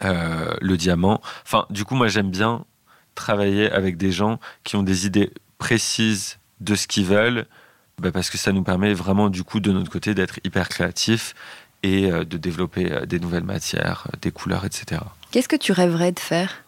euh, 0.02 0.54
le 0.60 0.76
diamant. 0.76 1.20
Enfin, 1.44 1.66
du 1.70 1.84
coup, 1.84 1.94
moi, 1.94 2.08
j'aime 2.08 2.30
bien 2.30 2.64
travailler 3.14 3.70
avec 3.70 3.96
des 3.96 4.10
gens 4.10 4.40
qui 4.64 4.76
ont 4.76 4.82
des 4.82 5.06
idées 5.06 5.30
précises 5.58 6.38
de 6.60 6.74
ce 6.74 6.86
qu'ils 6.86 7.06
veulent, 7.06 7.46
bah, 7.98 8.12
parce 8.12 8.30
que 8.30 8.38
ça 8.38 8.52
nous 8.52 8.62
permet 8.62 8.94
vraiment, 8.94 9.30
du 9.30 9.44
coup, 9.44 9.60
de 9.60 9.72
notre 9.72 9.90
côté, 9.90 10.14
d'être 10.14 10.38
hyper 10.44 10.68
créatifs 10.68 11.34
et 11.82 12.10
euh, 12.10 12.24
de 12.24 12.36
développer 12.36 13.06
des 13.06 13.20
nouvelles 13.20 13.44
matières, 13.44 14.08
des 14.20 14.30
couleurs, 14.30 14.64
etc. 14.64 15.00
Qu'est-ce 15.30 15.48
que 15.48 15.56
tu 15.56 15.72
rêverais 15.72 16.12
de 16.12 16.20
faire? 16.20 16.64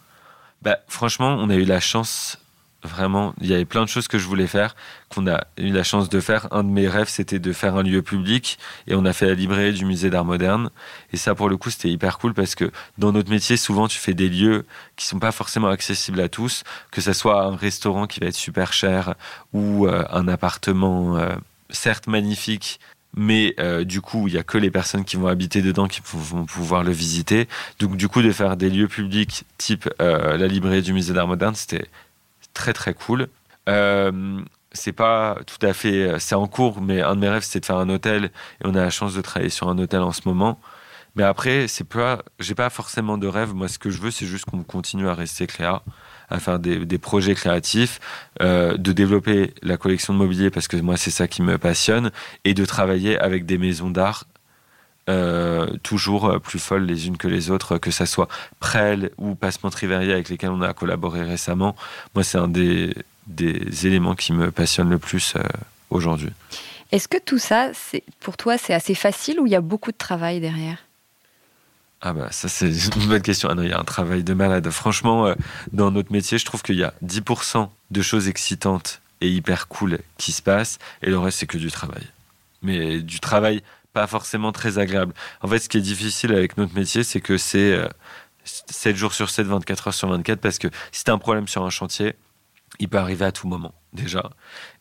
Bah, 0.62 0.78
franchement, 0.88 1.36
on 1.38 1.50
a 1.50 1.54
eu 1.54 1.64
la 1.64 1.80
chance, 1.80 2.38
vraiment, 2.86 3.34
il 3.40 3.48
y 3.48 3.54
avait 3.54 3.64
plein 3.64 3.82
de 3.82 3.88
choses 3.88 4.08
que 4.08 4.18
je 4.18 4.26
voulais 4.26 4.46
faire, 4.46 4.74
qu'on 5.08 5.26
a 5.26 5.44
eu 5.58 5.70
la 5.70 5.82
chance 5.82 6.08
de 6.08 6.20
faire. 6.20 6.48
Un 6.52 6.64
de 6.64 6.68
mes 6.68 6.88
rêves, 6.88 7.08
c'était 7.08 7.38
de 7.38 7.52
faire 7.52 7.76
un 7.76 7.82
lieu 7.82 8.02
public, 8.02 8.58
et 8.86 8.94
on 8.94 9.04
a 9.04 9.12
fait 9.12 9.26
la 9.26 9.34
librairie 9.34 9.72
du 9.72 9.84
musée 9.84 10.10
d'art 10.10 10.24
moderne. 10.24 10.70
Et 11.12 11.16
ça, 11.16 11.34
pour 11.34 11.48
le 11.48 11.56
coup, 11.56 11.70
c'était 11.70 11.90
hyper 11.90 12.18
cool 12.18 12.34
parce 12.34 12.54
que 12.54 12.70
dans 12.98 13.12
notre 13.12 13.30
métier, 13.30 13.56
souvent, 13.56 13.88
tu 13.88 13.98
fais 13.98 14.14
des 14.14 14.28
lieux 14.28 14.64
qui 14.96 15.06
sont 15.06 15.18
pas 15.18 15.32
forcément 15.32 15.68
accessibles 15.68 16.20
à 16.20 16.28
tous, 16.28 16.64
que 16.90 17.00
ce 17.00 17.12
soit 17.12 17.42
un 17.42 17.56
restaurant 17.56 18.06
qui 18.06 18.20
va 18.20 18.26
être 18.26 18.34
super 18.34 18.72
cher 18.72 19.14
ou 19.52 19.86
euh, 19.86 20.04
un 20.10 20.28
appartement. 20.28 21.16
Euh, 21.16 21.34
certes 21.70 22.06
magnifique, 22.06 22.78
mais 23.16 23.54
euh, 23.58 23.82
du 23.84 24.00
coup, 24.00 24.28
il 24.28 24.34
y 24.34 24.38
a 24.38 24.44
que 24.44 24.56
les 24.56 24.70
personnes 24.70 25.04
qui 25.04 25.16
vont 25.16 25.26
habiter 25.26 25.62
dedans 25.62 25.88
qui 25.88 26.00
vont 26.04 26.44
pouvoir 26.44 26.84
le 26.84 26.92
visiter. 26.92 27.48
Donc, 27.80 27.96
du 27.96 28.08
coup, 28.08 28.22
de 28.22 28.30
faire 28.30 28.56
des 28.56 28.70
lieux 28.70 28.88
publics 28.88 29.44
type 29.58 29.88
la 29.98 30.46
librairie 30.46 30.82
du 30.82 30.92
musée 30.92 31.12
d'art 31.12 31.26
moderne, 31.26 31.54
c'était 31.54 31.86
très 32.56 32.72
très 32.72 32.94
cool. 32.94 33.28
Euh, 33.68 34.40
c'est 34.72 34.92
pas 34.92 35.38
tout 35.46 35.64
à 35.64 35.72
fait, 35.72 36.18
c'est 36.18 36.34
en 36.34 36.46
cours, 36.46 36.80
mais 36.80 37.00
un 37.00 37.14
de 37.14 37.20
mes 37.20 37.28
rêves, 37.28 37.42
c'était 37.42 37.60
de 37.60 37.66
faire 37.66 37.78
un 37.78 37.88
hôtel, 37.88 38.24
et 38.26 38.30
on 38.64 38.74
a 38.74 38.80
la 38.80 38.90
chance 38.90 39.14
de 39.14 39.22
travailler 39.22 39.50
sur 39.50 39.68
un 39.68 39.78
hôtel 39.78 40.00
en 40.00 40.12
ce 40.12 40.22
moment. 40.26 40.60
Mais 41.14 41.22
après, 41.22 41.66
c'est 41.66 41.88
pas, 41.88 42.22
j'ai 42.40 42.54
pas 42.54 42.68
forcément 42.68 43.16
de 43.16 43.26
rêve. 43.26 43.54
Moi, 43.54 43.68
ce 43.68 43.78
que 43.78 43.88
je 43.88 44.00
veux, 44.02 44.10
c'est 44.10 44.26
juste 44.26 44.44
qu'on 44.44 44.62
continue 44.62 45.08
à 45.08 45.14
rester 45.14 45.46
Cléa 45.46 45.82
à 46.28 46.40
faire 46.40 46.58
des, 46.58 46.98
projets 46.98 47.34
créatifs, 47.34 48.00
euh, 48.42 48.76
de 48.76 48.92
développer 48.92 49.54
la 49.62 49.76
collection 49.76 50.12
de 50.12 50.18
mobilier 50.18 50.50
parce 50.50 50.68
que 50.68 50.76
moi 50.76 50.96
c'est 50.96 51.10
ça 51.10 51.28
qui 51.28 51.42
me 51.42 51.58
passionne, 51.58 52.10
et 52.44 52.54
de 52.54 52.64
travailler 52.64 53.18
avec 53.18 53.46
des 53.46 53.58
maisons 53.58 53.90
d'art 53.90 54.24
euh, 55.08 55.66
toujours 55.82 56.40
plus 56.40 56.58
folles 56.58 56.84
les 56.84 57.06
unes 57.06 57.16
que 57.16 57.28
les 57.28 57.50
autres, 57.50 57.78
que 57.78 57.90
ça 57.90 58.06
soit 58.06 58.28
Prel 58.60 59.10
ou 59.18 59.34
Passement 59.34 59.70
Triverier 59.70 60.12
avec 60.12 60.28
lesquels 60.28 60.50
on 60.50 60.62
a 60.62 60.72
collaboré 60.74 61.22
récemment. 61.22 61.76
Moi 62.14 62.24
c'est 62.24 62.38
un 62.38 62.48
des, 62.48 62.94
des, 63.26 63.86
éléments 63.86 64.14
qui 64.14 64.32
me 64.32 64.50
passionne 64.50 64.88
le 64.88 64.98
plus 64.98 65.34
euh, 65.36 65.42
aujourd'hui. 65.90 66.30
Est-ce 66.92 67.08
que 67.08 67.18
tout 67.18 67.38
ça, 67.38 67.72
pour 68.20 68.36
toi, 68.36 68.58
c'est 68.58 68.74
assez 68.74 68.94
facile 68.94 69.40
ou 69.40 69.46
il 69.46 69.52
y 69.52 69.56
a 69.56 69.60
beaucoup 69.60 69.90
de 69.90 69.96
travail 69.96 70.40
derrière? 70.40 70.78
Ah 72.02 72.12
bah 72.12 72.28
ça 72.30 72.48
c'est 72.48 72.68
une 72.96 73.06
bonne 73.06 73.22
question. 73.22 73.48
Ah 73.50 73.54
il 73.58 73.68
y 73.68 73.72
a 73.72 73.80
un 73.80 73.84
travail 73.84 74.22
de 74.22 74.34
malade. 74.34 74.68
Franchement, 74.70 75.26
euh, 75.26 75.34
dans 75.72 75.90
notre 75.90 76.12
métier, 76.12 76.38
je 76.38 76.44
trouve 76.44 76.62
qu'il 76.62 76.76
y 76.76 76.84
a 76.84 76.94
10% 77.04 77.68
de 77.90 78.02
choses 78.02 78.28
excitantes 78.28 79.00
et 79.20 79.28
hyper 79.28 79.66
cool 79.68 79.98
qui 80.18 80.32
se 80.32 80.42
passent, 80.42 80.78
et 81.02 81.08
le 81.08 81.18
reste 81.18 81.38
c'est 81.38 81.46
que 81.46 81.58
du 81.58 81.70
travail. 81.70 82.02
Mais 82.62 83.00
du 83.00 83.18
travail 83.18 83.62
pas 83.96 84.06
forcément 84.06 84.52
très 84.52 84.76
agréable. 84.76 85.14
En 85.40 85.48
fait, 85.48 85.58
ce 85.58 85.70
qui 85.70 85.78
est 85.78 85.80
difficile 85.80 86.32
avec 86.32 86.58
notre 86.58 86.74
métier, 86.74 87.02
c'est 87.02 87.22
que 87.22 87.38
c'est 87.38 87.80
7 88.44 88.92
euh, 88.92 88.98
jours 88.98 89.14
sur 89.14 89.30
7, 89.30 89.46
24 89.46 89.88
heures 89.88 89.94
sur 89.94 90.10
24, 90.10 90.38
parce 90.38 90.58
que 90.58 90.68
si 90.92 91.02
tu 91.02 91.10
as 91.10 91.14
un 91.14 91.18
problème 91.18 91.48
sur 91.48 91.64
un 91.64 91.70
chantier, 91.70 92.14
il 92.78 92.90
peut 92.90 92.98
arriver 92.98 93.24
à 93.24 93.32
tout 93.32 93.48
moment, 93.48 93.72
déjà. 93.94 94.28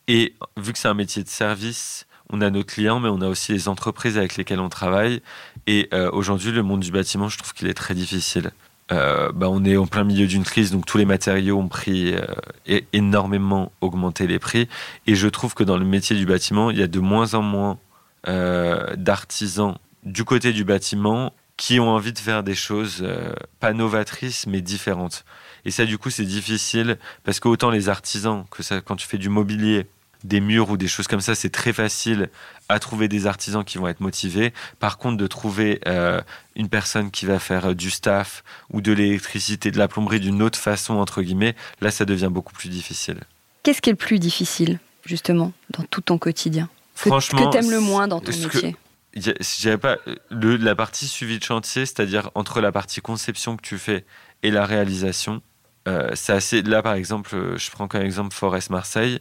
Et 0.09 0.35
vu 0.57 0.73
que 0.73 0.79
c'est 0.79 0.89
un 0.89 0.93
métier 0.93 1.23
de 1.23 1.29
service, 1.29 2.07
on 2.29 2.41
a 2.41 2.49
nos 2.49 2.65
clients, 2.65 2.99
mais 2.99 3.07
on 3.07 3.21
a 3.21 3.29
aussi 3.29 3.53
les 3.53 3.69
entreprises 3.69 4.17
avec 4.17 4.35
lesquelles 4.35 4.59
on 4.59 4.67
travaille. 4.67 5.21
Et 5.65 5.87
euh, 5.93 6.11
aujourd'hui, 6.11 6.51
le 6.51 6.61
monde 6.61 6.81
du 6.81 6.91
bâtiment, 6.91 7.29
je 7.29 7.37
trouve 7.37 7.53
qu'il 7.53 7.69
est 7.69 7.73
très 7.73 7.95
difficile. 7.95 8.51
Euh, 8.91 9.31
bah, 9.31 9.47
on 9.49 9.63
est 9.63 9.77
en 9.77 9.87
plein 9.87 10.03
milieu 10.03 10.27
d'une 10.27 10.43
crise, 10.43 10.71
donc 10.71 10.85
tous 10.85 10.97
les 10.97 11.05
matériaux 11.05 11.57
ont 11.57 11.69
pris 11.69 12.13
euh, 12.13 12.81
énormément 12.91 13.71
augmenté 13.79 14.27
les 14.27 14.39
prix. 14.39 14.67
Et 15.07 15.15
je 15.15 15.29
trouve 15.29 15.53
que 15.53 15.63
dans 15.63 15.77
le 15.77 15.85
métier 15.85 16.17
du 16.17 16.25
bâtiment, 16.25 16.69
il 16.69 16.77
y 16.77 16.83
a 16.83 16.87
de 16.87 16.99
moins 16.99 17.33
en 17.33 17.41
moins 17.41 17.79
d'artisans 18.25 19.77
du 20.03 20.23
côté 20.23 20.53
du 20.53 20.63
bâtiment 20.63 21.33
qui 21.57 21.79
ont 21.79 21.89
envie 21.89 22.13
de 22.13 22.19
faire 22.19 22.43
des 22.43 22.55
choses 22.55 23.05
pas 23.59 23.73
novatrices 23.73 24.47
mais 24.47 24.61
différentes. 24.61 25.25
Et 25.65 25.71
ça, 25.71 25.85
du 25.85 25.97
coup, 25.97 26.09
c'est 26.09 26.25
difficile 26.25 26.97
parce 27.23 27.39
qu'autant 27.39 27.71
les 27.71 27.89
artisans, 27.89 28.45
que 28.51 28.63
ça, 28.63 28.81
quand 28.81 28.95
tu 28.95 29.07
fais 29.07 29.17
du 29.17 29.29
mobilier, 29.29 29.87
des 30.25 30.39
murs 30.39 30.69
ou 30.69 30.77
des 30.77 30.87
choses 30.87 31.07
comme 31.07 31.21
ça, 31.21 31.35
c'est 31.35 31.49
très 31.49 31.73
facile 31.73 32.29
à 32.67 32.79
trouver 32.79 33.07
des 33.07 33.27
artisans 33.27 33.63
qui 33.63 33.77
vont 33.77 33.87
être 33.87 33.99
motivés. 33.99 34.53
Par 34.79 34.97
contre, 34.97 35.17
de 35.17 35.27
trouver 35.27 35.79
euh, 35.87 36.21
une 36.55 36.69
personne 36.69 37.11
qui 37.11 37.25
va 37.25 37.39
faire 37.39 37.67
euh, 37.67 37.73
du 37.73 37.91
staff 37.91 38.43
ou 38.71 38.81
de 38.81 38.91
l'électricité, 38.91 39.71
de 39.71 39.77
la 39.77 39.87
plomberie 39.87 40.19
d'une 40.19 40.41
autre 40.41 40.59
façon, 40.59 40.95
entre 40.95 41.21
guillemets, 41.21 41.55
là, 41.81 41.91
ça 41.91 42.05
devient 42.05 42.29
beaucoup 42.31 42.53
plus 42.53 42.69
difficile. 42.69 43.19
Qu'est-ce 43.63 43.81
qui 43.81 43.89
est 43.89 43.93
le 43.93 43.97
plus 43.97 44.19
difficile, 44.19 44.79
justement, 45.05 45.53
dans 45.71 45.83
tout 45.83 46.01
ton 46.01 46.17
quotidien? 46.17 46.69
Franchement, 46.95 47.49
que 47.49 47.57
aimes 47.57 47.71
le 47.71 47.79
moins 47.79 48.07
dans 48.07 48.19
ton 48.19 48.31
métier 48.31 48.75
que, 49.13 49.75
pas 49.75 49.97
le, 50.29 50.57
la 50.57 50.75
partie 50.75 51.07
suivi 51.07 51.39
de 51.39 51.43
chantier, 51.43 51.85
c'est-à-dire 51.85 52.31
entre 52.35 52.61
la 52.61 52.71
partie 52.71 53.01
conception 53.01 53.55
que 53.55 53.61
tu 53.61 53.77
fais 53.77 54.05
et 54.43 54.51
la 54.51 54.65
réalisation. 54.65 55.41
Euh, 55.87 56.09
c'est 56.15 56.33
assez. 56.33 56.61
Là, 56.61 56.81
par 56.81 56.93
exemple, 56.93 57.55
je 57.57 57.71
prends 57.71 57.87
comme 57.87 58.01
exemple 58.01 58.33
Forest 58.33 58.71
Marseille. 58.71 59.19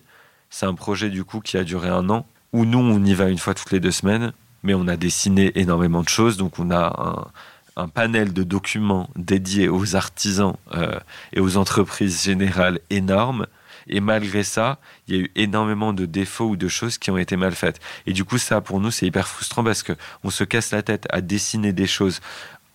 C'est 0.51 0.67
un 0.67 0.75
projet 0.75 1.11
du 1.11 1.25
coup 1.25 1.41
qui 1.41 1.57
a 1.57 1.65
duré 1.65 1.89
un 1.89 2.09
an, 2.11 2.27
où 2.53 2.65
nous, 2.65 2.79
on 2.79 3.05
y 3.05 3.15
va 3.15 3.29
une 3.29 3.39
fois 3.39 3.55
toutes 3.55 3.73
les 3.73 3.81
deux 3.81 3.91
semaines, 3.91 4.33
mais 4.63 4.75
on 4.75 4.89
a 4.89 4.97
dessiné 4.97 5.53
énormément 5.59 6.03
de 6.03 6.09
choses, 6.09 6.37
donc 6.37 6.59
on 6.59 6.71
a 6.71 7.29
un 7.77 7.89
panel 7.89 8.33
de 8.33 8.43
documents 8.43 9.11
dédiés 9.17 9.69
aux 9.69 9.97
artisans 9.97 10.57
euh, 10.75 10.99
et 11.33 11.41
aux 11.41 11.57
entreprises 11.57 12.23
générales 12.23 12.81
énorme. 12.91 13.47
Et 13.89 14.01
malgré 14.01 14.43
ça, 14.43 14.79
il 15.09 15.15
y 15.15 15.19
a 15.19 15.23
eu 15.23 15.31
énormément 15.35 15.93
de 15.93 16.07
défauts 16.07 16.47
ou 16.47 16.57
de 16.57 16.69
choses 16.69 16.99
qui 16.99 17.11
ont 17.11 17.19
été 17.19 17.37
mal 17.37 17.53
faites. 17.53 17.81
Et 18.07 18.13
du 18.13 18.25
coup, 18.25 18.39
ça, 18.39 18.61
pour 18.61 18.81
nous, 18.81 18.91
c'est 18.91 19.07
hyper 19.07 19.29
frustrant 19.29 19.65
parce 19.65 19.83
qu'on 19.83 20.31
se 20.31 20.45
casse 20.45 20.71
la 20.73 20.83
tête 20.83 21.07
à 21.11 21.21
dessiner 21.21 21.73
des 21.73 21.87
choses 21.87 22.21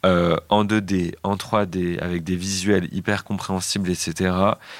euh, 0.05 0.37
en 0.47 0.63
2D, 0.63 1.15
en 1.23 1.35
3D, 1.35 1.99
avec 1.99 2.23
des 2.23 2.37
visuels 2.37 2.87
hyper 2.93 3.25
compréhensibles, 3.25 3.89
etc. 3.89 4.33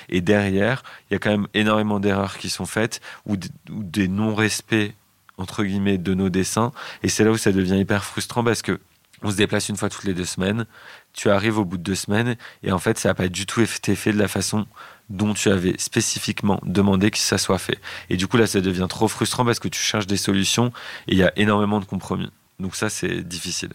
Et 0.08 0.22
derrière, 0.22 0.84
il 1.10 1.14
y 1.14 1.16
a 1.18 1.20
quand 1.20 1.32
même 1.32 1.48
énormément 1.54 2.00
d'erreurs 2.00 2.38
qui 2.38 2.50
sont 2.50 2.66
faites 2.66 3.02
ou, 3.26 3.36
des 3.70 4.08
non-respects, 4.08 4.94
entre 5.38 5.66
guillemets, 5.66 5.98
de 5.98 6.14
nos 6.14 6.30
dessins. 6.30 6.72
Et 7.04 7.10
c'est 7.10 7.26
là 7.26 7.32
où 7.32 7.38
ça 7.38 7.52
devient 7.52 7.78
hyper 7.78 8.06
frustrant 8.06 8.44
parce 8.44 8.62
que 8.62 8.80
on 9.22 9.32
se 9.32 9.36
déplace 9.36 9.68
une 9.68 9.76
fois 9.76 9.90
toutes 9.90 10.06
les 10.06 10.14
deux 10.14 10.24
semaines, 10.24 10.66
tu 11.12 11.30
arrives 11.30 11.58
au 11.58 11.66
bout 11.66 11.76
de 11.76 11.84
deux 11.84 11.96
semaines, 11.96 12.38
et 12.64 12.72
en 12.72 12.80
fait, 12.80 12.98
ça 12.98 13.10
n'a 13.10 13.16
pas 13.16 13.28
du 13.28 13.46
tout 13.46 13.60
été 13.60 13.94
fait 13.98 14.14
de 14.14 14.18
la 14.18 14.30
façon 14.30 14.66
dont 15.10 15.34
tu 15.34 15.50
avais 15.50 15.76
spécifiquement 15.78 16.60
demandé 16.64 17.12
que 17.12 17.18
ça 17.18 17.38
soit 17.38 17.58
fait. 17.58 17.80
Et 18.10 18.18
du 18.18 18.28
coup, 18.28 18.38
là, 18.38 18.48
ça 18.48 18.62
devient 18.62 18.88
trop 18.90 19.08
frustrant 19.08 19.46
parce 19.46 19.60
que 19.60 19.68
tu 19.68 19.80
cherches 19.80 20.08
des 20.08 20.18
solutions 20.18 20.72
et 21.08 21.14
il 21.14 21.18
y 21.18 21.24
a 21.24 21.32
énormément 21.36 21.80
de 21.80 21.86
compromis. 21.86 22.30
Donc 22.60 22.76
ça, 22.76 22.90
c'est 22.90 23.22
difficile. 23.22 23.72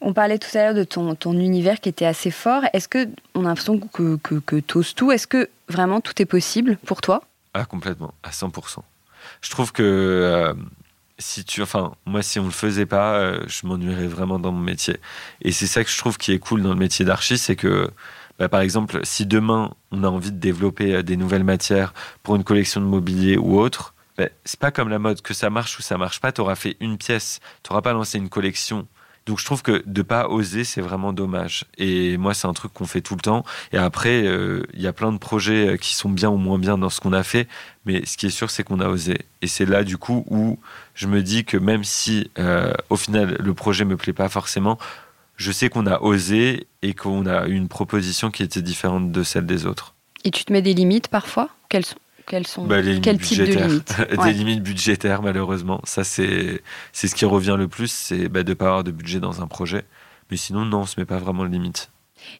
On 0.00 0.12
parlait 0.12 0.38
tout 0.38 0.56
à 0.56 0.62
l'heure 0.62 0.74
de 0.74 0.84
ton, 0.84 1.14
ton, 1.14 1.32
univers 1.32 1.80
qui 1.80 1.88
était 1.88 2.04
assez 2.04 2.30
fort. 2.30 2.62
Est-ce 2.72 2.88
que 2.88 3.08
on 3.34 3.44
a 3.44 3.48
l'impression 3.48 3.78
que, 3.78 4.16
que, 4.16 4.34
que 4.34 4.56
tu 4.56 4.78
oses 4.78 4.94
tout? 4.94 5.12
Est-ce 5.12 5.26
que 5.26 5.48
vraiment 5.68 6.00
tout 6.00 6.20
est 6.20 6.26
possible 6.26 6.76
pour 6.84 7.00
toi? 7.00 7.22
Ah, 7.54 7.64
complètement, 7.64 8.12
à 8.22 8.30
100%. 8.30 8.78
Je 9.40 9.50
trouve 9.50 9.72
que 9.72 9.82
euh, 9.82 10.54
si 11.18 11.44
tu, 11.44 11.62
enfin, 11.62 11.94
moi, 12.06 12.22
si 12.22 12.38
on 12.38 12.44
le 12.44 12.50
faisait 12.50 12.86
pas, 12.86 13.14
euh, 13.14 13.40
je 13.46 13.66
m'ennuierais 13.66 14.06
vraiment 14.06 14.38
dans 14.38 14.52
mon 14.52 14.60
métier. 14.60 14.98
Et 15.42 15.52
c'est 15.52 15.66
ça 15.66 15.84
que 15.84 15.90
je 15.90 15.98
trouve 15.98 16.18
qui 16.18 16.32
est 16.32 16.38
cool 16.38 16.62
dans 16.62 16.70
le 16.70 16.78
métier 16.78 17.04
d'archi, 17.04 17.38
c'est 17.38 17.56
que, 17.56 17.90
bah, 18.38 18.48
par 18.48 18.60
exemple, 18.60 19.00
si 19.04 19.26
demain 19.26 19.72
on 19.90 20.04
a 20.04 20.08
envie 20.08 20.32
de 20.32 20.38
développer 20.38 20.94
euh, 20.94 21.02
des 21.02 21.16
nouvelles 21.16 21.44
matières 21.44 21.94
pour 22.22 22.36
une 22.36 22.44
collection 22.44 22.80
de 22.80 22.86
mobilier 22.86 23.36
ou 23.36 23.58
autre, 23.58 23.94
bah, 24.18 24.28
c'est 24.44 24.60
pas 24.60 24.70
comme 24.70 24.88
la 24.88 24.98
mode 24.98 25.22
que 25.22 25.34
ça 25.34 25.50
marche 25.50 25.78
ou 25.78 25.82
ça 25.82 25.98
marche 25.98 26.20
pas. 26.20 26.32
Tu 26.32 26.40
auras 26.40 26.54
fait 26.54 26.76
une 26.80 26.98
pièce, 26.98 27.40
tu 27.62 27.70
n'auras 27.70 27.82
pas 27.82 27.92
lancé 27.92 28.18
une 28.18 28.28
collection 28.28 28.86
donc 29.26 29.38
je 29.38 29.44
trouve 29.44 29.62
que 29.62 29.82
de 29.86 30.02
pas 30.02 30.28
oser, 30.28 30.64
c'est 30.64 30.82
vraiment 30.82 31.12
dommage. 31.12 31.64
Et 31.78 32.18
moi, 32.18 32.34
c'est 32.34 32.46
un 32.46 32.52
truc 32.52 32.72
qu'on 32.74 32.86
fait 32.86 33.00
tout 33.00 33.14
le 33.14 33.22
temps. 33.22 33.44
Et 33.72 33.78
après, 33.78 34.22
euh, 34.26 34.62
il 34.74 34.82
y 34.82 34.86
a 34.86 34.92
plein 34.92 35.12
de 35.12 35.18
projets 35.18 35.68
euh, 35.68 35.76
qui 35.76 35.94
sont 35.94 36.10
bien 36.10 36.28
ou 36.28 36.36
moins 36.36 36.58
bien 36.58 36.76
dans 36.76 36.90
ce 36.90 37.00
qu'on 37.00 37.14
a 37.14 37.22
fait. 37.22 37.48
Mais 37.86 38.04
ce 38.04 38.18
qui 38.18 38.26
est 38.26 38.30
sûr, 38.30 38.50
c'est 38.50 38.64
qu'on 38.64 38.80
a 38.80 38.88
osé. 38.88 39.18
Et 39.40 39.46
c'est 39.46 39.64
là, 39.64 39.82
du 39.82 39.96
coup, 39.96 40.26
où 40.28 40.58
je 40.94 41.06
me 41.06 41.22
dis 41.22 41.44
que 41.44 41.56
même 41.56 41.84
si, 41.84 42.30
euh, 42.38 42.74
au 42.90 42.96
final, 42.96 43.36
le 43.40 43.54
projet 43.54 43.86
me 43.86 43.96
plaît 43.96 44.12
pas 44.12 44.28
forcément, 44.28 44.78
je 45.36 45.52
sais 45.52 45.68
qu'on 45.68 45.86
a 45.86 46.00
osé 46.00 46.66
et 46.82 46.94
qu'on 46.94 47.26
a 47.26 47.46
une 47.46 47.68
proposition 47.68 48.30
qui 48.30 48.42
était 48.42 48.62
différente 48.62 49.12
de 49.12 49.22
celle 49.22 49.46
des 49.46 49.66
autres. 49.66 49.94
Et 50.24 50.30
tu 50.30 50.44
te 50.44 50.52
mets 50.52 50.62
des 50.62 50.74
limites 50.74 51.08
parfois? 51.08 51.48
Quelles 51.68 51.84
sont 51.84 51.96
quelles 52.26 52.46
sont 52.46 52.64
bah, 52.64 52.80
quel 53.02 53.18
type 53.18 53.38
de 53.38 53.44
limites? 53.44 53.96
Des 54.24 54.32
limites 54.32 54.62
budgétaires, 54.62 55.20
malheureusement. 55.20 55.82
Ça, 55.84 56.04
c'est 56.04 56.62
c'est 56.92 57.06
ce 57.06 57.14
qui 57.14 57.26
revient 57.26 57.56
le 57.58 57.68
plus, 57.68 57.92
c'est 57.92 58.28
bah, 58.28 58.42
de 58.42 58.48
ne 58.48 58.54
pas 58.54 58.66
avoir 58.66 58.82
de 58.82 58.90
budget 58.90 59.20
dans 59.20 59.42
un 59.42 59.46
projet. 59.46 59.84
Mais 60.30 60.38
sinon, 60.38 60.64
non, 60.64 60.78
on 60.78 60.82
ne 60.82 60.86
se 60.86 60.98
met 60.98 61.04
pas 61.04 61.18
vraiment 61.18 61.44
de 61.44 61.50
limites. 61.50 61.90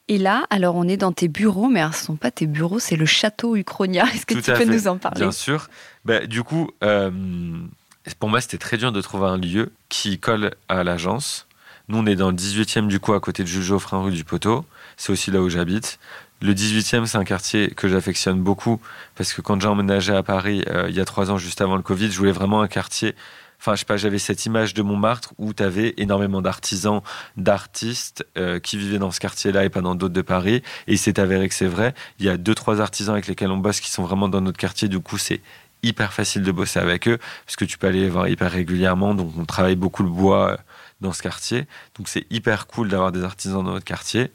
Et 0.07 0.17
là, 0.17 0.47
alors 0.49 0.75
on 0.75 0.87
est 0.87 0.97
dans 0.97 1.11
tes 1.11 1.27
bureaux, 1.27 1.67
mais 1.67 1.81
ce 1.81 1.87
ne 1.87 1.93
sont 1.93 2.15
pas 2.15 2.31
tes 2.31 2.47
bureaux, 2.47 2.79
c'est 2.79 2.95
le 2.95 3.05
château 3.05 3.55
Uchronia. 3.55 4.05
Est-ce 4.13 4.25
que 4.25 4.33
tu 4.33 4.51
peux 4.51 4.65
nous 4.65 4.87
en 4.87 4.97
parler? 4.97 5.21
Bien 5.21 5.31
sûr. 5.31 5.67
Bah, 6.03 6.25
du 6.25 6.41
coup, 6.41 6.71
euh, 6.83 7.11
pour 8.19 8.29
moi, 8.29 8.41
c'était 8.41 8.57
très 8.57 8.77
dur 8.77 8.91
de 8.91 9.01
trouver 9.01 9.27
un 9.27 9.37
lieu 9.37 9.71
qui 9.89 10.19
colle 10.19 10.55
à 10.67 10.83
l'agence. 10.83 11.47
Nous, 11.87 11.97
on 11.99 12.05
est 12.05 12.15
dans 12.15 12.29
le 12.29 12.35
18e, 12.35 12.87
du 12.87 12.99
coup, 12.99 13.13
à 13.13 13.19
côté 13.19 13.43
de 13.43 13.47
Jules 13.47 13.61
Geoffrin, 13.61 14.01
rue 14.01 14.11
du 14.11 14.23
Poteau. 14.23 14.65
C'est 14.97 15.11
aussi 15.11 15.29
là 15.29 15.41
où 15.41 15.49
j'habite. 15.49 15.99
Le 16.41 16.53
18e, 16.53 17.05
c'est 17.05 17.17
un 17.17 17.23
quartier 17.23 17.69
que 17.69 17.87
j'affectionne 17.87 18.41
beaucoup 18.41 18.81
parce 19.15 19.33
que 19.33 19.41
quand 19.41 19.59
j'ai 19.61 19.67
emménagé 19.67 20.13
à 20.13 20.21
Paris 20.21 20.63
euh, 20.67 20.87
il 20.89 20.95
y 20.95 20.99
a 20.99 21.05
trois 21.05 21.31
ans, 21.31 21.37
juste 21.37 21.61
avant 21.61 21.75
le 21.77 21.81
Covid, 21.81 22.11
je 22.11 22.17
voulais 22.17 22.33
vraiment 22.33 22.61
un 22.61 22.67
quartier. 22.67 23.15
Enfin, 23.59 23.73
je 23.73 23.79
sais 23.79 23.85
pas, 23.85 23.97
j'avais 23.97 24.19
cette 24.19 24.45
image 24.45 24.73
de 24.73 24.81
Montmartre 24.81 25.33
où 25.37 25.53
tu 25.53 25.63
avais 25.63 25.93
énormément 25.97 26.41
d'artisans, 26.41 27.01
d'artistes 27.37 28.25
euh, 28.37 28.59
qui 28.59 28.77
vivaient 28.77 28.99
dans 28.99 29.11
ce 29.11 29.19
quartier-là 29.19 29.63
et 29.63 29.69
pas 29.69 29.81
dans 29.81 29.95
d'autres 29.95 30.13
de 30.13 30.21
Paris. 30.21 30.61
Et 30.87 30.93
il 30.93 30.99
s'est 30.99 31.19
avéré 31.19 31.47
que 31.47 31.55
c'est 31.55 31.67
vrai. 31.67 31.93
Il 32.19 32.25
y 32.25 32.29
a 32.29 32.37
deux, 32.37 32.53
trois 32.53 32.81
artisans 32.81 33.13
avec 33.13 33.27
lesquels 33.27 33.49
on 33.49 33.57
bosse 33.57 33.79
qui 33.79 33.89
sont 33.89 34.03
vraiment 34.03 34.27
dans 34.27 34.41
notre 34.41 34.57
quartier. 34.57 34.89
Du 34.89 34.99
coup, 34.99 35.17
c'est 35.17 35.41
hyper 35.83 36.13
facile 36.13 36.43
de 36.43 36.51
bosser 36.51 36.79
avec 36.79 37.07
eux 37.07 37.17
parce 37.45 37.55
que 37.55 37.65
tu 37.65 37.77
peux 37.77 37.87
aller 37.87 38.09
voir 38.09 38.27
hyper 38.27 38.51
régulièrement. 38.51 39.15
Donc, 39.15 39.31
on 39.37 39.45
travaille 39.45 39.75
beaucoup 39.77 40.03
le 40.03 40.09
bois 40.09 40.57
dans 41.05 41.13
ce 41.13 41.23
quartier. 41.23 41.67
Donc, 41.97 42.07
c'est 42.09 42.25
hyper 42.29 42.67
cool 42.67 42.89
d'avoir 42.89 43.11
des 43.11 43.23
artisans 43.23 43.63
dans 43.63 43.71
notre 43.71 43.85
quartier. 43.85 44.31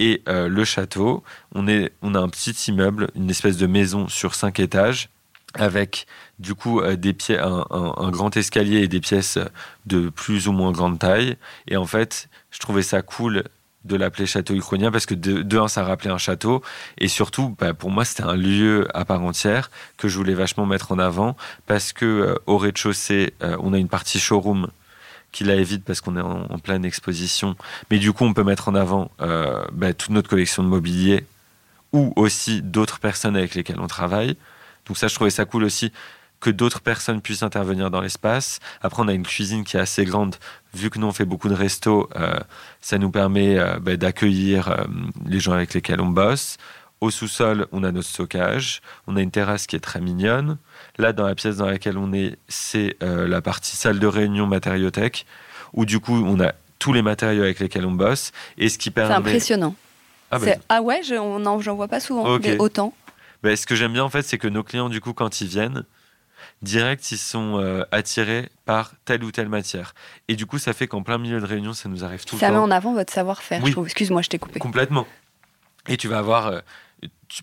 Et 0.00 0.22
euh, 0.28 0.48
le 0.48 0.64
château, 0.64 1.22
on, 1.54 1.68
est, 1.68 1.92
on 2.02 2.14
a 2.14 2.18
un 2.18 2.28
petit 2.28 2.52
immeuble, 2.68 3.10
une 3.14 3.30
espèce 3.30 3.56
de 3.56 3.66
maison 3.66 4.08
sur 4.08 4.34
cinq 4.34 4.58
étages, 4.58 5.08
avec 5.54 6.06
du 6.40 6.54
coup 6.54 6.80
euh, 6.80 6.96
des 6.96 7.12
pieds, 7.12 7.38
un, 7.38 8.10
grand 8.10 8.36
escalier 8.36 8.78
et 8.78 8.88
des 8.88 9.00
pièces 9.00 9.38
de 9.86 10.08
plus 10.08 10.48
ou 10.48 10.52
moins 10.52 10.72
grande 10.72 10.98
taille. 10.98 11.36
Et 11.68 11.76
en 11.76 11.86
fait, 11.86 12.28
je 12.50 12.58
trouvais 12.58 12.82
ça 12.82 13.02
cool 13.02 13.44
de 13.84 13.96
l'appeler 13.96 14.26
château 14.26 14.54
uchronien 14.54 14.90
parce 14.90 15.06
que 15.06 15.14
de, 15.14 15.58
un, 15.58 15.68
ça 15.68 15.84
rappelait 15.84 16.10
un 16.10 16.18
château. 16.18 16.62
Et 16.98 17.06
surtout, 17.06 17.54
bah, 17.58 17.74
pour 17.74 17.90
moi, 17.90 18.04
c'était 18.04 18.24
un 18.24 18.34
lieu 18.34 18.88
à 18.94 19.04
part 19.04 19.22
entière 19.22 19.70
que 19.96 20.08
je 20.08 20.16
voulais 20.16 20.34
vachement 20.34 20.66
mettre 20.66 20.90
en 20.90 20.98
avant 20.98 21.36
parce 21.66 21.92
que 21.92 22.04
euh, 22.04 22.34
au 22.46 22.58
rez-de-chaussée, 22.58 23.34
on 23.40 23.74
a 23.74 23.78
une 23.78 23.88
partie 23.88 24.18
showroom 24.18 24.68
qui 25.34 25.42
la 25.44 25.56
évite 25.56 25.84
parce 25.84 26.00
qu'on 26.00 26.16
est 26.16 26.20
en, 26.20 26.58
pleine 26.60 26.84
exposition. 26.84 27.56
Mais 27.90 27.98
du 27.98 28.12
coup, 28.12 28.24
on 28.24 28.32
peut 28.32 28.44
mettre 28.44 28.68
en 28.68 28.74
avant 28.76 29.10
euh, 29.20 29.64
bah, 29.72 29.92
toute 29.92 30.10
notre 30.10 30.30
collection 30.30 30.62
de 30.62 30.68
mobilier 30.68 31.26
ou 31.92 32.12
aussi 32.16 32.62
d'autres 32.62 33.00
personnes 33.00 33.36
avec 33.36 33.54
lesquelles 33.56 33.80
on 33.80 33.88
travaille. 33.88 34.36
Donc 34.86 34.96
ça, 34.96 35.08
je 35.08 35.14
trouvais 35.14 35.30
ça 35.30 35.44
cool 35.44 35.64
aussi 35.64 35.92
que 36.40 36.50
d'autres 36.50 36.80
personnes 36.80 37.20
puissent 37.20 37.42
intervenir 37.42 37.90
dans 37.90 38.00
l'espace. 38.00 38.60
Après, 38.80 39.02
on 39.02 39.08
a 39.08 39.12
une 39.12 39.26
cuisine 39.26 39.64
qui 39.64 39.76
est 39.76 39.80
assez 39.80 40.04
grande. 40.04 40.36
Vu 40.72 40.88
que 40.88 41.00
nous, 41.00 41.06
on 41.06 41.12
fait 41.12 41.24
beaucoup 41.24 41.48
de 41.48 41.54
restos, 41.54 42.08
euh, 42.16 42.38
ça 42.80 42.98
nous 42.98 43.10
permet 43.10 43.58
euh, 43.58 43.80
bah, 43.80 43.96
d'accueillir 43.96 44.86
les 45.26 45.40
gens 45.40 45.52
avec 45.52 45.74
lesquels 45.74 46.00
on 46.00 46.08
bosse. 46.08 46.58
Au 47.00 47.10
sous-sol, 47.10 47.66
on 47.72 47.82
a 47.82 47.90
notre 47.90 48.08
stockage. 48.08 48.82
On 49.08 49.16
a 49.16 49.20
une 49.20 49.32
terrasse 49.32 49.66
qui 49.66 49.74
est 49.74 49.80
très 49.80 50.00
mignonne. 50.00 50.58
Là, 50.98 51.12
dans 51.12 51.26
la 51.26 51.34
pièce 51.34 51.56
dans 51.56 51.66
laquelle 51.66 51.98
on 51.98 52.12
est, 52.12 52.36
c'est 52.48 52.96
euh, 53.02 53.26
la 53.26 53.40
partie 53.40 53.76
salle 53.76 53.98
de 53.98 54.06
réunion 54.06 54.46
matériothèque, 54.46 55.26
où 55.72 55.84
du 55.84 55.98
coup, 55.98 56.14
on 56.14 56.40
a 56.40 56.52
tous 56.78 56.92
les 56.92 57.02
matériaux 57.02 57.42
avec 57.42 57.58
lesquels 57.58 57.86
on 57.86 57.92
bosse. 57.92 58.32
Et 58.58 58.68
ce 58.68 58.78
qui 58.78 58.90
permet... 58.90 59.12
C'est 59.12 59.18
impressionnant. 59.18 59.74
Ah, 60.30 60.38
bah, 60.38 60.52
ah 60.68 60.82
ouais, 60.82 61.02
j'en 61.02 61.74
vois 61.74 61.88
pas 61.88 62.00
souvent, 62.00 62.38
autant. 62.58 62.94
Bah, 63.42 63.54
ce 63.56 63.66
que 63.66 63.74
j'aime 63.74 63.92
bien, 63.92 64.04
en 64.04 64.08
fait, 64.08 64.22
c'est 64.22 64.38
que 64.38 64.48
nos 64.48 64.62
clients, 64.62 64.88
du 64.88 65.00
coup, 65.00 65.12
quand 65.12 65.40
ils 65.40 65.48
viennent, 65.48 65.84
direct, 66.62 67.10
ils 67.12 67.18
sont 67.18 67.58
euh, 67.58 67.84
attirés 67.90 68.48
par 68.64 68.94
telle 69.04 69.22
ou 69.24 69.30
telle 69.30 69.48
matière. 69.48 69.94
Et 70.28 70.36
du 70.36 70.46
coup, 70.46 70.58
ça 70.58 70.72
fait 70.72 70.86
qu'en 70.86 71.02
plein 71.02 71.18
milieu 71.18 71.40
de 71.40 71.46
réunion, 71.46 71.72
ça 71.72 71.88
nous 71.88 72.04
arrive 72.04 72.24
tout 72.24 72.36
le 72.36 72.40
temps. 72.40 72.46
Ça 72.46 72.52
met 72.52 72.58
en 72.58 72.70
avant 72.70 72.94
votre 72.94 73.12
savoir-faire, 73.12 73.62
Excuse-moi, 73.64 74.22
je 74.22 74.28
t'ai 74.28 74.38
coupé. 74.38 74.60
Complètement. 74.60 75.06
Et 75.88 75.96
tu 75.96 76.08
vas 76.08 76.18
avoir 76.18 76.46
euh, 76.46 76.60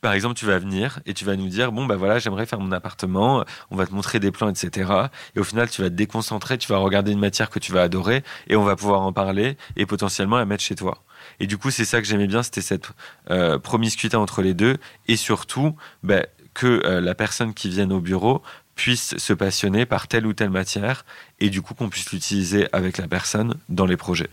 par 0.02 0.14
exemple, 0.14 0.36
tu 0.36 0.46
vas 0.46 0.58
venir 0.58 1.00
et 1.06 1.14
tu 1.14 1.26
vas 1.26 1.36
nous 1.36 1.48
dire 1.48 1.72
bon, 1.72 1.86
bah 1.86 1.96
voilà, 1.96 2.20
j'aimerais 2.20 2.46
faire 2.46 2.60
mon 2.60 2.72
appartement, 2.72 3.44
on 3.70 3.76
va 3.76 3.86
te 3.86 3.94
montrer 3.94 4.20
des 4.20 4.32
plans, 4.32 4.50
etc. 4.50 4.92
Et 5.36 5.40
au 5.40 5.44
final, 5.44 5.70
tu 5.70 5.82
vas 5.82 5.90
te 5.90 5.96
déconcentrer, 5.96 6.58
tu 6.58 6.68
vas 6.70 6.78
regarder 6.78 7.12
une 7.12 7.20
matière 7.20 7.50
que 7.50 7.60
tu 7.60 7.72
vas 7.72 7.82
adorer 7.82 8.24
et 8.48 8.56
on 8.56 8.64
va 8.64 8.76
pouvoir 8.76 9.02
en 9.02 9.14
parler 9.14 9.58
et 9.76 9.86
potentiellement 9.86 10.38
la 10.38 10.46
mettre 10.46 10.64
chez 10.64 10.76
toi. 10.76 11.04
Et 11.40 11.48
du 11.48 11.58
coup, 11.58 11.72
c'est 11.72 11.86
ça 11.86 12.02
que 12.02 12.08
j'aimais 12.08 12.28
bien, 12.28 12.44
c'était 12.44 12.62
cette 12.62 12.90
euh, 13.30 13.60
promiscuité 13.60 14.16
entre 14.18 14.42
les 14.42 14.54
deux 14.54 14.78
et 15.08 15.16
surtout 15.16 15.76
bah, 16.04 16.26
que 16.54 16.82
euh, 16.86 17.02
la 17.02 17.16
personne 17.16 17.54
qui 17.54 17.70
vienne 17.70 17.92
au 17.92 18.00
bureau 18.00 18.42
puisse 18.76 19.18
se 19.18 19.34
passionner 19.34 19.86
par 19.86 20.08
telle 20.08 20.26
ou 20.26 20.34
telle 20.34 20.50
matière 20.50 21.06
et 21.40 21.50
du 21.50 21.62
coup 21.62 21.74
qu'on 21.74 21.90
puisse 21.90 22.12
l'utiliser 22.12 22.68
avec 22.74 22.98
la 22.98 23.08
personne 23.08 23.56
dans 23.70 23.86
les 23.86 23.98
projets. 23.98 24.30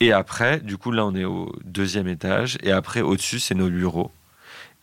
Et 0.00 0.12
après, 0.12 0.60
du 0.60 0.78
coup, 0.78 0.90
là, 0.90 1.04
on 1.06 1.14
est 1.14 1.24
au 1.24 1.54
deuxième 1.64 2.08
étage 2.08 2.58
et 2.62 2.72
après, 2.72 3.02
au-dessus, 3.02 3.38
c'est 3.38 3.54
nos 3.54 3.68
bureaux. 3.68 4.10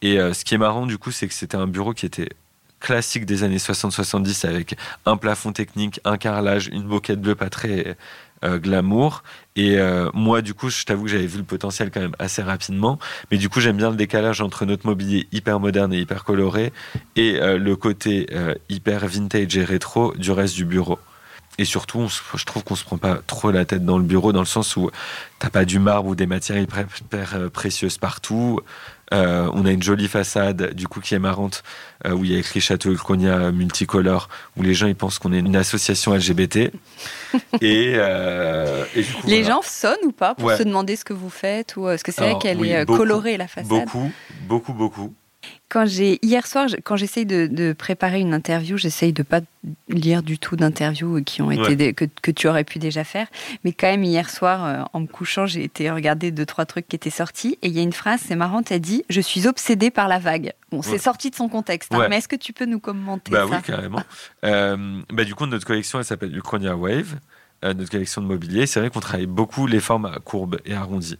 Et 0.02 0.20
euh, 0.20 0.34
ce 0.34 0.46
qui 0.46 0.56
est 0.56 0.58
marrant, 0.58 0.86
du 0.86 0.98
coup, 0.98 1.12
c'est 1.12 1.28
que 1.28 1.34
c'était 1.34 1.58
un 1.58 1.68
bureau 1.68 1.94
qui 1.94 2.06
était 2.06 2.30
classique 2.80 3.26
des 3.26 3.44
années 3.44 3.58
60-70 3.58 4.48
avec 4.48 4.78
un 5.06 5.18
plafond 5.18 5.52
technique, 5.52 6.00
un 6.06 6.18
carrelage, 6.18 6.68
une 6.68 6.86
moquette 6.86 7.20
bleue 7.20 7.36
pas 7.36 7.50
très 7.50 7.98
euh, 8.46 8.58
glamour. 8.58 9.24
Et 9.58 9.78
euh, 9.78 10.10
moi, 10.14 10.41
du 10.41 10.54
coup, 10.54 10.70
je 10.70 10.86
t'avoue 10.86 11.04
que 11.04 11.10
j'avais 11.10 11.28
vu 11.28 11.39
le 11.39 11.43
potentiel 11.43 11.91
quand 11.91 12.00
même 12.00 12.16
assez 12.20 12.41
rapidement. 12.41 12.97
Mais 13.32 13.38
du 13.38 13.50
coup, 13.50 13.60
j'aime 13.60 13.76
bien 13.76 13.89
le 13.89 13.97
décalage 13.97 14.39
entre 14.39 14.66
notre 14.66 14.88
mobilier 14.88 15.28
hyper 15.34 15.60
moderne 15.60 15.91
et 15.91 16.00
hyper 16.00 16.24
coloré 16.24 16.72
et 17.18 17.38
le 17.41 17.76
côté 17.76 18.28
hyper 18.70 19.06
vintage 19.08 19.58
et 19.58 19.66
rétro 19.66 20.14
du 20.16 20.32
reste 20.32 20.56
du 20.56 20.64
bureau. 20.64 21.00
Et 21.58 21.66
surtout, 21.66 22.08
je 22.36 22.45
trouve 22.45 22.64
qu'on 22.64 22.78
se 22.78 22.86
prend 22.86 22.97
pas 22.97 23.20
trop 23.28 23.52
la 23.52 23.66
tête 23.66 23.84
dans 23.84 23.97
le 23.97 24.06
bureau, 24.06 24.32
dans 24.32 24.39
le 24.39 24.45
sens 24.45 24.78
où 24.78 24.89
t'as 25.39 25.50
pas 25.50 25.66
du 25.66 25.78
marbre 25.78 26.08
ou 26.08 26.16
des 26.16 26.26
matières 26.26 26.58
hyper, 26.58 26.88
précieuses 27.52 27.97
partout. 27.97 28.62
Euh, 29.14 29.49
on 29.53 29.66
a 29.66 29.72
une 29.72 29.82
jolie 29.82 30.07
façade, 30.07 30.74
du 30.74 30.88
coup, 30.88 30.99
qui 30.99 31.16
est 31.16 31.20
marrante, 31.20 31.64
euh, 32.05 32.12
où 32.12 32.24
il 32.26 32.32
y 32.32 32.36
a 32.36 32.39
écrit 32.39 32.62
Château 32.62 32.91
Ulconia 32.91 33.51
multicolore, 33.51 34.30
où 34.55 34.62
les 34.62 34.74
gens 34.76 34.88
ils 34.88 34.95
pensent 34.95 35.18
qu'on 35.20 35.34
est 35.34 35.39
une 35.39 35.55
association 35.55 36.14
LGBT. 36.14 36.72
et, 37.62 37.93
euh, 37.95 38.86
et 38.95 39.01
du 39.01 39.12
coup, 39.14 39.28
Les 39.28 39.41
voilà. 39.41 39.55
gens 39.55 39.62
sonnent 39.64 40.05
ou 40.05 40.12
pas 40.12 40.36
pour 40.36 40.49
Ouais. 40.49 40.57
se 40.57 40.64
demander 40.64 40.95
ce 40.95 41.03
que 41.05 41.14
vous 41.14 41.30
faites 41.30 41.76
ou 41.76 41.89
est-ce 41.89 42.03
que 42.03 42.12
c'est 42.12 42.22
vrai 42.22 42.36
qu'elle 42.39 42.60
oui, 42.60 42.70
est 42.70 42.86
beaucoup, 42.86 42.99
colorée 42.99 43.38
la 43.38 43.47
façade 43.47 43.68
Beaucoup, 43.68 44.12
beaucoup, 44.47 44.74
beaucoup. 44.74 45.14
Quand 45.70 45.86
j'ai 45.86 46.18
hier 46.26 46.47
soir, 46.47 46.68
quand 46.84 46.95
j'essaye 46.95 47.26
de, 47.28 47.45
de 47.45 47.74
préparer 47.74 48.20
une 48.20 48.34
interview, 48.34 48.76
j'essaye 48.78 49.14
de 49.14 49.22
pas 49.22 49.41
lire 49.88 50.24
du 50.24 50.39
tout 50.39 50.56
d'interviews 50.56 51.22
qui 51.24 51.41
ont 51.43 51.52
été 51.52 51.62
Ouais. 51.62 51.76
des- 51.76 51.93
que, 51.93 52.06
que 52.22 52.32
tu 52.32 52.47
aurais 52.47 52.64
pu 52.64 52.80
déjà 52.80 53.04
faire. 53.04 53.28
Mais 53.64 53.72
quand 53.72 53.86
même 53.88 54.04
hier 54.04 54.30
soir, 54.30 54.66
euh, 54.66 54.84
en 54.93 55.02
me 55.02 55.06
couchant, 55.08 55.45
j'ai 55.45 55.64
été 55.64 55.91
regarder 55.91 56.32
deux 56.32 56.45
trois 56.45 56.66
trucs 56.66 56.88
qui 56.88 56.95
étaient 56.95 57.10
sortis 57.12 57.60
et 57.62 57.68
il 57.68 57.74
y 57.74 57.80
a 57.80 57.84
une 57.84 57.93
phrase, 57.93 58.22
c'est 58.26 58.36
marrant, 58.36 58.64
tu 58.64 58.74
as 58.74 58.80
dit 58.80 59.04
"Je 59.10 59.22
suis 59.22 59.47
obsédée 59.47 59.91
par 59.91 60.08
la 60.08 60.18
vague". 60.18 60.54
Bon, 60.72 60.82
c'est 60.82 60.93
Ouais. 60.93 60.97
sorti 60.97 61.30
de 61.30 61.36
son 61.36 61.50
contexte, 61.50 61.93
hein, 61.93 62.00
Ouais. 62.00 62.10
mais 62.10 62.18
est-ce 62.18 62.28
que 62.28 62.36
tu 62.36 62.52
peux 62.52 62.66
nous 62.66 62.80
commenter 62.80 63.32
Bah 63.32 63.45
ça 63.50 63.58
oui, 63.58 63.62
carrément. 63.64 64.02
Euh, 64.45 65.02
bah, 65.12 65.24
du 65.24 65.36
coup, 65.36 65.45
notre 65.45 65.66
collection, 65.68 66.00
elle 66.00 66.06
s'appelle 66.06 66.36
Uchronia 66.36 66.76
Wave, 66.76 67.20
euh, 67.64 67.74
notre 67.76 67.91
collection 67.91 68.22
de 68.22 68.28
mobilier. 68.28 68.66
C'est 68.66 68.80
vrai 68.80 68.89
qu'on 68.89 69.02
travaille 69.02 69.26
beaucoup 69.28 69.68
les 69.68 69.80
formes 69.82 70.06
à 70.06 70.18
courbes 70.20 70.60
et 70.66 70.74
arrondies. 70.74 71.18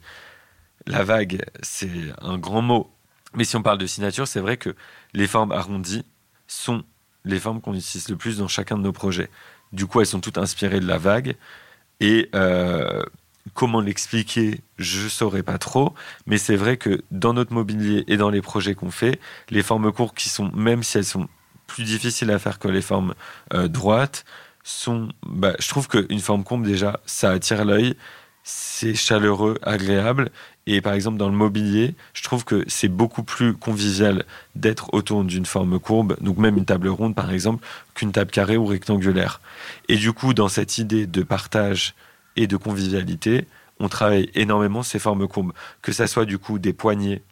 La 0.86 1.04
vague, 1.04 1.44
c'est 1.62 1.88
un 2.22 2.38
grand 2.38 2.62
mot. 2.62 2.90
Mais 3.34 3.44
si 3.44 3.56
on 3.56 3.62
parle 3.62 3.78
de 3.78 3.86
signature, 3.86 4.26
c'est 4.26 4.40
vrai 4.40 4.56
que 4.56 4.74
les 5.12 5.26
formes 5.26 5.52
arrondies 5.52 6.04
sont 6.46 6.84
les 7.24 7.38
formes 7.38 7.60
qu'on 7.60 7.74
utilise 7.74 8.08
le 8.08 8.16
plus 8.16 8.38
dans 8.38 8.48
chacun 8.48 8.76
de 8.76 8.82
nos 8.82 8.92
projets. 8.92 9.30
Du 9.72 9.86
coup, 9.86 10.00
elles 10.00 10.06
sont 10.06 10.20
toutes 10.20 10.38
inspirées 10.38 10.80
de 10.80 10.86
la 10.86 10.98
vague. 10.98 11.36
Et 12.00 12.28
euh, 12.34 13.02
comment 13.54 13.80
l'expliquer, 13.80 14.60
je 14.78 15.04
ne 15.04 15.08
saurais 15.08 15.42
pas 15.42 15.58
trop. 15.58 15.94
Mais 16.26 16.38
c'est 16.38 16.56
vrai 16.56 16.76
que 16.76 17.02
dans 17.10 17.34
notre 17.34 17.52
mobilier 17.52 18.04
et 18.08 18.16
dans 18.16 18.30
les 18.30 18.42
projets 18.42 18.74
qu'on 18.74 18.90
fait, 18.90 19.20
les 19.50 19.62
formes 19.62 19.92
courtes 19.92 20.16
qui 20.16 20.28
sont, 20.28 20.50
même 20.52 20.82
si 20.82 20.98
elles 20.98 21.04
sont 21.04 21.28
plus 21.66 21.84
difficiles 21.84 22.30
à 22.30 22.38
faire 22.38 22.58
que 22.58 22.68
les 22.68 22.82
formes 22.82 23.14
euh, 23.54 23.68
droites, 23.68 24.24
sont. 24.62 25.08
bah, 25.24 25.54
je 25.58 25.68
trouve 25.68 25.88
qu'une 25.88 26.20
forme 26.20 26.44
courbe, 26.44 26.64
déjà, 26.64 27.00
ça 27.06 27.30
attire 27.30 27.64
l'œil, 27.64 27.94
c'est 28.42 28.94
chaleureux, 28.94 29.58
agréable. 29.62 30.30
Et 30.66 30.80
par 30.80 30.92
exemple, 30.92 31.16
dans 31.16 31.28
le 31.28 31.36
mobilier, 31.36 31.94
je 32.12 32.22
trouve 32.22 32.44
que 32.44 32.64
c'est 32.68 32.88
beaucoup 32.88 33.22
plus 33.22 33.54
convivial 33.54 34.24
d'être 34.54 34.92
autour 34.94 35.24
d'une 35.24 35.46
forme 35.46 35.78
courbe, 35.80 36.16
donc 36.20 36.36
même 36.38 36.56
une 36.56 36.64
table 36.64 36.88
ronde 36.88 37.14
par 37.14 37.32
exemple, 37.32 37.66
qu'une 37.94 38.12
table 38.12 38.30
carrée 38.30 38.56
ou 38.56 38.66
rectangulaire. 38.66 39.40
Et 39.88 39.96
du 39.96 40.12
coup, 40.12 40.34
dans 40.34 40.48
cette 40.48 40.78
idée 40.78 41.06
de 41.06 41.22
partage 41.22 41.94
et 42.36 42.46
de 42.46 42.56
convivialité, 42.56 43.46
on 43.80 43.88
travaille 43.88 44.30
énormément 44.34 44.82
ces 44.82 44.98
formes 44.98 45.26
courbes, 45.26 45.52
que 45.82 45.92
ça 45.92 46.06
soit 46.06 46.26
du 46.26 46.38
coup 46.38 46.58
des 46.58 46.72
poignées 46.72 47.22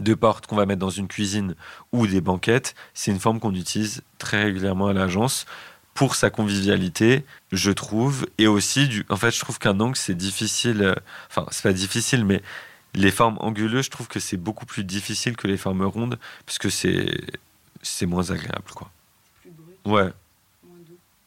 de 0.00 0.14
porte 0.14 0.46
qu'on 0.46 0.56
va 0.56 0.66
mettre 0.66 0.80
dans 0.80 0.90
une 0.90 1.06
cuisine 1.06 1.54
ou 1.92 2.06
des 2.06 2.20
banquettes, 2.20 2.74
c'est 2.94 3.12
une 3.12 3.20
forme 3.20 3.38
qu'on 3.38 3.54
utilise 3.54 4.02
très 4.18 4.42
régulièrement 4.42 4.88
à 4.88 4.92
l'agence 4.92 5.46
pour 5.94 6.16
sa 6.16 6.28
convivialité, 6.28 7.24
je 7.52 7.70
trouve, 7.70 8.26
et 8.38 8.48
aussi, 8.48 8.88
du, 8.88 9.06
en 9.08 9.16
fait, 9.16 9.30
je 9.30 9.40
trouve 9.40 9.58
qu'un 9.58 9.78
angle, 9.80 9.96
c'est 9.96 10.16
difficile, 10.16 10.82
euh, 10.82 10.94
enfin, 11.30 11.46
c'est 11.50 11.62
pas 11.62 11.72
difficile, 11.72 12.24
mais 12.24 12.42
les 12.94 13.12
formes 13.12 13.36
anguleuses, 13.40 13.86
je 13.86 13.90
trouve 13.90 14.08
que 14.08 14.20
c'est 14.20 14.36
beaucoup 14.36 14.66
plus 14.66 14.84
difficile 14.84 15.36
que 15.36 15.46
les 15.46 15.56
formes 15.56 15.84
rondes, 15.84 16.18
parce 16.46 16.58
que 16.58 16.68
c'est, 16.68 17.16
c'est 17.82 18.06
moins 18.06 18.30
agréable, 18.30 18.70
quoi. 18.74 18.90
Ouais. 19.84 20.10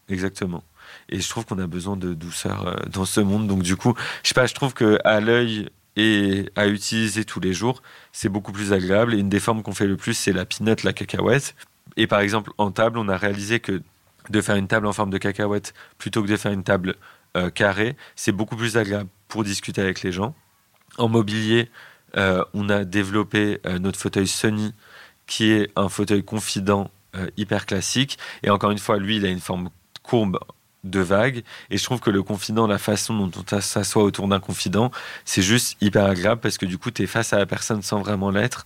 Exactement. 0.09 0.63
Et 1.09 1.19
je 1.19 1.29
trouve 1.29 1.45
qu'on 1.45 1.59
a 1.59 1.67
besoin 1.67 1.95
de 1.95 2.13
douceur 2.13 2.67
euh, 2.67 2.75
dans 2.89 3.05
ce 3.05 3.21
monde. 3.21 3.47
Donc, 3.47 3.63
du 3.63 3.75
coup, 3.75 3.93
je 4.23 4.29
sais 4.29 4.33
pas, 4.33 4.45
je 4.45 4.53
trouve 4.53 4.73
que 4.73 4.99
à 5.03 5.19
l'œil 5.19 5.69
et 5.95 6.49
à 6.55 6.67
utiliser 6.67 7.25
tous 7.25 7.39
les 7.39 7.53
jours, 7.53 7.81
c'est 8.11 8.29
beaucoup 8.29 8.51
plus 8.51 8.73
agréable. 8.73 9.13
Et 9.13 9.19
une 9.19 9.29
des 9.29 9.39
formes 9.39 9.63
qu'on 9.63 9.73
fait 9.73 9.87
le 9.87 9.97
plus, 9.97 10.13
c'est 10.13 10.33
la 10.33 10.45
peanut, 10.45 10.83
la 10.83 10.93
cacahuète. 10.93 11.55
Et 11.97 12.07
par 12.07 12.19
exemple, 12.19 12.51
en 12.57 12.71
table, 12.71 12.99
on 12.99 13.09
a 13.09 13.17
réalisé 13.17 13.59
que 13.59 13.81
de 14.29 14.41
faire 14.41 14.55
une 14.55 14.67
table 14.67 14.87
en 14.87 14.93
forme 14.93 15.09
de 15.09 15.17
cacahuète 15.17 15.73
plutôt 15.97 16.23
que 16.23 16.27
de 16.27 16.37
faire 16.37 16.51
une 16.51 16.63
table 16.63 16.95
euh, 17.35 17.49
carrée, 17.49 17.95
c'est 18.15 18.31
beaucoup 18.31 18.55
plus 18.55 18.77
agréable 18.77 19.09
pour 19.27 19.43
discuter 19.43 19.81
avec 19.81 20.01
les 20.01 20.11
gens. 20.11 20.33
En 20.97 21.07
mobilier, 21.07 21.69
euh, 22.15 22.43
on 22.53 22.69
a 22.69 22.83
développé 22.83 23.59
euh, 23.65 23.79
notre 23.79 23.99
fauteuil 23.99 24.27
Sony, 24.27 24.73
qui 25.27 25.51
est 25.51 25.69
un 25.75 25.89
fauteuil 25.89 26.23
confident 26.23 26.89
hyper 27.35 27.65
classique. 27.65 28.19
Et 28.43 28.51
encore 28.51 28.69
une 28.69 28.77
fois, 28.77 28.99
lui, 28.99 29.15
il 29.15 29.25
a 29.25 29.29
une 29.29 29.39
forme 29.39 29.71
courbe 30.03 30.37
de 30.83 30.99
vague. 30.99 31.43
Et 31.69 31.77
je 31.77 31.83
trouve 31.83 31.99
que 31.99 32.11
le 32.11 32.23
confident, 32.23 32.67
la 32.67 32.77
façon 32.77 33.27
dont 33.27 33.43
on 33.51 33.61
s'assoit 33.61 34.03
autour 34.03 34.27
d'un 34.27 34.39
confident, 34.39 34.91
c'est 35.25 35.41
juste 35.41 35.77
hyper 35.81 36.05
agréable 36.05 36.41
parce 36.41 36.57
que 36.57 36.65
du 36.65 36.77
coup, 36.77 36.91
tu 36.91 37.03
es 37.03 37.07
face 37.07 37.33
à 37.33 37.37
la 37.37 37.45
personne 37.45 37.81
sans 37.81 38.01
vraiment 38.01 38.29
l'être. 38.29 38.65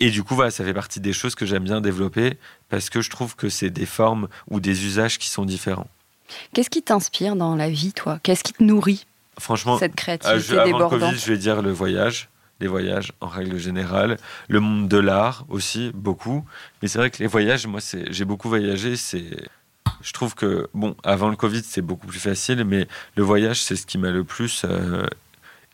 Et 0.00 0.10
du 0.10 0.22
coup, 0.22 0.34
voilà, 0.34 0.50
ça 0.50 0.64
fait 0.64 0.72
partie 0.74 0.98
des 1.00 1.12
choses 1.12 1.34
que 1.34 1.44
j'aime 1.46 1.64
bien 1.64 1.80
développer 1.80 2.38
parce 2.70 2.88
que 2.90 3.00
je 3.02 3.10
trouve 3.10 3.36
que 3.36 3.48
c'est 3.50 3.70
des 3.70 3.86
formes 3.86 4.28
ou 4.48 4.58
des 4.60 4.84
usages 4.86 5.18
qui 5.18 5.28
sont 5.28 5.44
différents. 5.44 5.88
Qu'est-ce 6.54 6.70
qui 6.70 6.82
t'inspire 6.82 7.36
dans 7.36 7.54
la 7.54 7.68
vie, 7.68 7.92
toi? 7.92 8.18
Qu'est-ce 8.22 8.42
qui 8.44 8.52
te 8.54 8.62
nourrit 8.62 9.06
Franchement, 9.38 9.78
cette 9.78 9.94
créativité 9.94 10.40
je- 10.40 10.52
avant 10.54 10.60
le 10.62 10.66
débordante? 10.72 11.00
Covid, 11.00 11.18
je 11.18 11.26
vais 11.32 11.38
dire 11.38 11.60
le 11.62 11.70
voyage. 11.72 12.28
Les 12.60 12.66
voyages 12.66 13.12
en 13.20 13.26
règle 13.28 13.56
générale. 13.58 14.18
Le 14.48 14.60
monde 14.60 14.86
de 14.88 14.98
l'art 14.98 15.44
aussi, 15.48 15.90
beaucoup. 15.94 16.44
Mais 16.82 16.88
c'est 16.88 16.98
vrai 16.98 17.10
que 17.10 17.18
les 17.18 17.26
voyages, 17.26 17.66
moi, 17.66 17.80
j'ai 18.10 18.24
beaucoup 18.26 18.48
voyagé. 18.50 18.96
C'est, 18.96 19.24
je 20.02 20.12
trouve 20.12 20.34
que, 20.34 20.68
bon, 20.74 20.94
avant 21.02 21.28
le 21.30 21.36
Covid, 21.36 21.62
c'est 21.64 21.80
beaucoup 21.82 22.06
plus 22.06 22.20
facile, 22.20 22.64
mais 22.64 22.86
le 23.16 23.22
voyage, 23.22 23.62
c'est 23.62 23.76
ce 23.76 23.86
qui 23.86 23.96
m'a 23.98 24.10
le 24.10 24.24
plus 24.24 24.62
euh, 24.66 25.06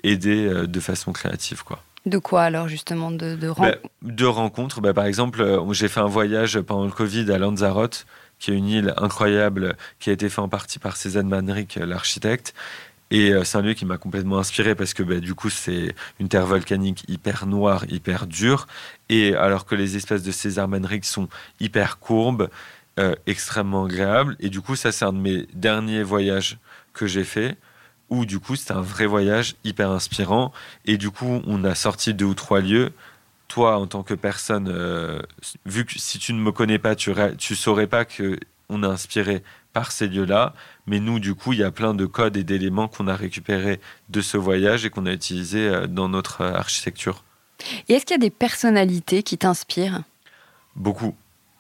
aidé 0.05 0.47
euh, 0.47 0.67
de 0.67 0.81
façon 0.81 1.13
créative, 1.13 1.65
quoi. 1.65 1.83
De 2.07 2.19
quoi 2.19 2.45
alors 2.45 2.69
justement 2.69 3.11
de, 3.11 3.35
de 3.35 3.53
Bah, 3.59 3.75
de 4.03 4.25
rencontres. 4.25 4.81
Bah, 4.81 4.95
par 4.95 5.07
exemple, 5.07 5.43
euh, 5.43 5.73
j'ai 5.73 5.89
fait 5.89 5.99
un 5.99 6.07
voyage 6.07 6.61
pendant 6.61 6.85
le 6.85 6.93
Covid 6.93 7.31
à 7.33 7.39
Lanzarote, 7.39 8.07
qui 8.39 8.53
est 8.53 8.55
une 8.55 8.69
île 8.69 8.95
incroyable, 8.97 9.77
qui 9.99 10.11
a 10.11 10.13
été 10.13 10.29
fait 10.29 10.41
en 10.41 10.49
partie 10.49 10.79
par 10.79 10.97
Cézanne 10.97 11.29
Manrique, 11.29 11.79
euh, 11.79 11.85
l'architecte. 11.85 12.55
Et 13.11 13.33
euh, 13.33 13.43
c'est 13.43 13.59
un 13.59 13.63
lieu 13.63 13.75
qui 13.75 13.85
m'a 13.87 13.99
complètement 13.99 14.39
inspiré 14.39 14.77
parce 14.77 14.95
que 14.95 15.03
bah, 15.03 15.19
du 15.19 15.35
coup, 15.35 15.51
c'est 15.51 15.97
une 16.21 16.29
terre 16.29 16.47
volcanique 16.47 17.05
hyper 17.09 17.45
noire, 17.47 17.85
hyper 17.89 18.29
dure. 18.29 18.69
Et 19.09 19.35
alors 19.35 19.67
que 19.67 19.75
les 19.75 19.97
espèces 19.97 20.23
de 20.23 20.31
César 20.31 20.69
Manrique 20.69 21.05
sont 21.05 21.29
hyper 21.59 21.99
courbes, 21.99 22.49
extrêmement 23.27 23.85
agréables. 23.85 24.37
Et 24.41 24.49
du 24.49 24.63
coup, 24.63 24.75
ça, 24.75 24.91
c'est 24.91 25.05
un 25.05 25.13
de 25.13 25.19
mes 25.19 25.47
derniers 25.53 26.03
voyages 26.03 26.57
que 26.95 27.07
j'ai 27.07 27.25
fait 27.25 27.59
où 28.11 28.25
du 28.25 28.39
coup 28.39 28.57
c'était 28.57 28.73
un 28.73 28.81
vrai 28.81 29.07
voyage 29.07 29.57
hyper 29.65 29.91
inspirant. 29.91 30.53
Et 30.85 30.97
du 30.97 31.11
coup 31.11 31.43
on 31.47 31.65
a 31.65 31.75
sorti 31.75 32.15
deux 32.15 32.27
ou 32.27 32.35
trois 32.35 32.61
lieux. 32.61 32.93
Toi 33.49 33.79
en 33.79 33.87
tant 33.87 34.03
que 34.03 34.15
personne 34.15 34.69
euh, 34.69 35.21
vu 35.65 35.85
que 35.85 35.99
si 35.99 36.19
tu 36.19 36.33
ne 36.33 36.41
me 36.41 36.53
connais 36.53 36.79
pas 36.79 36.95
tu 36.97 37.13
tu 37.39 37.55
saurais 37.55 37.87
pas 37.87 38.05
que 38.05 38.39
on 38.69 38.83
est 38.83 38.87
inspiré 38.87 39.43
par 39.73 39.93
ces 39.93 40.09
lieux-là. 40.09 40.55
Mais 40.87 41.01
nous 41.01 41.21
du 41.21 41.35
coup 41.35 41.53
il 41.53 41.61
y 41.61 41.65
a 41.65 41.71
plein 41.71 41.95
de 41.95 42.07
codes 42.07 42.37
et 42.37 42.45
d'éléments 42.45 42.89
qu'on 42.89 43.09
a 43.09 43.17
récupérés 43.17 43.81
de 44.09 44.21
ce 44.21 44.37
voyage 44.37 44.85
et 44.85 44.91
qu'on 44.91 45.07
a 45.07 45.13
utilisé 45.13 45.69
euh, 45.69 45.87
dans 45.87 46.09
notre 46.09 46.41
euh, 46.41 46.55
architecture. 46.55 47.25
Et 47.89 47.95
est-ce 47.95 48.05
qu'il 48.05 48.15
y 48.15 48.19
a 48.19 48.19
des 48.19 48.31
personnalités 48.31 49.23
qui 49.23 49.39
t'inspirent? 49.39 50.03
Beaucoup. 50.75 51.15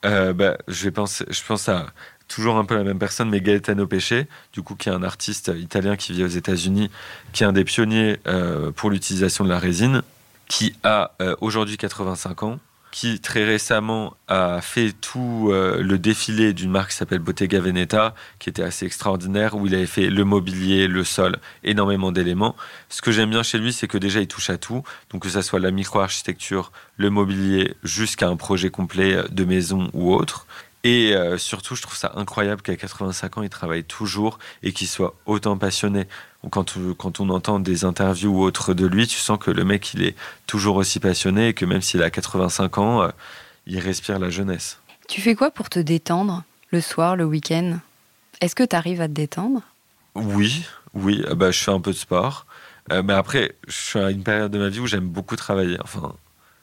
Euh, 0.05 0.33
bah, 0.33 0.57
je, 0.69 0.85
vais 0.85 0.91
penser, 0.91 1.25
je 1.29 1.43
pense 1.43 1.69
à 1.69 1.87
toujours 2.29 2.57
un 2.57 2.65
peu 2.65 2.75
la 2.75 2.85
même 2.85 2.99
personne, 2.99 3.31
mais 3.31 3.41
Gaetano 3.41 3.87
Pesce, 3.87 4.27
du 4.53 4.63
coup, 4.63 4.75
qui 4.75 4.89
est 4.89 4.93
un 4.93 5.03
artiste 5.03 5.53
italien 5.57 5.97
qui 5.97 6.13
vit 6.13 6.25
aux 6.25 6.29
États-Unis, 6.29 6.91
qui 7.33 7.45
est 7.45 7.47
un 7.47 7.53
des 7.53 7.65
pionniers 7.65 8.19
euh, 8.27 8.71
pour 8.73 8.91
l'utilisation 8.91 9.45
de 9.45 9.49
la 9.49 9.59
résine, 9.59 10.03
qui 10.49 10.75
a 10.83 11.13
euh, 11.21 11.35
aujourd'hui 11.41 11.77
85 11.77 12.43
ans, 12.43 12.59
qui 12.93 13.21
très 13.21 13.45
récemment 13.45 14.17
a 14.27 14.61
fait 14.63 14.93
tout 14.93 15.51
euh, 15.51 15.83
le 15.83 15.99
défilé 15.99 16.55
d'une 16.55 16.71
marque 16.71 16.91
qui 16.91 16.97
s'appelle 16.97 17.19
Bottega 17.19 17.61
Veneta, 17.61 18.15
qui 18.39 18.49
était 18.49 18.63
assez 18.63 18.87
extraordinaire, 18.87 19.55
où 19.55 19.67
il 19.67 19.75
avait 19.75 19.87
fait 19.87 20.09
le 20.09 20.25
mobilier, 20.25 20.89
le 20.89 21.05
sol, 21.05 21.37
énormément 21.63 22.11
d'éléments. 22.11 22.57
Ce 22.89 23.03
que 23.03 23.13
j'aime 23.13 23.31
bien 23.31 23.43
chez 23.43 23.59
lui, 23.59 23.73
c'est 23.73 23.87
que 23.87 23.99
déjà 23.99 24.21
il 24.21 24.29
touche 24.29 24.49
à 24.51 24.57
tout, 24.57 24.83
donc 25.11 25.23
que 25.23 25.29
ça 25.29 25.43
soit 25.43 25.61
la 25.61 25.73
micro-architecture, 25.73 26.73
le 26.97 27.11
mobilier, 27.11 27.75
jusqu'à 27.83 28.29
un 28.29 28.37
projet 28.37 28.71
complet 28.71 29.19
de 29.31 29.45
maison 29.45 29.91
ou 29.93 30.15
autre. 30.15 30.47
Et 30.87 31.17
euh, 31.17 31.37
surtout, 31.37 31.75
je 31.75 31.83
trouve 31.83 31.97
ça 31.97 32.13
incroyable 32.15 32.63
qu'à 32.63 32.77
85 32.77 33.39
ans, 33.39 33.43
il 33.43 33.49
travaille 33.49 33.83
toujours 33.83 34.39
et 34.63 34.73
qu'il 34.73 34.87
soit 34.87 35.15
autant 35.27 35.59
passionné. 35.59 36.05
Quand, 36.51 36.77
on- 36.77 36.95
quand 36.95 37.19
on 37.19 37.29
entend 37.31 37.59
des 37.59 37.85
interviews 37.85 38.31
ou 38.31 38.43
autres 38.45 38.73
de 38.73 38.87
lui, 38.87 39.09
tu 39.09 39.19
sens 39.19 39.37
que 39.37 39.51
le 39.51 39.65
mec, 39.65 39.95
il 39.95 40.05
est 40.05 40.15
toujours 40.47 40.77
aussi 40.77 41.01
passionné 41.01 41.49
et 41.49 41.55
que 41.55 41.65
même 41.65 41.83
s'il 41.83 42.05
a 42.05 42.11
85 42.11 42.79
ans, 42.79 43.03
euh, 43.03 43.09
il 43.67 43.81
respire 43.81 44.21
la 44.21 44.31
jeunesse. 44.31 44.79
Tu 45.09 45.21
fais 45.21 45.35
quoi 45.35 45.51
pour 45.51 45.69
te 45.71 45.81
détendre 45.81 46.45
le 46.71 46.81
soir, 46.81 47.17
le 47.17 47.25
week-end? 47.25 47.79
Est-ce 48.41 48.55
que 48.55 48.63
tu 48.63 48.77
arrives 48.77 49.01
à 49.01 49.09
te 49.09 49.13
détendre? 49.13 49.63
Oui, 50.15 50.65
oui, 50.95 51.25
euh, 51.27 51.35
bah, 51.35 51.51
je 51.51 51.59
fais 51.65 51.73
un 51.73 51.81
peu 51.81 51.91
de 51.91 51.97
sport. 51.97 52.47
Euh, 52.93 53.03
mais 53.03 53.15
après, 53.15 53.57
je 53.67 53.75
suis 53.75 53.99
à 53.99 54.13
une 54.13 54.23
période 54.23 54.53
de 54.53 54.59
ma 54.59 54.69
vie 54.69 54.79
où 54.79 54.87
j'aime 54.87 55.09
beaucoup 55.09 55.35
travailler. 55.35 55.79
Enfin, 55.83 56.15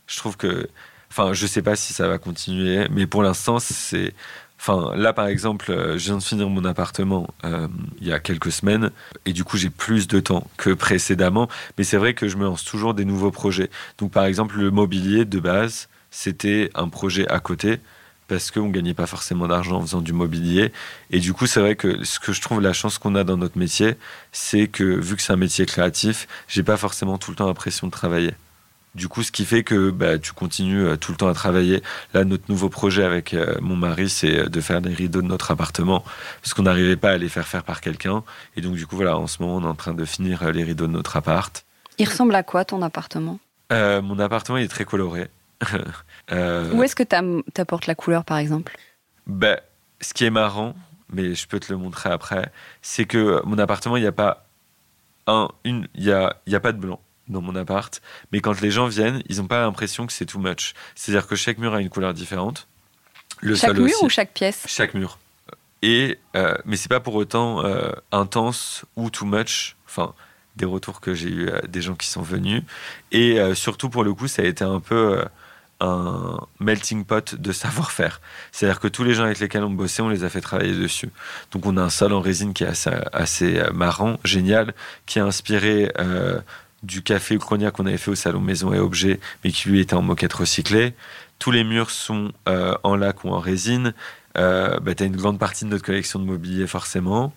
je 0.07 0.17
trouve 0.17 0.37
que. 0.37 0.69
Enfin, 1.15 1.31
je 1.31 1.45
sais 1.45 1.61
pas 1.61 1.75
si 1.75 1.93
ça 1.93 2.07
va 2.07 2.17
continuer, 2.17 2.87
mais 2.89 3.05
pour 3.05 3.21
l'instant, 3.21 3.59
c'est. 3.59 4.15
Enfin, 4.59 4.95
là, 4.95 5.13
par 5.13 5.27
exemple, 5.27 5.71
euh, 5.71 5.95
je 5.99 6.05
viens 6.05 6.17
de 6.17 6.23
finir 6.23 6.49
mon 6.49 6.65
appartement 6.65 7.27
euh, 7.43 7.67
il 8.01 8.07
y 8.07 8.11
a 8.11 8.19
quelques 8.19 8.51
semaines 8.51 8.89
et 9.27 9.31
du 9.31 9.43
coup, 9.43 9.57
j'ai 9.57 9.69
plus 9.69 10.07
de 10.07 10.19
temps 10.19 10.47
que 10.57 10.71
précédemment. 10.71 11.49
Mais 11.77 11.83
c'est 11.83 11.97
vrai 11.97 12.15
que 12.15 12.27
je 12.27 12.35
me 12.35 12.45
lance 12.45 12.63
toujours 12.65 12.95
des 12.95 13.05
nouveaux 13.05 13.29
projets. 13.29 13.69
Donc, 13.99 14.11
par 14.11 14.25
exemple, 14.25 14.57
le 14.57 14.71
mobilier 14.71 15.23
de 15.23 15.39
base, 15.39 15.87
c'était 16.09 16.71
un 16.73 16.89
projet 16.89 17.27
à 17.27 17.39
côté 17.39 17.79
parce 18.27 18.49
qu'on 18.49 18.69
ne 18.69 18.71
gagnait 18.71 18.95
pas 18.95 19.05
forcément 19.05 19.47
d'argent 19.47 19.77
en 19.77 19.81
faisant 19.81 20.01
du 20.01 20.13
mobilier. 20.13 20.71
Et 21.11 21.19
du 21.19 21.33
coup, 21.33 21.45
c'est 21.45 21.59
vrai 21.59 21.75
que 21.75 22.03
ce 22.03 22.19
que 22.19 22.33
je 22.33 22.41
trouve 22.41 22.59
la 22.59 22.73
chance 22.73 22.97
qu'on 22.97 23.13
a 23.13 23.23
dans 23.23 23.37
notre 23.37 23.59
métier, 23.59 23.97
c'est 24.31 24.67
que 24.67 24.83
vu 24.83 25.15
que 25.15 25.21
c'est 25.21 25.33
un 25.33 25.37
métier 25.37 25.67
créatif, 25.67 26.27
j'ai 26.47 26.63
pas 26.63 26.77
forcément 26.77 27.19
tout 27.19 27.29
le 27.29 27.37
temps 27.37 27.45
l'impression 27.45 27.85
de 27.85 27.91
travailler. 27.91 28.33
Du 28.95 29.07
coup, 29.07 29.23
ce 29.23 29.31
qui 29.31 29.43
fait 29.43 29.63
que 29.63 29.89
bah, 29.89 30.19
tu 30.19 30.33
continues 30.33 30.85
euh, 30.85 30.97
tout 30.97 31.11
le 31.11 31.17
temps 31.17 31.27
à 31.27 31.33
travailler. 31.33 31.81
Là, 32.13 32.23
notre 32.25 32.43
nouveau 32.47 32.69
projet 32.69 33.03
avec 33.03 33.33
euh, 33.33 33.55
mon 33.59 33.75
mari, 33.75 34.07
c'est 34.07 34.41
euh, 34.41 34.49
de 34.49 34.61
faire 34.61 34.81
des 34.81 34.93
rideaux 34.93 35.23
de 35.23 35.27
notre 35.27 35.49
appartement, 35.49 36.03
parce 36.41 36.53
qu'on 36.53 36.63
n'arrivait 36.63 36.95
pas 36.95 37.11
à 37.11 37.17
les 37.17 37.29
faire 37.29 37.47
faire 37.47 37.63
par 37.63 37.81
quelqu'un. 37.81 38.23
Et 38.55 38.61
donc, 38.61 38.75
du 38.75 38.85
coup, 38.85 38.95
voilà, 38.95 39.17
en 39.17 39.25
ce 39.25 39.41
moment, 39.41 39.57
on 39.57 39.63
est 39.63 39.67
en 39.67 39.73
train 39.73 39.95
de 39.95 40.05
finir 40.05 40.51
les 40.51 40.63
rideaux 40.63 40.85
de 40.85 40.91
notre 40.91 41.17
appart. 41.17 41.65
Il 41.97 42.07
ressemble 42.07 42.35
à 42.35 42.43
quoi 42.43 42.65
ton 42.65 42.81
appartement? 42.81 43.39
Mon 43.71 44.19
appartement, 44.19 44.59
il 44.59 44.65
est 44.65 44.67
très 44.67 44.85
coloré. 44.85 45.29
Où 46.31 46.83
est-ce 46.83 46.95
que 46.95 47.01
tu 47.01 47.59
apportes 47.59 47.87
la 47.87 47.95
couleur, 47.95 48.23
par 48.23 48.37
exemple? 48.37 48.77
Bah, 49.25 49.57
Ce 49.99 50.13
qui 50.13 50.25
est 50.25 50.29
marrant, 50.29 50.75
mais 51.11 51.33
je 51.33 51.47
peux 51.47 51.59
te 51.59 51.73
le 51.73 51.79
montrer 51.79 52.11
après, 52.11 52.51
c'est 52.83 53.05
que 53.05 53.41
mon 53.45 53.57
appartement, 53.57 53.97
il 53.97 54.01
n'y 54.01 54.07
a 54.07 54.11
pas 54.11 54.45
un, 55.25 55.47
une, 55.63 55.87
il 55.95 56.03
y 56.03 56.11
a, 56.11 56.35
y 56.45 56.53
a 56.53 56.59
pas 56.59 56.71
de 56.71 56.77
blanc 56.77 56.99
dans 57.27 57.41
mon 57.41 57.55
appart, 57.55 58.01
mais 58.31 58.41
quand 58.41 58.59
les 58.61 58.71
gens 58.71 58.87
viennent, 58.87 59.23
ils 59.29 59.37
n'ont 59.37 59.47
pas 59.47 59.61
l'impression 59.61 60.05
que 60.05 60.13
c'est 60.13 60.25
too 60.25 60.39
much. 60.39 60.73
C'est-à-dire 60.95 61.27
que 61.27 61.35
chaque 61.35 61.57
mur 61.57 61.73
a 61.73 61.81
une 61.81 61.89
couleur 61.89 62.13
différente. 62.13 62.67
Le 63.41 63.55
chaque 63.55 63.77
mur 63.77 64.01
ou 64.01 64.09
chaque 64.09 64.33
pièce 64.33 64.63
Chaque 64.67 64.93
mur. 64.93 65.17
Et 65.81 66.17
euh, 66.35 66.55
mais 66.65 66.77
c'est 66.77 66.89
pas 66.89 67.01
pour 67.01 67.15
autant 67.15 67.63
euh, 67.65 67.91
intense 68.11 68.85
ou 68.95 69.09
too 69.09 69.25
much. 69.25 69.75
Enfin, 69.85 70.13
des 70.55 70.65
retours 70.65 71.01
que 71.01 71.13
j'ai 71.13 71.29
eu 71.29 71.49
euh, 71.49 71.59
des 71.67 71.81
gens 71.81 71.95
qui 71.95 72.07
sont 72.07 72.21
venus. 72.21 72.63
Et 73.11 73.39
euh, 73.39 73.53
surtout 73.53 73.89
pour 73.89 74.03
le 74.03 74.13
coup, 74.13 74.27
ça 74.27 74.43
a 74.43 74.45
été 74.45 74.63
un 74.63 74.79
peu 74.79 75.23
un 75.81 76.39
melting 76.61 77.03
pot 77.03 77.35
de 77.35 77.51
savoir-faire. 77.51 78.21
C'est-à-dire 78.53 78.79
que 78.79 78.87
tous 78.87 79.03
les 79.03 79.13
gens 79.13 79.25
avec 79.25 79.39
lesquels 79.39 79.63
on 79.63 79.71
bossait, 79.71 80.01
on 80.01 80.09
les 80.09 80.23
a 80.23 80.29
fait 80.29 80.39
travailler 80.39 80.73
dessus. 80.73 81.09
Donc 81.51 81.65
on 81.65 81.75
a 81.75 81.81
un 81.81 81.89
sol 81.89 82.13
en 82.13 82.21
résine 82.21 82.53
qui 82.53 82.63
est 82.63 82.67
assez, 82.67 82.91
assez 83.11 83.61
marrant, 83.73 84.17
génial, 84.23 84.73
qui 85.05 85.19
a 85.19 85.25
inspiré 85.25 85.91
du 86.83 87.01
café 87.01 87.35
Uchronia 87.35 87.71
qu'on 87.71 87.85
avait 87.85 87.97
fait 87.97 88.11
au 88.11 88.15
salon 88.15 88.41
Maison 88.41 88.73
et 88.73 88.79
Objets, 88.79 89.19
mais 89.43 89.51
qui 89.51 89.69
lui 89.69 89.79
était 89.79 89.95
en 89.95 90.01
moquette 90.01 90.33
recyclée. 90.33 90.93
Tous 91.39 91.51
les 91.51 91.63
murs 91.63 91.89
sont 91.89 92.31
euh, 92.47 92.75
en 92.83 92.95
lac 92.95 93.23
ou 93.23 93.29
en 93.29 93.39
résine. 93.39 93.93
Euh, 94.37 94.79
bah, 94.79 94.93
tu 94.93 95.03
as 95.03 95.05
une 95.05 95.15
grande 95.15 95.39
partie 95.39 95.65
de 95.65 95.69
notre 95.69 95.85
collection 95.85 96.19
de 96.19 96.25
mobilier 96.25 96.67
forcément. 96.67 97.33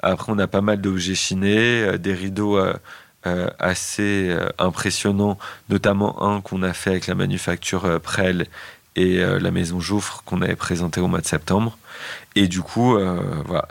Après, 0.00 0.32
on 0.32 0.38
a 0.38 0.46
pas 0.46 0.60
mal 0.60 0.80
d'objets 0.80 1.16
chinés, 1.16 1.82
euh, 1.82 1.98
des 1.98 2.14
rideaux 2.14 2.58
assez 3.58 4.34
impressionnants, 4.58 5.36
notamment 5.68 6.22
un 6.22 6.40
qu'on 6.40 6.62
a 6.62 6.72
fait 6.72 6.88
avec 6.88 7.08
la 7.08 7.14
manufacture 7.14 8.00
Prel 8.00 8.46
et 8.96 9.18
la 9.18 9.50
maison 9.50 9.80
Jouffre 9.80 10.22
qu'on 10.24 10.40
avait 10.40 10.56
présenté 10.56 11.02
au 11.02 11.08
mois 11.08 11.20
de 11.20 11.26
septembre. 11.26 11.76
Et 12.36 12.48
du 12.48 12.62
coup, 12.62 12.96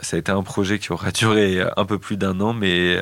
ça 0.02 0.16
a 0.16 0.20
été 0.20 0.32
un 0.32 0.44
projet 0.44 0.78
qui 0.78 0.92
aura 0.92 1.10
duré 1.12 1.66
un 1.76 1.86
peu 1.86 1.98
plus 1.98 2.18
d'un 2.18 2.40
an, 2.40 2.54
mais 2.54 3.00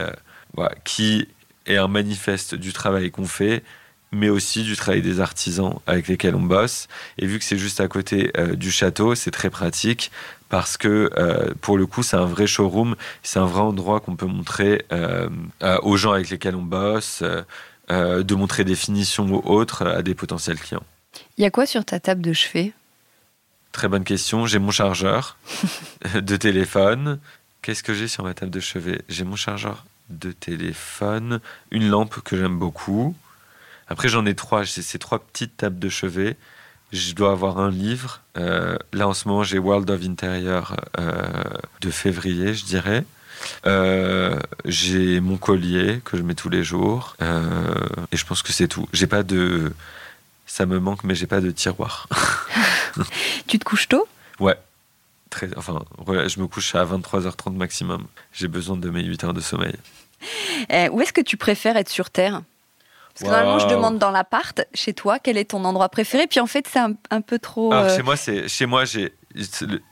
qui 0.85 1.27
est 1.66 1.78
un 1.78 1.88
manifeste 1.88 2.55
du 2.55 2.74
travail 2.74 3.11
qu'on 3.11 3.26
fait, 3.26 3.63
mais 4.11 4.30
aussi 4.30 4.63
du 4.63 4.76
travail 4.76 5.01
des 5.01 5.20
artisans 5.20 5.80
avec 5.88 6.07
lesquels 6.07 6.36
on 6.36 6.41
bosse. 6.41 6.88
Et 7.18 7.28
vu 7.28 7.39
que 7.39 7.45
c'est 7.45 7.57
juste 7.57 7.82
à 7.82 7.88
côté 7.88 8.32
euh, 8.38 8.55
du 8.55 8.72
château, 8.72 9.16
c'est 9.16 9.32
très 9.32 9.49
pratique 9.49 10.11
parce 10.49 10.78
que 10.78 11.09
euh, 11.18 11.53
pour 11.61 11.78
le 11.78 11.86
coup, 11.86 12.03
c'est 12.03 12.16
un 12.16 12.26
vrai 12.26 12.47
showroom, 12.47 12.95
c'est 13.24 13.39
un 13.39 13.45
vrai 13.45 13.61
endroit 13.61 13.99
qu'on 13.99 14.16
peut 14.16 14.26
montrer 14.26 14.86
euh, 14.91 15.30
aux 15.82 15.97
gens 15.97 16.13
avec 16.13 16.30
lesquels 16.30 16.55
on 16.55 16.63
bosse, 16.63 17.24
de 17.89 18.36
montrer 18.36 18.63
des 18.63 18.76
finitions 18.76 19.28
ou 19.28 19.41
autres 19.45 19.86
à 19.86 20.01
des 20.01 20.16
potentiels 20.16 20.59
clients. 20.59 20.84
Il 21.38 21.43
y 21.43 21.45
a 21.45 21.51
quoi 21.51 21.66
sur 21.66 21.86
ta 21.86 21.99
table 21.99 22.22
de 22.22 22.34
chevet? 22.34 22.74
Très 23.72 23.88
bonne 23.88 24.03
question. 24.03 24.47
J'ai 24.47 24.57
mon 24.57 24.72
chargeur 24.72 25.38
de 26.16 26.36
téléphone. 26.38 27.20
Qu'est-ce 27.61 27.84
que 27.84 27.93
j'ai 27.93 28.07
sur 28.07 28.24
ma 28.24 28.34
table 28.34 28.51
de 28.51 28.59
chevet? 28.59 29.01
J'ai 29.09 29.24
mon 29.24 29.36
chargeur 29.36 29.86
de 30.09 30.31
téléphone, 30.31 31.39
une 31.71 31.89
lampe 31.89 32.21
que 32.21 32.37
j'aime 32.37 32.57
beaucoup. 32.57 33.15
Après, 33.87 34.09
j'en 34.09 34.25
ai 34.25 34.35
trois. 34.35 34.63
J'ai 34.63 34.81
ces 34.81 34.99
trois 34.99 35.19
petites 35.19 35.57
tables 35.57 35.79
de 35.79 35.89
chevet. 35.89 36.37
Je 36.91 37.13
dois 37.13 37.31
avoir 37.31 37.59
un 37.59 37.69
livre. 37.69 38.21
Euh, 38.37 38.77
là, 38.93 39.07
en 39.07 39.13
ce 39.13 39.27
moment, 39.27 39.43
j'ai 39.43 39.59
World 39.59 39.89
of 39.89 40.03
Interior 40.03 40.75
euh, 40.99 41.23
de 41.81 41.89
février, 41.89 42.53
je 42.53 42.65
dirais. 42.65 43.05
Euh, 43.65 44.39
j'ai 44.63 45.19
mon 45.19 45.37
collier 45.37 46.01
que 46.05 46.17
je 46.17 46.23
mets 46.23 46.35
tous 46.35 46.49
les 46.49 46.63
jours. 46.63 47.15
et 47.19 48.17
je 48.17 48.25
pense 48.25 48.41
que 48.41 48.53
c'est 48.53 48.67
tout. 48.67 48.87
J'ai 48.93 49.07
pas 49.07 49.23
de. 49.23 49.73
Ça 50.47 50.65
me 50.65 50.79
manque, 50.79 51.03
mais 51.03 51.15
j'ai 51.15 51.27
pas 51.27 51.41
de 51.41 51.51
tiroir. 51.51 52.07
tu 53.47 53.59
te 53.59 53.65
couches 53.65 53.87
tôt? 53.87 54.07
Ouais 54.39 54.57
enfin, 55.57 55.83
je 56.07 56.39
me 56.39 56.47
couche 56.47 56.75
à 56.75 56.86
23h30 56.86 57.55
maximum. 57.55 58.05
J'ai 58.31 58.47
besoin 58.47 58.77
de 58.77 58.89
mes 58.89 59.03
8 59.03 59.23
heures 59.23 59.33
de 59.33 59.41
sommeil. 59.41 59.75
Eh, 60.69 60.89
où 60.89 61.01
est-ce 61.01 61.13
que 61.13 61.21
tu 61.21 61.38
préfères 61.38 61.77
être 61.77 61.89
sur 61.89 62.09
Terre? 62.09 62.41
Parce 63.13 63.29
que 63.29 63.36
normalement, 63.36 63.59
je 63.59 63.73
demande 63.73 63.97
dans 63.97 64.11
l'appart, 64.11 64.65
chez 64.73 64.93
toi, 64.93 65.19
quel 65.19 65.38
est 65.38 65.51
ton 65.51 65.63
endroit 65.63 65.88
préféré? 65.88 66.27
Puis 66.27 66.41
en 66.41 66.47
fait, 66.47 66.67
c'est 66.69 66.79
un, 66.79 67.21
peu 67.21 67.39
trop. 67.39 67.73
Euh, 67.73 67.95
chez 67.95 68.03
moi, 68.03 68.17
c'est 68.17 68.49
chez 68.49 68.65
moi, 68.65 68.83
j'ai 68.83 69.13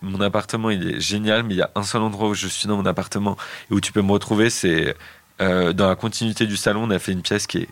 mon 0.02 0.20
appartement, 0.20 0.70
il 0.70 0.96
est 0.96 1.00
génial, 1.00 1.44
mais 1.44 1.54
il 1.54 1.58
y 1.58 1.62
a 1.62 1.72
un 1.76 1.84
seul 1.84 2.02
endroit 2.02 2.30
où 2.30 2.34
je 2.34 2.48
suis 2.48 2.68
dans 2.68 2.76
mon 2.76 2.86
appartement 2.86 3.38
et 3.70 3.74
où 3.74 3.80
tu 3.80 3.94
peux 3.94 4.02
me 4.02 4.12
retrouver, 4.12 4.50
c'est 4.50 4.96
euh, 5.42 5.72
dans 5.72 5.88
la 5.88 5.96
continuité 5.96 6.46
du 6.46 6.58
salon. 6.58 6.84
On 6.84 6.90
a 6.90 7.00
fait 7.00 7.14
une 7.14 7.22
pièce 7.22 7.48
qui 7.48 7.60
est 7.60 7.70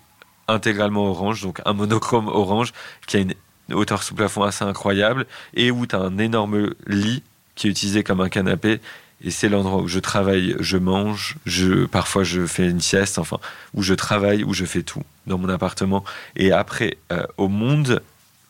intégralement 0.47 1.05
orange, 1.05 1.41
donc 1.41 1.61
un 1.65 1.73
monochrome 1.73 2.27
orange, 2.27 2.71
qui 3.05 3.17
a 3.17 3.19
une 3.19 3.33
hauteur 3.73 4.03
sous 4.03 4.15
plafond 4.15 4.43
assez 4.43 4.63
incroyable 4.63 5.25
et 5.53 5.71
où 5.71 5.85
tu 5.85 5.95
as 5.95 5.99
un 5.99 6.17
énorme 6.17 6.73
lit 6.87 7.23
qui 7.55 7.67
est 7.67 7.69
utilisé 7.69 8.03
comme 8.03 8.21
un 8.21 8.29
canapé. 8.29 8.79
Et 9.23 9.29
c'est 9.29 9.49
l'endroit 9.49 9.81
où 9.81 9.87
je 9.87 9.99
travaille, 9.99 10.55
je 10.59 10.77
mange, 10.77 11.37
je, 11.45 11.85
parfois 11.85 12.23
je 12.23 12.47
fais 12.47 12.67
une 12.67 12.81
sieste, 12.81 13.19
enfin, 13.19 13.37
où 13.75 13.83
je 13.83 13.93
travaille, 13.93 14.43
où 14.43 14.53
je 14.53 14.65
fais 14.65 14.81
tout 14.81 15.03
dans 15.27 15.37
mon 15.37 15.49
appartement. 15.49 16.03
Et 16.35 16.51
après, 16.51 16.97
euh, 17.11 17.23
au 17.37 17.47
monde, 17.47 18.01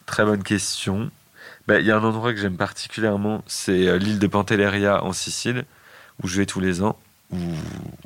très 0.06 0.24
bonne 0.24 0.44
question. 0.44 1.12
Ben, 1.68 1.80
il 1.80 1.86
y 1.86 1.92
a 1.92 1.98
un 1.98 2.04
endroit 2.04 2.34
que 2.34 2.40
j'aime 2.40 2.56
particulièrement, 2.56 3.44
c'est 3.48 3.88
euh, 3.88 3.98
l'île 3.98 4.20
de 4.20 4.28
Pantelleria 4.28 5.04
en 5.04 5.12
Sicile, 5.12 5.66
où 6.24 6.28
je 6.28 6.38
vais 6.38 6.46
tous 6.46 6.62
les 6.62 6.82
ans. 6.82 6.98
Où, 7.32 7.38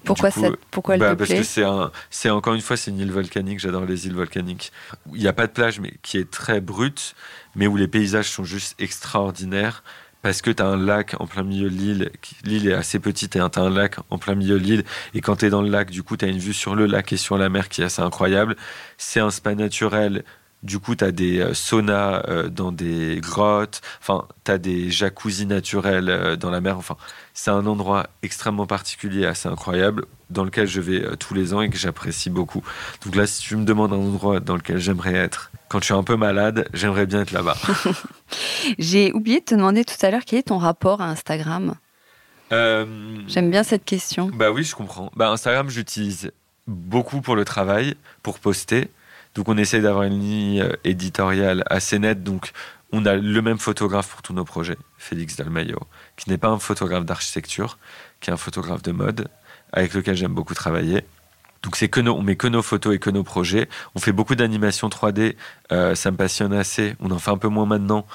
pourquoi, 0.03 0.29
ça, 0.29 0.49
pourquoi 0.69 0.95
elle 0.95 0.99
bah, 0.99 1.11
te 1.11 1.19
Parce 1.19 1.31
que 1.31 1.43
c'est 1.43 1.63
un, 1.63 1.91
c'est 2.09 2.29
encore 2.29 2.53
une 2.53 2.61
fois, 2.61 2.77
c'est 2.77 2.91
une 2.91 2.99
île 2.99 3.11
volcanique. 3.11 3.59
J'adore 3.59 3.85
les 3.85 4.07
îles 4.07 4.13
volcaniques. 4.13 4.71
Il 5.13 5.21
n'y 5.21 5.27
a 5.27 5.33
pas 5.33 5.47
de 5.47 5.51
plage, 5.51 5.79
mais 5.79 5.93
qui 6.03 6.17
est 6.17 6.29
très 6.29 6.61
brute, 6.61 7.15
mais 7.55 7.65
où 7.67 7.75
les 7.75 7.87
paysages 7.87 8.29
sont 8.29 8.43
juste 8.43 8.75
extraordinaires 8.79 9.83
parce 10.25 10.41
que 10.41 10.49
tu 10.49 10.63
as 10.63 10.65
un 10.65 10.83
lac 10.83 11.15
en 11.19 11.27
plein 11.27 11.43
milieu 11.43 11.69
de 11.69 11.75
l'île. 11.75 12.11
L'île 12.45 12.67
est 12.67 12.73
assez 12.73 12.97
petite 12.97 13.35
et 13.35 13.39
tu 13.39 13.59
as 13.59 13.61
un 13.61 13.69
lac 13.69 13.97
en 14.09 14.17
plein 14.17 14.33
milieu 14.33 14.57
de 14.57 14.63
l'île. 14.63 14.83
Et 15.13 15.21
quand 15.21 15.35
tu 15.35 15.45
es 15.45 15.49
dans 15.51 15.61
le 15.61 15.69
lac, 15.69 15.91
du 15.91 16.01
coup, 16.01 16.17
tu 16.17 16.25
as 16.25 16.29
une 16.29 16.39
vue 16.39 16.51
sur 16.51 16.73
le 16.73 16.87
lac 16.87 17.13
et 17.13 17.17
sur 17.17 17.37
la 17.37 17.47
mer 17.47 17.69
qui 17.69 17.83
est 17.83 17.85
assez 17.85 18.01
incroyable. 18.01 18.55
C'est 18.97 19.19
un 19.19 19.29
spa 19.29 19.53
naturel. 19.53 20.23
Du 20.65 20.79
coup, 20.79 20.95
tu 20.95 21.03
as 21.03 21.11
des 21.11 21.39
euh, 21.39 21.53
saunas 21.53 22.23
euh, 22.27 22.49
dans 22.49 22.71
des 22.71 23.19
grottes. 23.21 23.81
Enfin, 24.01 24.27
tu 24.43 24.51
as 24.51 24.57
des 24.57 24.89
jacuzzis 24.89 25.45
naturels 25.45 26.09
euh, 26.09 26.35
dans 26.35 26.49
la 26.49 26.59
mer. 26.59 26.77
Enfin, 26.77 26.97
c'est 27.35 27.51
un 27.51 27.65
endroit 27.67 28.07
extrêmement 28.23 28.65
particulier, 28.65 29.25
assez 29.27 29.47
incroyable, 29.47 30.05
dans 30.31 30.43
lequel 30.43 30.67
je 30.67 30.81
vais 30.81 31.15
tous 31.17 31.35
les 31.35 31.53
ans 31.53 31.61
et 31.61 31.69
que 31.69 31.77
j'apprécie 31.77 32.31
beaucoup. 32.31 32.63
Donc 33.05 33.15
là, 33.15 33.27
si 33.27 33.41
tu 33.41 33.55
me 33.55 33.63
demandes 33.63 33.93
un 33.93 33.97
endroit 33.97 34.39
dans 34.39 34.55
lequel 34.55 34.79
j'aimerais 34.79 35.13
être, 35.13 35.51
quand 35.69 35.79
je 35.79 35.85
suis 35.85 35.93
un 35.93 36.03
peu 36.03 36.15
malade, 36.15 36.67
j'aimerais 36.73 37.05
bien 37.05 37.21
être 37.21 37.31
là-bas. 37.31 37.57
J'ai 38.79 39.13
oublié 39.13 39.41
de 39.41 39.45
te 39.45 39.55
demander 39.55 39.85
tout 39.85 40.03
à 40.03 40.09
l'heure 40.09 40.25
quel 40.25 40.39
est 40.39 40.43
ton 40.43 40.57
rapport 40.57 41.01
à 41.01 41.05
Instagram? 41.05 41.75
Euh, 42.51 42.85
J'aime 43.27 43.51
bien 43.51 43.63
cette 43.63 43.85
question. 43.85 44.31
Bah 44.33 44.51
oui, 44.51 44.63
je 44.63 44.75
comprends. 44.75 45.11
Bah, 45.15 45.29
Instagram, 45.29 45.69
j'utilise 45.69 46.31
beaucoup 46.67 47.21
pour 47.21 47.35
le 47.35 47.45
travail, 47.45 47.95
pour 48.23 48.39
poster. 48.39 48.89
Donc 49.35 49.49
on 49.49 49.57
essaye 49.57 49.81
d'avoir 49.81 50.05
une 50.05 50.19
ligne 50.19 50.61
euh, 50.61 50.71
éditoriale 50.83 51.63
assez 51.69 51.99
nette. 51.99 52.23
Donc 52.23 52.51
on 52.91 53.05
a 53.05 53.15
le 53.15 53.41
même 53.41 53.59
photographe 53.59 54.09
pour 54.09 54.21
tous 54.21 54.33
nos 54.33 54.45
projets, 54.45 54.77
Félix 54.97 55.35
Dalmayo, 55.35 55.79
qui 56.15 56.29
n'est 56.29 56.37
pas 56.37 56.47
un 56.47 56.59
photographe 56.59 57.05
d'architecture, 57.05 57.77
qui 58.21 58.29
est 58.29 58.33
un 58.33 58.37
photographe 58.37 58.81
de 58.81 58.93
mode, 58.93 59.27
avec 59.73 59.93
lequel 59.93 60.15
j'aime 60.15 60.33
beaucoup 60.33 60.53
travailler. 60.53 61.03
Donc 61.63 61.75
c'est 61.75 61.89
que 61.89 61.99
nos, 61.99 62.15
on 62.15 62.21
met 62.21 62.37
que 62.37 62.47
nos 62.47 62.61
photos 62.61 62.95
et 62.95 62.99
que 62.99 63.09
nos 63.09 63.23
projets. 63.23 63.67
On 63.95 63.99
fait 63.99 64.13
beaucoup 64.13 64.35
d'animations 64.35 64.87
3D. 64.87 65.35
Euh, 65.71 65.95
ça 65.95 66.11
me 66.11 66.17
passionne 66.17 66.53
assez. 66.53 66.95
On 67.01 67.11
en 67.11 67.19
fait 67.19 67.31
un 67.31 67.37
peu 67.37 67.47
moins 67.49 67.65
maintenant 67.65 68.05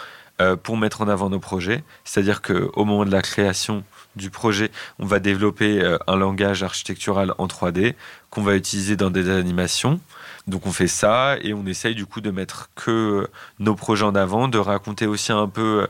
euh, 0.40 0.56
pour 0.56 0.78
mettre 0.78 1.02
en 1.02 1.08
avant 1.08 1.28
nos 1.28 1.40
projets. 1.40 1.82
C'est-à-dire 2.04 2.40
qu'au 2.40 2.84
moment 2.84 3.04
de 3.04 3.10
la 3.10 3.22
création 3.22 3.82
du 4.16 4.30
projet, 4.30 4.70
on 5.00 5.04
va 5.04 5.18
développer 5.18 5.82
un 6.06 6.16
langage 6.16 6.62
architectural 6.62 7.34
en 7.38 7.46
3D 7.46 7.94
qu'on 8.30 8.42
va 8.42 8.54
utiliser 8.54 8.96
dans 8.96 9.10
des 9.10 9.28
animations. 9.28 10.00
Donc 10.47 10.66
on 10.66 10.72
fait 10.72 10.88
ça 10.88 11.36
et 11.43 11.55
on 11.55 11.66
essaye 11.66 11.95
du 11.95 12.07
coup 12.07 12.20
de 12.20 12.30
mettre 12.30 12.70
que 12.74 13.28
nos 13.59 13.74
projets 13.74 14.05
en 14.05 14.14
avant, 14.14 14.49
de 14.49 14.59
raconter 14.59 15.07
aussi 15.07 15.32
un 15.32 15.49
peu 15.49 15.86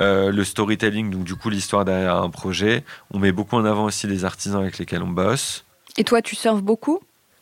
euh, 0.00 0.30
le 0.30 0.44
storytelling, 0.44 1.10
donc 1.10 1.24
du 1.24 1.34
coup 1.34 1.50
l'histoire 1.50 1.84
derrière 1.84 2.16
un 2.16 2.30
projet. 2.30 2.84
On 3.12 3.18
met 3.18 3.32
beaucoup 3.32 3.56
en 3.56 3.64
avant 3.64 3.84
aussi 3.84 4.06
les 4.06 4.24
artisans 4.24 4.60
avec 4.60 4.78
lesquels 4.78 5.02
on 5.02 5.08
bosse. 5.08 5.64
Et 5.96 6.04
toi, 6.04 6.20
tu 6.20 6.36
surfes 6.36 6.62
beaucoup? 6.62 7.00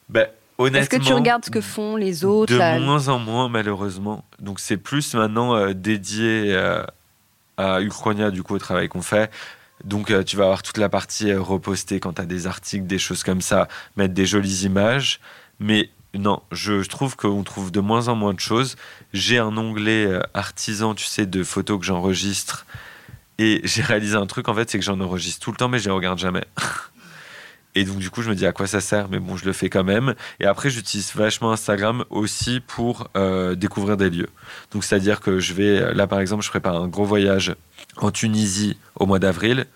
Ben, 0.09 0.29
Honnêtement, 0.57 0.81
Est-ce 0.81 0.91
que 0.91 1.05
tu 1.05 1.13
regardes 1.13 1.45
ce 1.45 1.51
que 1.51 1.61
font 1.61 1.97
les 1.97 2.25
autres 2.25 2.53
De 2.53 2.59
là 2.59 2.79
moins 2.79 3.09
en 3.09 3.19
moins, 3.19 3.49
malheureusement. 3.49 4.25
Donc 4.39 4.61
c'est 4.61 4.77
plus 4.77 5.15
maintenant 5.15 5.57
euh, 5.57 5.73
dédié 5.73 6.55
euh, 6.55 6.85
à 7.57 7.81
Uchronia, 7.81 8.31
du 8.31 8.45
coup, 8.45 8.55
au 8.55 8.59
travail 8.59 8.89
qu'on 8.89 9.03
fait. 9.03 9.33
Donc 9.83 10.11
euh, 10.11 10.23
tu 10.23 10.37
vas 10.37 10.45
avoir 10.45 10.63
toute 10.63 10.79
la 10.79 10.89
partie 10.89 11.31
euh, 11.31 11.41
repostée 11.41 11.99
quand 11.99 12.15
tu 12.15 12.23
as 12.23 12.27
des 12.27 12.47
articles, 12.47 12.87
des 12.87 12.99
choses 12.99 13.25
comme 13.25 13.41
ça, 13.41 13.69
mettre 13.97 14.15
des 14.15 14.27
jolies 14.27 14.65
images. 14.65 15.21
Mais 15.59 15.91
non, 16.19 16.43
je, 16.53 16.83
trouve 16.87 17.17
qu'on 17.17 17.43
trouve 17.43 17.73
de 17.73 17.81
moins 17.81 18.09
en 18.09 18.15
moins 18.15 18.35
de 18.35 18.41
choses. 18.41 18.77
J'ai 19.13 19.39
un 19.39 19.57
onglet 19.57 20.07
euh, 20.07 20.21
artisan, 20.33 20.95
tu 20.95 21.07
sais, 21.07 21.27
de 21.27 21.43
photos 21.43 21.79
que 21.79 21.85
j'enregistre. 21.85 22.67
Et 23.39 23.61
j'ai 23.65 23.83
réalisé 23.83 24.17
un 24.17 24.27
truc, 24.27 24.49
en 24.49 24.55
fait, 24.55 24.71
c'est 24.71 24.79
que 24.79 24.85
j'en 24.85 25.01
enregistre 25.01 25.41
tout 25.41 25.51
le 25.51 25.57
temps, 25.57 25.69
mais 25.69 25.79
je 25.79 25.87
les 25.87 25.95
regarde 25.95 26.19
jamais. 26.19 26.45
Et 27.77 27.83
donc, 27.83 27.99
du 27.99 28.09
coup, 28.09 28.23
je 28.23 28.31
me 28.31 28.37
dis 28.37 28.47
à 28.47 28.53
quoi 28.53 28.69
ça 28.69 28.81
sert, 28.81 29.09
mais 29.09 29.19
bon, 29.19 29.37
je 29.37 29.45
le 29.45 29.53
fais 29.53 29.69
quand 29.69 29.83
même. 29.83 30.15
Et 30.39 30.45
après, 30.45 30.71
j'utilise 30.71 31.13
vachement 31.17 31.51
Instagram 31.51 32.05
aussi 32.09 32.61
pour 32.61 33.09
euh, 33.17 33.57
découvrir 33.57 33.97
des 33.97 34.11
lieux. 34.11 34.29
Donc, 34.71 34.85
c'est-à-dire 34.85 35.21
que 35.21 35.41
je 35.41 35.55
vais, 35.55 35.93
là, 35.93 36.07
par 36.07 36.21
exemple, 36.21 36.45
je 36.45 36.51
prépare 36.51 36.77
un 36.77 36.87
gros 36.87 37.05
voyage 37.05 37.57
en 37.97 38.13
Tunisie 38.13 38.77
au 38.95 39.07
mois 39.07 39.19
d'avril. 39.19 39.67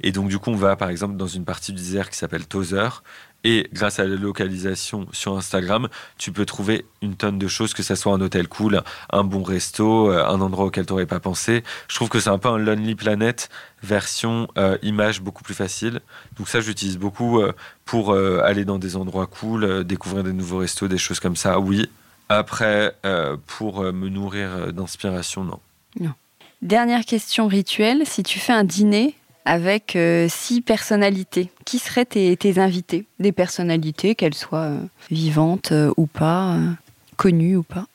Et 0.00 0.12
donc, 0.12 0.28
du 0.28 0.38
coup, 0.38 0.50
on 0.50 0.56
va, 0.56 0.76
par 0.76 0.88
exemple, 0.88 1.16
dans 1.16 1.26
une 1.26 1.44
partie 1.44 1.72
du 1.72 1.78
désert 1.78 2.10
qui 2.10 2.16
s'appelle 2.16 2.46
Tozer. 2.46 3.02
Et 3.44 3.68
grâce 3.72 4.00
à 4.00 4.04
la 4.04 4.16
localisation 4.16 5.06
sur 5.12 5.36
Instagram, 5.36 5.88
tu 6.18 6.32
peux 6.32 6.44
trouver 6.44 6.84
une 7.02 7.14
tonne 7.14 7.38
de 7.38 7.46
choses, 7.46 7.72
que 7.72 7.84
ça 7.84 7.94
soit 7.94 8.12
un 8.12 8.20
hôtel 8.20 8.48
cool, 8.48 8.82
un 9.10 9.22
bon 9.22 9.42
resto, 9.42 10.10
euh, 10.10 10.26
un 10.26 10.40
endroit 10.40 10.66
auquel 10.66 10.86
tu 10.86 10.92
n'aurais 10.92 11.06
pas 11.06 11.20
pensé. 11.20 11.62
Je 11.86 11.94
trouve 11.94 12.08
que 12.08 12.18
c'est 12.18 12.30
un 12.30 12.38
peu 12.38 12.48
un 12.48 12.58
Lonely 12.58 12.96
Planet 12.96 13.48
version 13.82 14.48
euh, 14.58 14.76
image 14.82 15.20
beaucoup 15.20 15.44
plus 15.44 15.54
facile. 15.54 16.00
Donc 16.36 16.48
ça, 16.48 16.60
j'utilise 16.60 16.98
beaucoup 16.98 17.40
euh, 17.40 17.52
pour 17.84 18.12
aller 18.12 18.66
dans 18.66 18.78
des 18.78 18.96
endroits 18.96 19.26
cool, 19.26 19.82
découvrir 19.84 20.22
des 20.22 20.34
nouveaux 20.34 20.58
restos, 20.58 20.88
des 20.88 20.98
choses 20.98 21.20
comme 21.20 21.36
ça, 21.36 21.58
oui. 21.58 21.88
Après, 22.28 22.94
pour 23.46 23.82
me 23.82 24.10
nourrir 24.10 24.74
d'inspiration, 24.74 25.42
non. 25.42 25.58
Dernière 26.60 27.06
question 27.06 27.46
rituelle, 27.46 28.02
si 28.04 28.22
tu 28.22 28.38
fais 28.38 28.52
un 28.52 28.64
dîner 28.64 29.14
avec 29.48 29.96
euh, 29.96 30.26
six 30.28 30.60
personnalités, 30.60 31.50
qui 31.64 31.78
seraient 31.78 32.04
tes, 32.04 32.58
invités? 32.58 33.06
Des 33.18 33.32
personnalités, 33.32 34.14
qu'elles 34.14 34.34
soient 34.34 34.68
euh, 34.68 34.80
vivantes 35.10 35.72
euh, 35.72 35.90
ou 35.96 36.06
pas, 36.06 36.56
connues 37.16 37.56
ou 37.56 37.62
pas? 37.62 37.86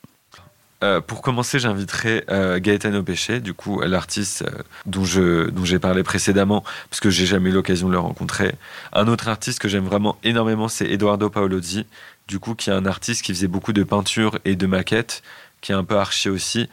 Pour 1.08 1.22
commencer, 1.22 1.60
j'inviterai 1.60 2.26
Gaetano 2.60 3.04
Péché, 3.04 3.40
du 3.40 3.54
coup, 3.54 3.80
l'artiste 3.80 4.44
dont 4.86 5.06
j'ai 5.06 5.80
parlé 5.80 6.04
précédemment, 6.04 6.62
parce 6.90 7.00
que 7.00 7.10
j'ai 7.10 7.26
jamais 7.26 7.52
eu 7.52 7.54
l'occasion 7.54 7.88
de 7.88 7.94
le 7.94 8.00
rencontrer. 8.00 8.54
Un 8.92 9.08
autre 9.08 9.30
artiste 9.30 9.60
que 9.60 9.70
j'aime 9.70 9.86
vraiment 9.86 10.18
énormément, 10.26 10.68
c'est 10.68 10.86
Eduardo 10.92 11.30
Paolozzi, 11.30 11.86
du 12.28 12.40
coup, 12.40 12.54
qui 12.54 12.70
est 12.70 12.74
un 12.74 12.86
artiste 12.86 13.22
qui 13.22 13.34
faisait 13.34 13.48
beaucoup 13.48 13.72
de 13.72 13.84
peinture 13.84 14.40
et 14.44 14.58
de 14.58 14.66
maquettes, 14.68 15.24
qui 15.62 15.72
est 15.72 15.76
un 15.76 15.86
peu 15.86 15.96
archi 15.96 16.28
aussi, 16.28 16.68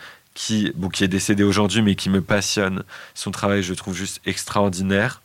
qui 0.47 0.73
bon, 0.75 0.89
qui 0.89 1.05
est 1.05 1.09
décédé 1.09 1.43
aujourd'hui, 1.43 1.83
mais 1.83 1.95
qui 1.97 2.09
me 2.09 2.23
passionne. 2.23 2.83
Son 3.15 3.31
travail, 3.31 3.63
je 3.63 3.75
trouve 3.75 3.95
juste 3.95 4.21
extraordinaire. 4.25 5.21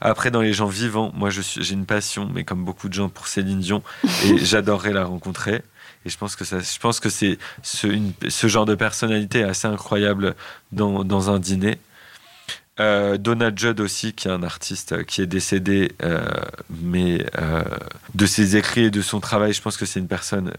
Après, 0.00 0.30
dans 0.30 0.40
les 0.40 0.52
gens 0.52 0.66
vivants, 0.66 1.12
moi, 1.14 1.30
j'ai 1.30 1.74
une 1.74 1.86
passion, 1.86 2.28
mais 2.34 2.42
comme 2.42 2.64
beaucoup 2.64 2.88
de 2.88 2.94
gens, 2.94 3.08
pour 3.08 3.28
Céline 3.28 3.60
Dion, 3.60 3.82
et 4.24 4.38
j'adorerais 4.38 4.92
la 4.92 5.04
rencontrer. 5.04 5.62
Et 6.04 6.10
je 6.10 6.16
pense 6.18 6.34
que 6.36 6.44
ça, 6.44 6.58
je 6.60 6.78
pense 6.78 6.98
que 7.00 7.08
c'est 7.10 7.38
ce, 7.62 7.86
une- 7.86 8.12
ce 8.28 8.46
genre 8.48 8.66
de 8.66 8.74
personnalité 8.74 9.44
assez 9.44 9.68
incroyable 9.68 10.34
dans, 10.72 11.04
dans 11.04 11.30
un 11.30 11.38
dîner. 11.38 11.78
Euh, 12.80 13.16
Donald 13.18 13.58
Judd 13.58 13.80
aussi, 13.80 14.12
qui 14.12 14.28
est 14.28 14.30
un 14.30 14.42
artiste 14.44 14.92
euh, 14.92 15.02
qui 15.02 15.20
est 15.20 15.26
décédé, 15.26 15.92
euh, 16.02 16.20
mais 16.70 17.26
euh, 17.38 17.62
de 18.14 18.26
ses 18.26 18.56
écrits 18.56 18.84
et 18.84 18.90
de 18.90 19.02
son 19.02 19.20
travail, 19.20 19.52
je 19.52 19.60
pense 19.62 19.76
que 19.76 19.84
c'est 19.86 19.98
une 20.00 20.06
personne 20.08 20.52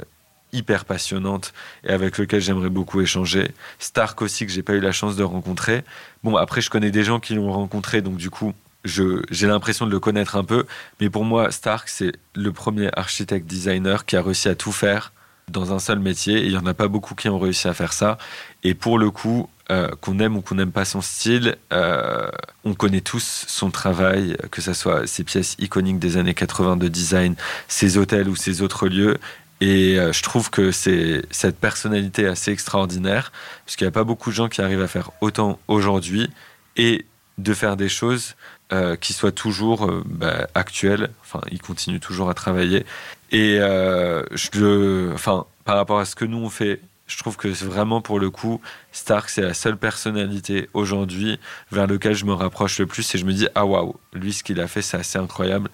hyper 0.53 0.85
passionnante 0.85 1.53
et 1.83 1.89
avec 1.89 2.17
lequel 2.17 2.41
j'aimerais 2.41 2.69
beaucoup 2.69 3.01
échanger. 3.01 3.51
Stark 3.79 4.21
aussi, 4.21 4.45
que 4.45 4.51
j'ai 4.51 4.63
pas 4.63 4.73
eu 4.73 4.79
la 4.79 4.91
chance 4.91 5.15
de 5.15 5.23
rencontrer. 5.23 5.83
Bon, 6.23 6.35
après, 6.35 6.61
je 6.61 6.69
connais 6.69 6.91
des 6.91 7.03
gens 7.03 7.19
qui 7.19 7.35
l'ont 7.35 7.51
rencontré, 7.51 8.01
donc 8.01 8.17
du 8.17 8.29
coup, 8.29 8.53
j'ai 8.85 9.47
l'impression 9.47 9.85
de 9.85 9.91
le 9.91 9.99
connaître 9.99 10.35
un 10.35 10.43
peu. 10.43 10.65
Mais 10.99 11.09
pour 11.09 11.25
moi, 11.25 11.51
Stark, 11.51 11.89
c'est 11.89 12.13
le 12.33 12.51
premier 12.51 12.89
architecte 12.95 13.45
designer 13.45 14.05
qui 14.05 14.15
a 14.15 14.21
réussi 14.21 14.47
à 14.49 14.55
tout 14.55 14.71
faire 14.71 15.11
dans 15.49 15.73
un 15.73 15.79
seul 15.79 15.99
métier. 15.99 16.37
Et 16.37 16.45
il 16.45 16.51
y 16.51 16.57
en 16.57 16.65
a 16.65 16.73
pas 16.73 16.87
beaucoup 16.87 17.15
qui 17.15 17.29
ont 17.29 17.39
réussi 17.39 17.67
à 17.67 17.73
faire 17.73 17.93
ça. 17.93 18.17
Et 18.63 18.73
pour 18.73 18.97
le 18.97 19.11
coup, 19.11 19.49
euh, 19.71 19.89
qu'on 20.01 20.19
aime 20.19 20.35
ou 20.35 20.41
qu'on 20.41 20.55
n'aime 20.55 20.71
pas 20.71 20.85
son 20.85 21.01
style, 21.01 21.57
euh, 21.73 22.29
on 22.63 22.73
connaît 22.73 23.01
tous 23.01 23.45
son 23.47 23.69
travail, 23.69 24.35
que 24.49 24.61
ce 24.61 24.73
soit 24.73 25.05
ses 25.07 25.23
pièces 25.23 25.55
iconiques 25.59 25.99
des 25.99 26.17
années 26.17 26.33
80 26.33 26.77
de 26.77 26.87
design, 26.87 27.35
ses 27.67 27.97
hôtels 27.97 28.29
ou 28.29 28.35
ses 28.35 28.61
autres 28.61 28.87
lieux. 28.87 29.17
Et 29.61 29.99
euh, 29.99 30.13
je 30.13 30.23
trouve 30.23 30.49
que 30.49 30.71
c'est 30.71 31.23
cette 31.31 31.57
personnalité 31.59 32.25
assez 32.25 32.51
extraordinaire, 32.51 33.31
parce 33.65 33.75
qu'il 33.75 33.85
n'y 33.85 33.89
a 33.89 33.91
pas 33.91 34.05
beaucoup 34.05 34.29
de 34.29 34.35
gens 34.35 34.47
qui 34.47 34.61
arrivent 34.61 34.81
à 34.81 34.87
faire 34.87 35.11
autant 35.21 35.59
aujourd'hui 35.67 36.29
et 36.77 37.05
de 37.37 37.53
faire 37.53 37.75
des 37.75 37.89
choses 37.89 38.35
euh, 38.71 38.95
qui 38.95 39.13
soient 39.13 39.31
toujours 39.31 39.85
euh, 39.85 40.03
bah, 40.05 40.47
actuelles. 40.55 41.09
Enfin, 41.21 41.41
il 41.51 41.61
continue 41.61 41.99
toujours 41.99 42.29
à 42.29 42.33
travailler. 42.33 42.85
Et 43.31 43.57
je 43.59 45.13
enfin, 45.13 45.45
par 45.65 45.75
rapport 45.75 45.99
à 45.99 46.05
ce 46.05 46.15
que 46.15 46.25
nous 46.25 46.37
on 46.37 46.49
fait, 46.49 46.79
je 47.05 47.17
trouve 47.17 47.37
que 47.37 47.47
vraiment 47.47 48.01
pour 48.01 48.19
le 48.19 48.29
coup, 48.29 48.61
Stark, 48.91 49.29
c'est 49.29 49.41
la 49.41 49.53
seule 49.53 49.77
personnalité 49.77 50.69
aujourd'hui 50.73 51.39
vers 51.71 51.85
lequel 51.85 52.15
je 52.15 52.25
me 52.25 52.33
rapproche 52.33 52.79
le 52.79 52.87
plus 52.87 53.13
et 53.13 53.17
je 53.17 53.25
me 53.25 53.33
dis 53.33 53.47
ah 53.55 53.65
waouh, 53.65 53.95
lui 54.13 54.33
ce 54.33 54.43
qu'il 54.43 54.59
a 54.61 54.67
fait 54.67 54.81
c'est 54.81 54.97
assez 54.97 55.19
incroyable 55.19 55.69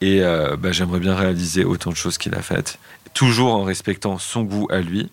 et 0.00 0.20
bah, 0.20 0.72
j'aimerais 0.72 0.98
bien 0.98 1.14
réaliser 1.14 1.64
autant 1.64 1.90
de 1.90 1.96
choses 1.96 2.16
qu'il 2.16 2.34
a 2.34 2.42
faites, 2.42 2.78
toujours 3.14 3.54
en 3.54 3.62
respectant 3.62 4.18
son 4.18 4.42
goût 4.42 4.68
à 4.70 4.80
lui. 4.80 5.10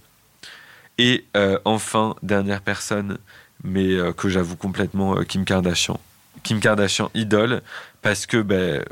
Et 0.98 1.26
euh, 1.38 1.58
enfin 1.66 2.16
dernière 2.22 2.62
personne, 2.62 3.18
mais 3.64 3.94
euh, 3.94 4.12
que 4.12 4.30
j'avoue 4.30 4.56
complètement 4.56 5.18
euh, 5.18 5.24
Kim 5.24 5.46
Kardashian. 5.46 6.00
Kim 6.44 6.60
Kardashian 6.60 7.10
idole 7.14 7.62
parce 8.02 8.26
que 8.26 8.38
ben, 8.42 8.84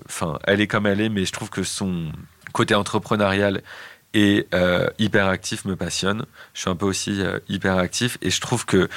elle 0.46 0.62
est 0.62 0.68
comme 0.68 0.86
elle 0.86 1.02
est, 1.02 1.10
mais 1.10 1.26
je 1.26 1.34
trouve 1.34 1.50
que 1.50 1.64
son 1.64 2.12
côté 2.54 2.76
entrepreneurial 2.76 3.62
et 4.14 4.48
euh, 4.54 4.90
hyper 4.98 5.28
actif 5.28 5.66
me 5.66 5.76
passionne. 5.76 6.26
Je 6.54 6.62
suis 6.62 6.70
un 6.70 6.76
peu 6.76 6.86
aussi 6.86 7.22
euh, 7.22 7.40
hyper 7.48 7.78
actif 7.78 8.18
et 8.22 8.30
je 8.30 8.42
trouve 8.42 8.66
que 8.66 8.90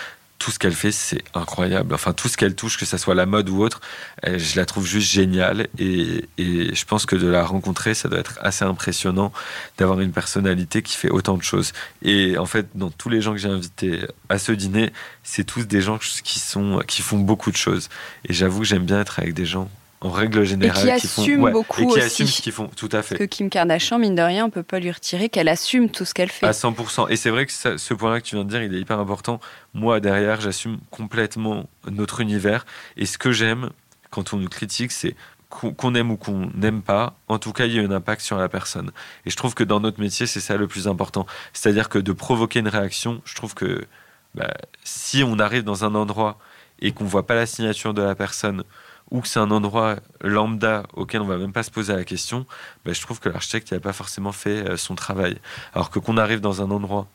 tout 0.42 0.50
ce 0.50 0.58
qu'elle 0.58 0.74
fait, 0.74 0.90
c'est 0.90 1.22
incroyable. 1.34 1.94
Enfin, 1.94 2.12
tout 2.12 2.26
ce 2.26 2.36
qu'elle 2.36 2.56
touche, 2.56 2.76
que 2.76 2.84
ce 2.84 2.98
soit 2.98 3.14
la 3.14 3.26
mode 3.26 3.48
ou 3.48 3.62
autre, 3.62 3.80
euh, 4.26 4.38
je 4.38 4.56
la 4.56 4.66
trouve 4.66 4.84
juste 4.84 5.08
géniale. 5.08 5.68
Et, 5.78 6.24
et 6.36 6.74
je 6.74 6.84
pense 6.84 7.06
que 7.06 7.14
de 7.14 7.28
la 7.28 7.44
rencontrer, 7.44 7.94
ça 7.94 8.08
doit 8.08 8.18
être 8.18 8.40
assez 8.42 8.64
impressionnant 8.64 9.32
d'avoir 9.78 10.00
une 10.00 10.10
personnalité 10.10 10.82
qui 10.82 10.96
fait 10.96 11.10
autant 11.10 11.36
de 11.36 11.44
choses. 11.44 11.72
Et 12.02 12.38
en 12.38 12.46
fait, 12.46 12.66
dans 12.74 12.90
tous 12.90 13.08
les 13.08 13.20
gens 13.20 13.32
que 13.32 13.38
j'ai 13.38 13.48
invités 13.48 14.00
à 14.28 14.38
ce 14.38 14.50
dîner, 14.50 14.92
c'est 15.22 15.44
tous 15.44 15.64
des 15.64 15.80
gens 15.80 15.98
qui, 15.98 16.40
sont, 16.40 16.82
qui 16.88 17.02
font 17.02 17.18
beaucoup 17.18 17.52
de 17.52 17.56
choses. 17.56 17.88
Et 18.28 18.32
j'avoue 18.32 18.60
que 18.60 18.66
j'aime 18.66 18.84
bien 18.84 19.00
être 19.00 19.20
avec 19.20 19.34
des 19.34 19.46
gens, 19.46 19.70
en 20.04 20.10
règle 20.10 20.42
générale, 20.44 20.98
qui 20.98 21.06
font, 21.06 21.22
assument 21.22 21.50
beaucoup 21.52 21.80
et 21.82 21.86
qui 21.86 21.92
aussi. 21.92 22.00
assument 22.00 22.28
ce 22.28 22.42
qu'ils 22.42 22.52
font. 22.52 22.68
Tout 22.76 22.88
à 22.92 23.02
fait. 23.02 23.14
Parce 23.16 23.20
que 23.20 23.34
Kim 23.34 23.48
Kardashian, 23.48 23.98
mine 23.98 24.14
de 24.16 24.22
rien, 24.22 24.44
on 24.46 24.50
peut 24.50 24.62
pas 24.64 24.80
lui 24.80 24.90
retirer 24.90 25.28
qu'elle 25.28 25.48
assume 25.48 25.88
tout 25.90 26.04
ce 26.04 26.12
qu'elle 26.12 26.30
fait. 26.30 26.46
À 26.46 26.52
100%. 26.52 27.08
Et 27.08 27.16
c'est 27.16 27.30
vrai 27.30 27.46
que 27.46 27.52
ça- 27.52 27.78
ce 27.78 27.94
point-là 27.94 28.20
que 28.20 28.26
tu 28.26 28.34
viens 28.34 28.44
de 28.44 28.50
dire, 28.50 28.62
il 28.62 28.74
est 28.74 28.80
hyper 28.80 28.98
important. 28.98 29.38
Moi, 29.74 30.00
derrière, 30.00 30.40
j'assume 30.40 30.78
complètement 30.90 31.68
notre 31.90 32.20
univers. 32.20 32.66
Et 32.96 33.06
ce 33.06 33.16
que 33.16 33.32
j'aime 33.32 33.70
quand 34.10 34.34
on 34.34 34.36
nous 34.38 34.48
critique, 34.48 34.92
c'est 34.92 35.14
qu'on 35.48 35.72
qu'on 35.72 35.94
aime 35.94 36.10
ou 36.10 36.16
qu'on 36.16 36.50
n'aime 36.54 36.82
pas, 36.82 37.14
en 37.28 37.38
tout 37.38 37.52
cas, 37.52 37.66
il 37.66 37.74
y 37.74 37.78
a 37.78 37.82
un 37.82 37.90
impact 37.90 38.22
sur 38.22 38.38
la 38.38 38.48
personne. 38.48 38.90
Et 39.26 39.30
je 39.30 39.36
trouve 39.36 39.54
que 39.54 39.64
dans 39.64 39.80
notre 39.80 40.00
métier, 40.00 40.26
c'est 40.26 40.40
ça 40.40 40.56
le 40.56 40.66
plus 40.66 40.88
important. 40.88 41.26
C'est-à-dire 41.52 41.88
que 41.88 41.98
de 41.98 42.12
provoquer 42.12 42.58
une 42.60 42.68
réaction, 42.68 43.20
je 43.24 43.34
trouve 43.34 43.54
que 43.54 43.86
bah, 44.34 44.52
si 44.82 45.22
on 45.22 45.38
arrive 45.38 45.62
dans 45.62 45.84
un 45.84 45.94
endroit 45.94 46.38
et 46.80 46.92
qu'on 46.92 47.04
voit 47.04 47.26
pas 47.26 47.34
la 47.34 47.46
signature 47.46 47.92
de 47.94 48.02
la 48.02 48.14
personne, 48.14 48.64
ou 49.12 49.20
que 49.20 49.28
c'est 49.28 49.38
un 49.38 49.50
endroit 49.50 49.96
lambda 50.22 50.84
auquel 50.94 51.20
on 51.20 51.26
va 51.26 51.36
même 51.36 51.52
pas 51.52 51.62
se 51.62 51.70
poser 51.70 51.94
la 51.94 52.02
question, 52.02 52.46
bah, 52.84 52.92
je 52.94 53.00
trouve 53.02 53.20
que 53.20 53.28
l'architecte 53.28 53.70
n'a 53.70 53.78
pas 53.78 53.92
forcément 53.92 54.32
fait 54.32 54.66
euh, 54.66 54.76
son 54.78 54.94
travail. 54.94 55.36
Alors 55.74 55.90
que 55.90 55.98
qu'on 55.98 56.16
arrive 56.16 56.40
dans 56.40 56.62
un 56.62 56.70
endroit, 56.70 57.06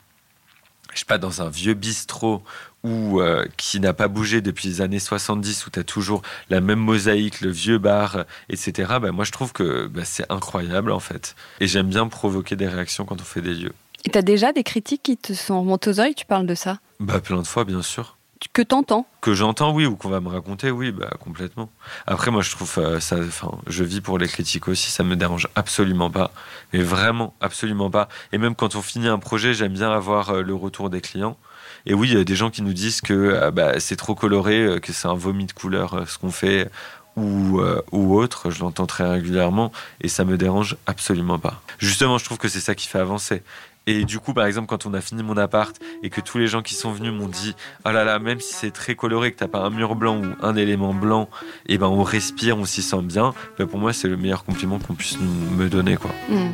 je 0.93 0.99
sais 0.99 1.05
pas, 1.05 1.17
dans 1.17 1.41
un 1.41 1.49
vieux 1.49 1.73
bistrot 1.73 2.43
ou 2.83 3.19
euh, 3.19 3.45
qui 3.57 3.79
n'a 3.79 3.93
pas 3.93 4.07
bougé 4.07 4.41
depuis 4.41 4.69
les 4.69 4.81
années 4.81 4.99
70, 4.99 5.65
où 5.65 5.69
tu 5.71 5.79
as 5.79 5.83
toujours 5.83 6.21
la 6.51 6.61
même 6.61 6.79
mosaïque, 6.79 7.41
le 7.41 7.49
vieux 7.49 7.79
bar, 7.79 8.25
etc., 8.49 8.93
bah, 9.01 9.11
moi 9.11 9.25
je 9.25 9.31
trouve 9.31 9.51
que 9.51 9.87
bah, 9.87 10.05
c'est 10.05 10.31
incroyable 10.31 10.91
en 10.91 10.99
fait. 10.99 11.35
Et 11.59 11.67
j'aime 11.67 11.87
bien 11.87 12.07
provoquer 12.07 12.55
des 12.55 12.67
réactions 12.67 13.05
quand 13.05 13.19
on 13.19 13.25
fait 13.25 13.41
des 13.41 13.55
lieux. 13.55 13.73
Et 14.05 14.11
t'as 14.11 14.21
déjà 14.21 14.53
des 14.53 14.63
critiques 14.63 15.01
qui 15.01 15.17
te 15.17 15.33
sont 15.33 15.61
remontées 15.61 15.89
aux 15.89 15.99
oreilles, 15.99 16.15
tu 16.15 16.27
parles 16.27 16.45
de 16.45 16.55
ça? 16.55 16.77
Bah 16.99 17.19
plein 17.19 17.41
de 17.41 17.47
fois, 17.47 17.65
bien 17.65 17.81
sûr. 17.81 18.16
Que 18.53 18.61
t'entends 18.61 19.07
Que 19.21 19.33
j'entends, 19.33 19.73
oui, 19.73 19.85
ou 19.85 19.95
qu'on 19.95 20.09
va 20.09 20.19
me 20.19 20.29
raconter, 20.29 20.69
oui, 20.69 20.91
bah 20.91 21.09
complètement. 21.19 21.69
Après, 22.05 22.29
moi, 22.29 22.41
je 22.41 22.51
trouve 22.51 22.71
euh, 22.77 22.99
ça. 22.99 23.17
Enfin, 23.17 23.51
je 23.67 23.83
vis 23.83 24.01
pour 24.01 24.17
les 24.17 24.27
critiques 24.27 24.67
aussi, 24.67 24.91
ça 24.91 25.03
me 25.03 25.15
dérange 25.15 25.47
absolument 25.55 26.11
pas, 26.11 26.31
mais 26.73 26.81
vraiment 26.81 27.33
absolument 27.41 27.89
pas. 27.89 28.09
Et 28.31 28.37
même 28.37 28.55
quand 28.55 28.75
on 28.75 28.81
finit 28.81 29.07
un 29.07 29.17
projet, 29.17 29.53
j'aime 29.53 29.73
bien 29.73 29.91
avoir 29.91 30.29
euh, 30.29 30.41
le 30.41 30.53
retour 30.53 30.89
des 30.89 31.01
clients. 31.01 31.37
Et 31.85 31.93
oui, 31.93 32.09
il 32.09 32.17
y 32.17 32.19
a 32.19 32.23
des 32.23 32.35
gens 32.35 32.49
qui 32.49 32.61
nous 32.61 32.73
disent 32.73 33.01
que 33.01 33.49
bah, 33.51 33.79
c'est 33.79 33.95
trop 33.95 34.13
coloré, 34.13 34.79
que 34.81 34.91
c'est 34.91 35.07
un 35.07 35.13
vomi 35.13 35.45
de 35.45 35.53
couleur 35.53 36.03
ce 36.07 36.17
qu'on 36.17 36.31
fait 36.31 36.69
ou, 37.15 37.61
ou 37.93 38.19
autre, 38.19 38.51
je 38.51 38.59
l'entends 38.59 38.85
très 38.85 39.09
régulièrement 39.09 39.71
et 40.01 40.09
ça 40.09 40.25
me 40.25 40.37
dérange 40.37 40.75
absolument 40.85 41.39
pas. 41.39 41.61
Justement, 41.77 42.17
je 42.17 42.25
trouve 42.25 42.39
que 42.39 42.49
c'est 42.49 42.59
ça 42.59 42.75
qui 42.75 42.87
fait 42.87 42.99
avancer. 42.99 43.41
Et 43.87 44.03
du 44.03 44.19
coup, 44.19 44.33
par 44.33 44.45
exemple, 44.45 44.67
quand 44.67 44.85
on 44.85 44.93
a 44.93 45.01
fini 45.01 45.23
mon 45.23 45.37
appart 45.37 45.75
et 46.03 46.09
que 46.09 46.21
tous 46.21 46.37
les 46.37 46.47
gens 46.47 46.61
qui 46.61 46.75
sont 46.75 46.91
venus 46.91 47.13
m'ont 47.13 47.27
dit 47.27 47.55
Oh 47.85 47.91
là 47.91 48.03
là, 48.03 48.19
même 48.19 48.39
si 48.39 48.53
c'est 48.53 48.71
très 48.71 48.95
coloré, 48.95 49.31
que 49.31 49.39
t'as 49.39 49.47
pas 49.47 49.59
un 49.59 49.69
mur 49.69 49.95
blanc 49.95 50.21
ou 50.21 50.25
un 50.45 50.55
élément 50.55 50.93
blanc, 50.93 51.29
et 51.67 51.75
eh 51.75 51.77
ben 51.77 51.87
on 51.87 52.03
respire, 52.03 52.57
on 52.57 52.65
s'y 52.65 52.81
sent 52.81 53.01
bien, 53.01 53.33
ben 53.57 53.65
pour 53.65 53.79
moi, 53.79 53.93
c'est 53.93 54.09
le 54.09 54.17
meilleur 54.17 54.43
compliment 54.43 54.77
qu'on 54.77 54.93
puisse 54.93 55.17
me 55.19 55.69
donner. 55.69 55.95
quoi. 55.95 56.11
Hmm. 56.29 56.51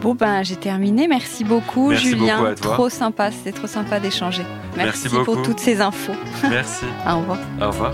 Bon, 0.00 0.14
ben 0.14 0.42
j'ai 0.42 0.56
terminé. 0.56 1.06
Merci 1.06 1.44
beaucoup, 1.44 1.94
Julien. 1.94 2.54
Trop 2.60 2.88
sympa, 2.88 3.30
c'était 3.30 3.52
trop 3.52 3.66
sympa 3.66 4.00
d'échanger. 4.00 4.42
Merci, 4.76 5.08
Merci 5.12 5.24
pour 5.24 5.42
toutes 5.42 5.60
ces 5.60 5.80
infos. 5.80 6.14
Merci. 6.48 6.84
Au 7.06 7.18
revoir. 7.18 7.38
Au 7.60 7.66
revoir. 7.66 7.92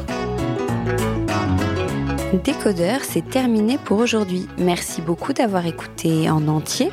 Décodeur, 2.43 3.01
c'est 3.03 3.29
terminé 3.29 3.79
pour 3.79 3.99
aujourd'hui. 3.99 4.49
Merci 4.59 5.03
beaucoup 5.03 5.33
d'avoir 5.33 5.67
écouté 5.67 6.29
en 6.29 6.49
entier. 6.49 6.91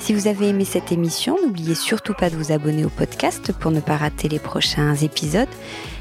Si 0.00 0.14
vous 0.14 0.26
avez 0.26 0.48
aimé 0.48 0.64
cette 0.64 0.92
émission, 0.92 1.36
n'oubliez 1.42 1.74
surtout 1.74 2.14
pas 2.14 2.30
de 2.30 2.36
vous 2.36 2.52
abonner 2.52 2.86
au 2.86 2.88
podcast 2.88 3.52
pour 3.52 3.70
ne 3.70 3.80
pas 3.80 3.98
rater 3.98 4.28
les 4.28 4.38
prochains 4.38 4.96
épisodes. 4.96 5.46